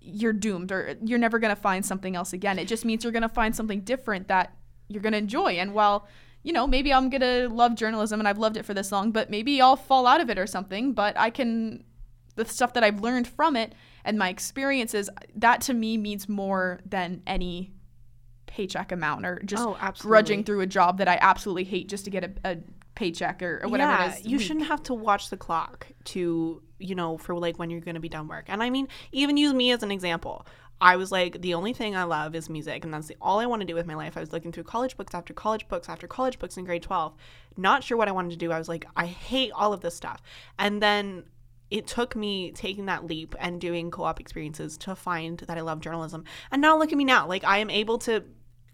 you're 0.05 0.33
doomed 0.33 0.73
or 0.73 0.97
you're 1.03 1.19
never 1.19 1.39
going 1.39 1.55
to 1.55 1.61
find 1.61 1.85
something 1.85 2.17
else 2.17 2.33
again. 2.33 2.59
It 2.59 2.67
just 2.69 2.85
means 2.85 3.05
you're 3.05 3.13
going 3.13 3.23
to 3.23 3.29
find 3.29 3.55
something 3.55 3.81
different 3.81 4.29
that 4.29 4.55
you're 4.89 5.03
going 5.03 5.13
to 5.13 5.19
enjoy. 5.19 5.53
And 5.53 5.75
while, 5.75 6.09
you 6.43 6.53
know, 6.53 6.67
maybe 6.67 6.93
I'm 6.93 7.09
going 7.09 7.21
to 7.21 7.49
love 7.49 7.75
journalism 7.77 8.21
and 8.21 8.29
I've 8.29 8.39
loved 8.39 8.57
it 8.57 8.65
for 8.65 8.75
this 8.75 8.91
long, 8.93 9.13
but 9.13 9.31
maybe 9.31 9.61
I'll 9.61 9.77
fall 9.77 10.07
out 10.07 10.21
of 10.21 10.29
it 10.29 10.39
or 10.39 10.47
something, 10.47 10.93
but 10.93 11.17
I 11.19 11.31
can 11.31 11.85
the 12.35 12.45
stuff 12.47 12.73
that 12.73 12.83
I've 12.83 13.01
learned 13.01 13.29
from 13.29 13.57
it 13.57 13.75
and 14.05 14.19
my 14.19 14.31
experiences, 14.31 15.11
that 15.37 15.61
to 15.63 15.75
me 15.75 15.99
means 15.99 16.29
more 16.29 16.81
than 16.87 17.23
any 17.27 17.73
paycheck 18.47 18.91
amount 18.91 19.27
or 19.27 19.41
just 19.45 19.63
Oh, 19.63 19.77
grudging 19.99 20.43
through 20.45 20.61
a 20.61 20.67
job 20.67 20.99
that 20.99 21.09
I 21.09 21.19
absolutely 21.21 21.65
hate 21.65 21.89
just 21.89 22.05
to 22.07 22.11
get 22.11 22.25
a, 22.25 22.33
a 22.45 22.57
paycheck 22.95 23.43
or, 23.43 23.61
or 23.63 23.69
whatever 23.69 23.93
yeah, 23.93 24.13
it 24.15 24.21
is. 24.21 24.27
you 24.27 24.39
week. 24.39 24.47
shouldn't 24.47 24.67
have 24.67 24.83
to 24.85 24.95
watch 24.95 25.31
the 25.31 25.37
clock 25.37 25.87
to, 26.05 26.63
you 26.83 26.95
know, 26.95 27.17
for 27.17 27.35
like 27.35 27.59
when 27.59 27.71
you're 27.71 27.81
going 27.81 27.95
to 27.95 28.01
be 28.01 28.09
done 28.09 28.29
work. 28.29 28.47
And 28.49 28.63
I 28.63 28.71
mean, 28.71 28.89
even 29.13 29.37
use 29.37 29.55
me 29.55 29.73
as 29.73 29.83
an 29.83 29.91
example. 29.91 30.47
I 30.81 30.97
was 30.97 31.13
like, 31.13 31.41
the 31.41 31.55
only 31.55 31.73
thing 31.73 31.95
I 31.95 32.03
love 32.03 32.35
is 32.35 32.51
music, 32.51 32.85
and 32.85 32.93
that's 32.93 33.07
the, 33.07 33.17
all 33.21 33.39
I 33.39 33.47
want 33.47 33.61
to 33.61 33.67
do 33.67 33.75
with 33.75 33.87
my 33.87 33.95
life. 33.95 34.17
I 34.17 34.21
was 34.21 34.33
looking 34.33 34.51
through 34.51 34.65
college 34.65 34.97
books 34.97 35.15
after 35.15 35.33
college 35.33 35.69
books 35.69 35.89
after 35.89 36.09
college 36.09 36.41
books 36.41 36.57
in 36.57 36.65
grade 36.65 36.83
12, 36.83 37.15
not 37.57 37.85
sure 37.85 37.97
what 37.97 38.09
I 38.09 38.13
wanted 38.13 38.33
to 38.33 38.37
do. 38.37 38.51
I 38.51 38.59
was 38.59 38.69
like, 38.69 38.85
I 38.97 39.07
hate 39.07 39.53
all 39.53 39.73
of 39.73 39.81
this 39.81 39.95
stuff. 39.95 40.21
And 40.59 40.83
then 40.83 41.23
it 41.71 41.87
took 41.87 42.17
me 42.17 42.51
taking 42.51 42.87
that 42.87 43.07
leap 43.07 43.37
and 43.39 43.61
doing 43.61 43.93
co 43.93 44.03
op 44.03 44.19
experiences 44.19 44.77
to 44.79 44.97
find 44.97 45.39
that 45.39 45.57
I 45.57 45.61
love 45.61 45.81
journalism. 45.81 46.25
And 46.51 46.61
now 46.61 46.77
look 46.77 46.91
at 46.91 46.99
me 46.99 47.05
now. 47.05 47.29
Like, 47.29 47.45
I 47.45 47.59
am 47.59 47.71
able 47.71 47.99
to 47.99 48.25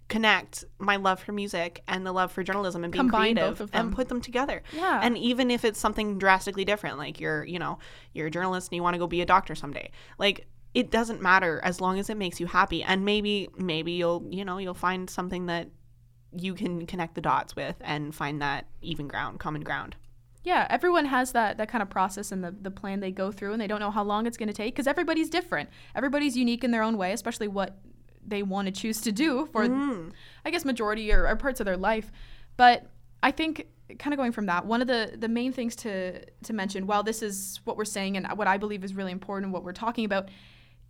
connect 0.08 0.64
my 0.78 0.96
love 0.96 1.20
for 1.20 1.32
music 1.32 1.82
and 1.86 2.06
the 2.06 2.12
love 2.12 2.32
for 2.32 2.42
journalism 2.42 2.82
and 2.82 2.92
being 2.92 3.04
Combine 3.04 3.36
creative 3.36 3.70
and 3.72 3.94
put 3.94 4.08
them 4.08 4.20
together. 4.20 4.62
Yeah. 4.72 5.00
And 5.02 5.18
even 5.18 5.50
if 5.50 5.64
it's 5.64 5.78
something 5.78 6.18
drastically 6.18 6.64
different, 6.64 6.98
like 6.98 7.20
you're, 7.20 7.44
you 7.44 7.58
know, 7.58 7.78
you're 8.14 8.28
a 8.28 8.30
journalist 8.30 8.70
and 8.70 8.76
you 8.76 8.82
want 8.82 8.94
to 8.94 8.98
go 8.98 9.06
be 9.06 9.20
a 9.20 9.26
doctor 9.26 9.54
someday, 9.54 9.90
like 10.18 10.46
it 10.74 10.90
doesn't 10.90 11.20
matter 11.20 11.60
as 11.62 11.80
long 11.80 11.98
as 11.98 12.08
it 12.08 12.16
makes 12.16 12.40
you 12.40 12.46
happy. 12.46 12.82
And 12.82 13.04
maybe, 13.04 13.48
maybe 13.56 13.92
you'll, 13.92 14.26
you 14.30 14.44
know, 14.44 14.58
you'll 14.58 14.74
find 14.74 15.08
something 15.10 15.46
that 15.46 15.68
you 16.32 16.54
can 16.54 16.86
connect 16.86 17.14
the 17.14 17.20
dots 17.20 17.54
with 17.54 17.76
and 17.80 18.14
find 18.14 18.40
that 18.42 18.66
even 18.80 19.08
ground, 19.08 19.40
common 19.40 19.62
ground. 19.62 19.96
Yeah, 20.44 20.66
everyone 20.70 21.06
has 21.06 21.32
that 21.32 21.58
that 21.58 21.68
kind 21.68 21.82
of 21.82 21.90
process 21.90 22.32
and 22.32 22.42
the, 22.42 22.52
the 22.52 22.70
plan 22.70 23.00
they 23.00 23.10
go 23.10 23.32
through, 23.32 23.52
and 23.52 23.60
they 23.60 23.66
don't 23.66 23.80
know 23.80 23.90
how 23.90 24.04
long 24.04 24.26
it's 24.26 24.36
going 24.36 24.48
to 24.48 24.54
take 24.54 24.74
because 24.74 24.86
everybody's 24.86 25.28
different. 25.28 25.68
Everybody's 25.94 26.36
unique 26.36 26.64
in 26.64 26.70
their 26.70 26.82
own 26.82 26.96
way, 26.96 27.12
especially 27.12 27.48
what 27.48 27.76
they 28.28 28.42
want 28.42 28.66
to 28.66 28.72
choose 28.72 29.00
to 29.02 29.12
do 29.12 29.46
for, 29.52 29.66
mm. 29.66 30.10
I 30.44 30.50
guess, 30.50 30.64
majority 30.64 31.12
or, 31.12 31.26
or 31.26 31.36
parts 31.36 31.60
of 31.60 31.66
their 31.66 31.76
life. 31.76 32.10
But 32.56 32.86
I 33.22 33.30
think, 33.30 33.66
kind 33.98 34.12
of 34.12 34.18
going 34.18 34.32
from 34.32 34.46
that, 34.46 34.66
one 34.66 34.80
of 34.82 34.86
the 34.86 35.14
the 35.16 35.28
main 35.28 35.52
things 35.52 35.74
to 35.76 36.24
to 36.42 36.52
mention, 36.52 36.86
while 36.86 37.02
this 37.02 37.22
is 37.22 37.60
what 37.64 37.76
we're 37.76 37.84
saying 37.84 38.16
and 38.16 38.26
what 38.36 38.46
I 38.46 38.58
believe 38.58 38.84
is 38.84 38.94
really 38.94 39.12
important, 39.12 39.52
what 39.52 39.64
we're 39.64 39.72
talking 39.72 40.04
about, 40.04 40.28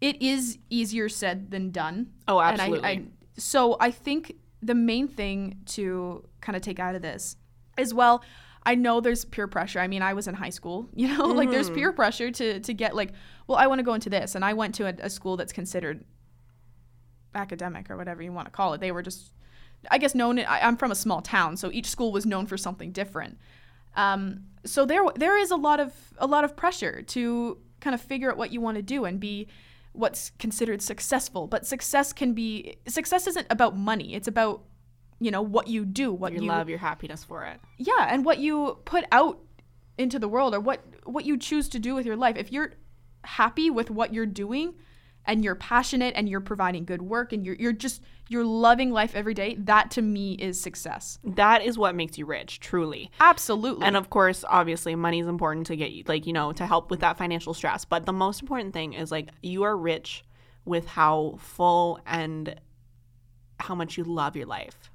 it 0.01 0.20
is 0.22 0.59
easier 0.70 1.09
said 1.09 1.51
than 1.51 1.70
done. 1.70 2.12
Oh, 2.27 2.38
And 2.38 2.61
I- 2.61 2.64
absolutely. 2.64 2.88
I, 2.88 3.03
so 3.37 3.77
I 3.81 3.90
think 3.90 4.35
the 4.62 4.74
main 4.74 5.07
thing 5.07 5.61
to 5.66 6.24
kind 6.40 6.57
of 6.57 6.62
take 6.62 6.81
out 6.81 6.94
of 6.94 7.03
this 7.03 7.37
is 7.79 7.94
well, 7.94 8.22
I 8.64 8.74
know 8.74 9.01
there's 9.01 9.24
peer 9.24 9.46
pressure. 9.46 9.79
I 9.79 9.87
mean, 9.87 10.03
I 10.03 10.14
was 10.14 10.29
in 10.29 10.35
high 10.35 10.51
school, 10.51 10.88
you 10.94 11.09
know, 11.09 11.27
like 11.27 11.51
there's 11.51 11.66
mm-hmm. 11.66 11.77
peer 11.77 11.92
pressure 11.92 12.31
to 12.31 12.61
to 12.61 12.74
get 12.74 12.94
like, 12.94 13.12
well, 13.46 13.59
I 13.59 13.66
want 13.66 13.79
to 13.79 13.85
go 13.85 13.94
into 13.94 14.11
this, 14.11 14.35
and 14.35 14.44
I 14.44 14.53
went 14.53 14.74
to 14.77 14.87
a, 14.87 15.07
a 15.07 15.11
school 15.11 15.37
that's 15.37 15.53
considered 15.53 16.05
academic 17.35 17.91
or 17.91 17.97
whatever 17.97 18.23
you 18.23 18.33
want 18.33 18.47
to 18.47 18.53
call 18.53 18.75
it. 18.75 18.81
They 18.81 18.93
were 18.93 19.03
just, 19.03 19.33
I 19.91 19.99
guess, 19.99 20.14
known. 20.14 20.38
I, 20.38 20.61
I'm 20.61 20.77
from 20.77 20.91
a 20.91 20.95
small 20.97 21.21
town, 21.23 21.57
so 21.57 21.71
each 21.73 21.87
school 21.87 22.12
was 22.12 22.27
known 22.27 22.47
for 22.47 22.57
something 22.57 22.93
different. 22.93 23.38
Um, 23.97 24.45
so 24.64 24.85
there 24.85 25.03
there 25.17 25.38
is 25.38 25.51
a 25.51 25.57
lot 25.57 25.81
of 25.81 25.93
a 26.19 26.27
lot 26.27 26.45
of 26.45 26.57
pressure 26.57 27.03
to 27.03 27.59
kind 27.81 27.95
of 27.95 28.01
figure 28.01 28.31
out 28.31 28.37
what 28.37 28.53
you 28.53 28.61
want 28.61 28.77
to 28.77 28.83
do 28.83 29.05
and 29.05 29.19
be 29.21 29.49
what's 29.93 30.31
considered 30.38 30.83
successful. 30.83 31.47
But 31.47 31.67
success 31.67 32.12
can 32.12 32.33
be 32.35 32.77
success 32.87 33.27
isn't 33.27 33.47
about 33.51 33.77
money. 33.77 34.14
It's 34.14 34.29
about 34.29 34.62
you 35.21 35.31
know 35.31 35.43
what 35.43 35.67
you 35.69 35.85
do, 35.85 36.12
what 36.12 36.33
Your 36.33 36.43
you 36.43 36.49
love, 36.49 36.69
your 36.69 36.79
happiness 36.79 37.25
for 37.25 37.45
it. 37.45 37.61
yeah, 37.79 38.07
and 38.09 38.25
what 38.25 38.38
you 38.38 38.79
put 38.85 39.05
out 39.11 39.41
into 39.97 40.18
the 40.18 40.29
world 40.29 40.55
or 40.55 40.61
what 40.61 40.81
what 41.05 41.24
you 41.24 41.37
choose 41.37 41.68
to 41.70 41.79
do 41.79 41.95
with 41.95 42.07
your 42.07 42.16
life. 42.16 42.37
If 42.37 42.53
you're 42.53 42.74
happy 43.24 43.68
with 43.68 43.91
what 43.91 44.14
you're 44.14 44.26
doing 44.26 44.74
and 45.29 45.45
you're 45.45 45.55
passionate 45.55 46.14
and 46.16 46.29
you're 46.29 46.41
providing 46.41 46.85
good 46.85 47.03
work 47.03 47.33
and 47.33 47.47
you're 47.47 47.55
you're 47.55 47.72
just 47.72 48.03
you're 48.29 48.45
loving 48.45 48.91
life 48.91 49.14
every 49.14 49.35
day, 49.35 49.55
that 49.61 49.91
to 49.93 50.03
me 50.03 50.33
is 50.33 50.61
success. 50.61 51.18
That 51.22 51.62
is 51.62 51.79
what 51.79 51.95
makes 51.95 52.18
you 52.18 52.26
rich, 52.26 52.61
truly. 52.61 53.11
Absolutely. 53.20 53.87
And 53.87 53.97
of 53.97 54.11
course, 54.11 54.45
obviously, 54.49 54.95
money 54.97 55.20
is 55.20 55.29
important 55.29 55.66
to 55.68 55.76
get 55.76 55.93
you, 55.93 56.05
like, 56.07 56.26
you 56.26 56.33
know, 56.33 56.53
to 56.53 56.66
help 56.66 56.91
with 56.91 57.01
that 57.01 57.16
financial 57.16 57.55
stress. 57.55 57.85
But 57.85 58.05
the 58.05 58.12
most 58.12 58.43
important 58.43 58.74
thing 58.74 58.93
is, 58.93 59.11
like, 59.11 59.29
you 59.43 59.62
are 59.62 59.76
rich 59.76 60.24
with 60.64 60.87
how 60.87 61.37
full 61.39 62.01
and 62.07 62.61
how 63.61 63.74
much 63.74 63.97
you 63.97 64.05
love 64.05 64.37
your 64.37 64.47
life. 64.47 64.91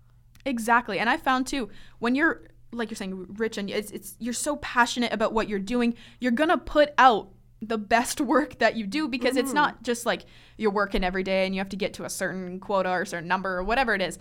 Exactly. 0.45 0.99
And 0.99 1.09
I 1.09 1.17
found 1.17 1.47
too, 1.47 1.69
when 1.99 2.15
you're 2.15 2.43
like 2.71 2.89
you're 2.89 2.95
saying 2.95 3.27
rich 3.38 3.57
and 3.57 3.69
it's, 3.69 3.91
it's 3.91 4.15
you're 4.19 4.34
so 4.34 4.55
passionate 4.57 5.13
about 5.13 5.34
what 5.34 5.47
you're 5.47 5.59
doing, 5.59 5.95
you're 6.19 6.31
going 6.31 6.49
to 6.49 6.57
put 6.57 6.91
out 6.97 7.29
the 7.68 7.78
best 7.78 8.22
work 8.22 8.59
that 8.59 8.76
you 8.76 8.86
do 8.86 9.07
because 9.07 9.38
it's 9.38 9.53
not 9.53 9.76
mm-hmm. 9.76 9.84
just 9.84 10.05
like 10.05 10.26
you're 10.57 10.72
working 10.72 11.03
every 11.03 11.24
day 11.24 11.45
and 11.45 11.55
you 11.55 11.59
have 11.59 11.70
to 11.70 11.76
get 11.76 11.93
to 11.95 12.05
a 12.05 12.09
certain 12.09 12.59
quota 12.59 12.89
or 12.89 13.01
a 13.01 13.07
certain 13.07 13.28
number 13.28 13.57
or 13.57 13.64
whatever 13.64 13.93
it 13.93 14.01
is. 14.01 14.18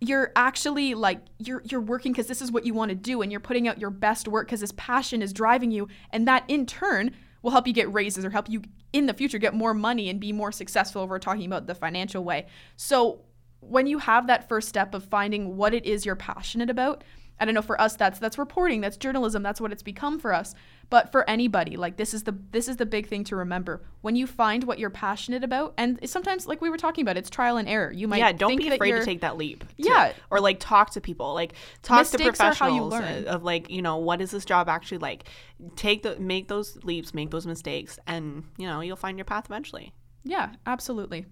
you're 0.00 0.32
actually 0.36 0.94
like 0.94 1.20
you're 1.38 1.62
you're 1.64 1.80
working 1.80 2.12
because 2.12 2.26
this 2.26 2.42
is 2.42 2.50
what 2.50 2.66
you 2.66 2.74
want 2.74 2.90
to 2.90 2.94
do 2.94 3.22
and 3.22 3.30
you're 3.30 3.40
putting 3.40 3.68
out 3.68 3.78
your 3.78 3.90
best 3.90 4.28
work 4.28 4.46
because 4.46 4.60
this 4.60 4.72
passion 4.76 5.22
is 5.22 5.32
driving 5.32 5.70
you 5.70 5.88
and 6.10 6.26
that 6.28 6.44
in 6.48 6.66
turn 6.66 7.10
will 7.42 7.52
help 7.52 7.66
you 7.66 7.72
get 7.72 7.90
raises 7.92 8.24
or 8.24 8.30
help 8.30 8.48
you 8.48 8.62
in 8.92 9.06
the 9.06 9.14
future 9.14 9.38
get 9.38 9.54
more 9.54 9.72
money 9.72 10.08
and 10.08 10.20
be 10.20 10.32
more 10.32 10.52
successful 10.52 11.06
we're 11.06 11.18
talking 11.18 11.46
about 11.46 11.66
the 11.66 11.74
financial 11.74 12.24
way 12.24 12.46
so 12.76 13.20
when 13.60 13.86
you 13.86 13.98
have 13.98 14.26
that 14.26 14.48
first 14.48 14.68
step 14.68 14.94
of 14.94 15.04
finding 15.04 15.56
what 15.56 15.72
it 15.72 15.86
is 15.86 16.04
you're 16.04 16.16
passionate 16.16 16.68
about 16.68 17.02
I 17.38 17.44
don't 17.44 17.54
know 17.54 17.62
for 17.62 17.80
us 17.80 17.96
that's 17.96 18.18
that's 18.18 18.38
reporting 18.38 18.80
that's 18.80 18.96
journalism 18.96 19.42
that's 19.42 19.60
what 19.60 19.72
it's 19.72 19.82
become 19.82 20.18
for 20.18 20.32
us 20.32 20.54
but 20.90 21.10
for 21.12 21.28
anybody 21.28 21.76
like 21.76 21.96
this 21.96 22.14
is 22.14 22.24
the 22.24 22.36
this 22.50 22.68
is 22.68 22.76
the 22.76 22.86
big 22.86 23.06
thing 23.08 23.24
to 23.24 23.36
remember 23.36 23.82
when 24.02 24.16
you 24.16 24.26
find 24.26 24.64
what 24.64 24.78
you're 24.78 24.90
passionate 24.90 25.42
about 25.42 25.74
and 25.78 25.98
sometimes 26.08 26.46
like 26.46 26.60
we 26.60 26.70
were 26.70 26.76
talking 26.76 27.02
about 27.02 27.16
it's 27.16 27.30
trial 27.30 27.56
and 27.56 27.68
error 27.68 27.92
you 27.92 28.08
might 28.08 28.18
yeah, 28.18 28.32
don't 28.32 28.56
be 28.56 28.68
afraid 28.68 28.92
to 28.92 29.04
take 29.04 29.20
that 29.20 29.36
leap. 29.36 29.60
too. 29.60 29.88
Yeah. 29.88 30.12
or 30.30 30.40
like 30.40 30.58
talk 30.60 30.90
to 30.90 31.00
people. 31.00 31.34
Like 31.34 31.54
talk 31.82 32.06
to 32.06 32.18
Mistakes 32.18 32.38
how 32.38 32.46
you 32.46 32.50
professionals 32.50 32.92
learn. 32.92 33.28
uh, 33.28 33.30
of 33.30 33.44
like 33.44 33.70
you 33.70 33.82
know 33.82 33.96
what 33.98 34.20
is 34.20 34.30
this 34.30 34.44
job 34.44 34.68
actually 34.68 34.98
like. 34.98 35.28
Take 35.76 36.02
the 36.02 36.18
make 36.18 36.48
those 36.48 36.78
leaps, 36.84 37.14
make 37.14 37.30
those 37.30 37.46
mistakes, 37.46 37.98
and 38.06 38.44
you 38.56 38.66
know 38.66 38.80
you'll 38.80 38.96
find 38.96 39.18
your 39.18 39.24
path 39.24 39.46
eventually. 39.46 39.92
Yeah, 40.24 40.50
absolutely. 40.66 41.26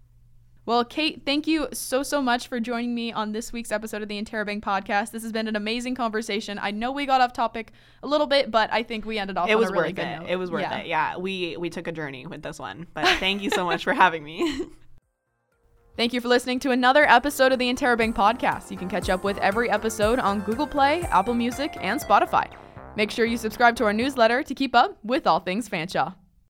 Well, 0.65 0.85
Kate, 0.85 1.23
thank 1.27 1.49
you 1.49 1.67
so, 1.73 2.05
so 2.05 2.23
much 2.23 2.47
for 2.47 2.61
joining 2.61 2.95
me 2.95 3.13
on 3.13 3.33
this 3.33 3.53
week's 3.53 3.73
episode 3.73 4.01
of 4.01 4.09
the 4.09 4.23
Interrobang 4.23 4.61
podcast. 4.61 5.11
This 5.11 5.25
has 5.25 5.33
been 5.33 5.49
an 5.49 5.57
amazing 5.57 5.97
conversation. 5.97 6.57
I 6.63 6.71
know 6.71 6.93
we 6.93 7.05
got 7.05 7.21
off 7.21 7.33
topic 7.33 7.73
a 8.05 8.07
little 8.07 8.29
bit, 8.29 8.53
but 8.53 8.73
I 8.73 8.85
think 8.85 9.05
we 9.05 9.19
ended 9.19 9.37
off 9.37 9.49
It 9.49 9.57
was 9.59 9.71
a 9.71 9.73
really 9.73 9.89
worth 9.93 9.99
it. 9.99 10.19
note. 10.21 10.27
It 10.29 10.37
was 10.37 10.53
worth 10.53 10.63
Yeah. 10.63 10.79
it. 10.79 10.87
Yeah, 10.87 11.17
we 11.17 11.57
we 11.57 11.69
took 11.69 11.89
a 11.89 11.93
journey 11.93 12.27
with 12.27 12.43
this 12.43 12.61
one, 12.61 12.87
but 12.95 13.05
thank 13.19 13.43
you 13.43 13.51
so 13.51 13.65
much 13.65 13.83
for 13.83 13.93
having 13.93 14.23
me. 14.25 14.67
Thank 15.95 16.15
you 16.15 16.23
for 16.23 16.29
listening 16.29 16.59
to 16.61 16.71
another 16.71 17.05
episode 17.07 17.53
of 17.53 17.59
the 17.59 17.71
Interrobang 17.71 18.15
podcast. 18.15 18.71
You 18.71 18.79
can 18.79 18.89
catch 18.89 19.11
up 19.11 19.25
with 19.25 19.37
every 19.39 19.69
episode 19.69 20.19
on 20.19 20.41
Google 20.41 20.67
Play, 20.67 21.03
Apple 21.03 21.35
Music, 21.35 21.77
and 21.83 22.01
Spotify. 22.01 22.51
Make 22.97 23.11
sure 23.11 23.27
you 23.27 23.37
subscribe 23.37 23.77
to 23.77 23.85
our 23.85 23.93
newsletter 23.93 24.43
to 24.43 24.55
keep 24.55 24.75
up 24.75 24.97
with 25.05 25.27
all 25.27 25.41
things 25.41 25.69
Fanshawe. 25.69 26.15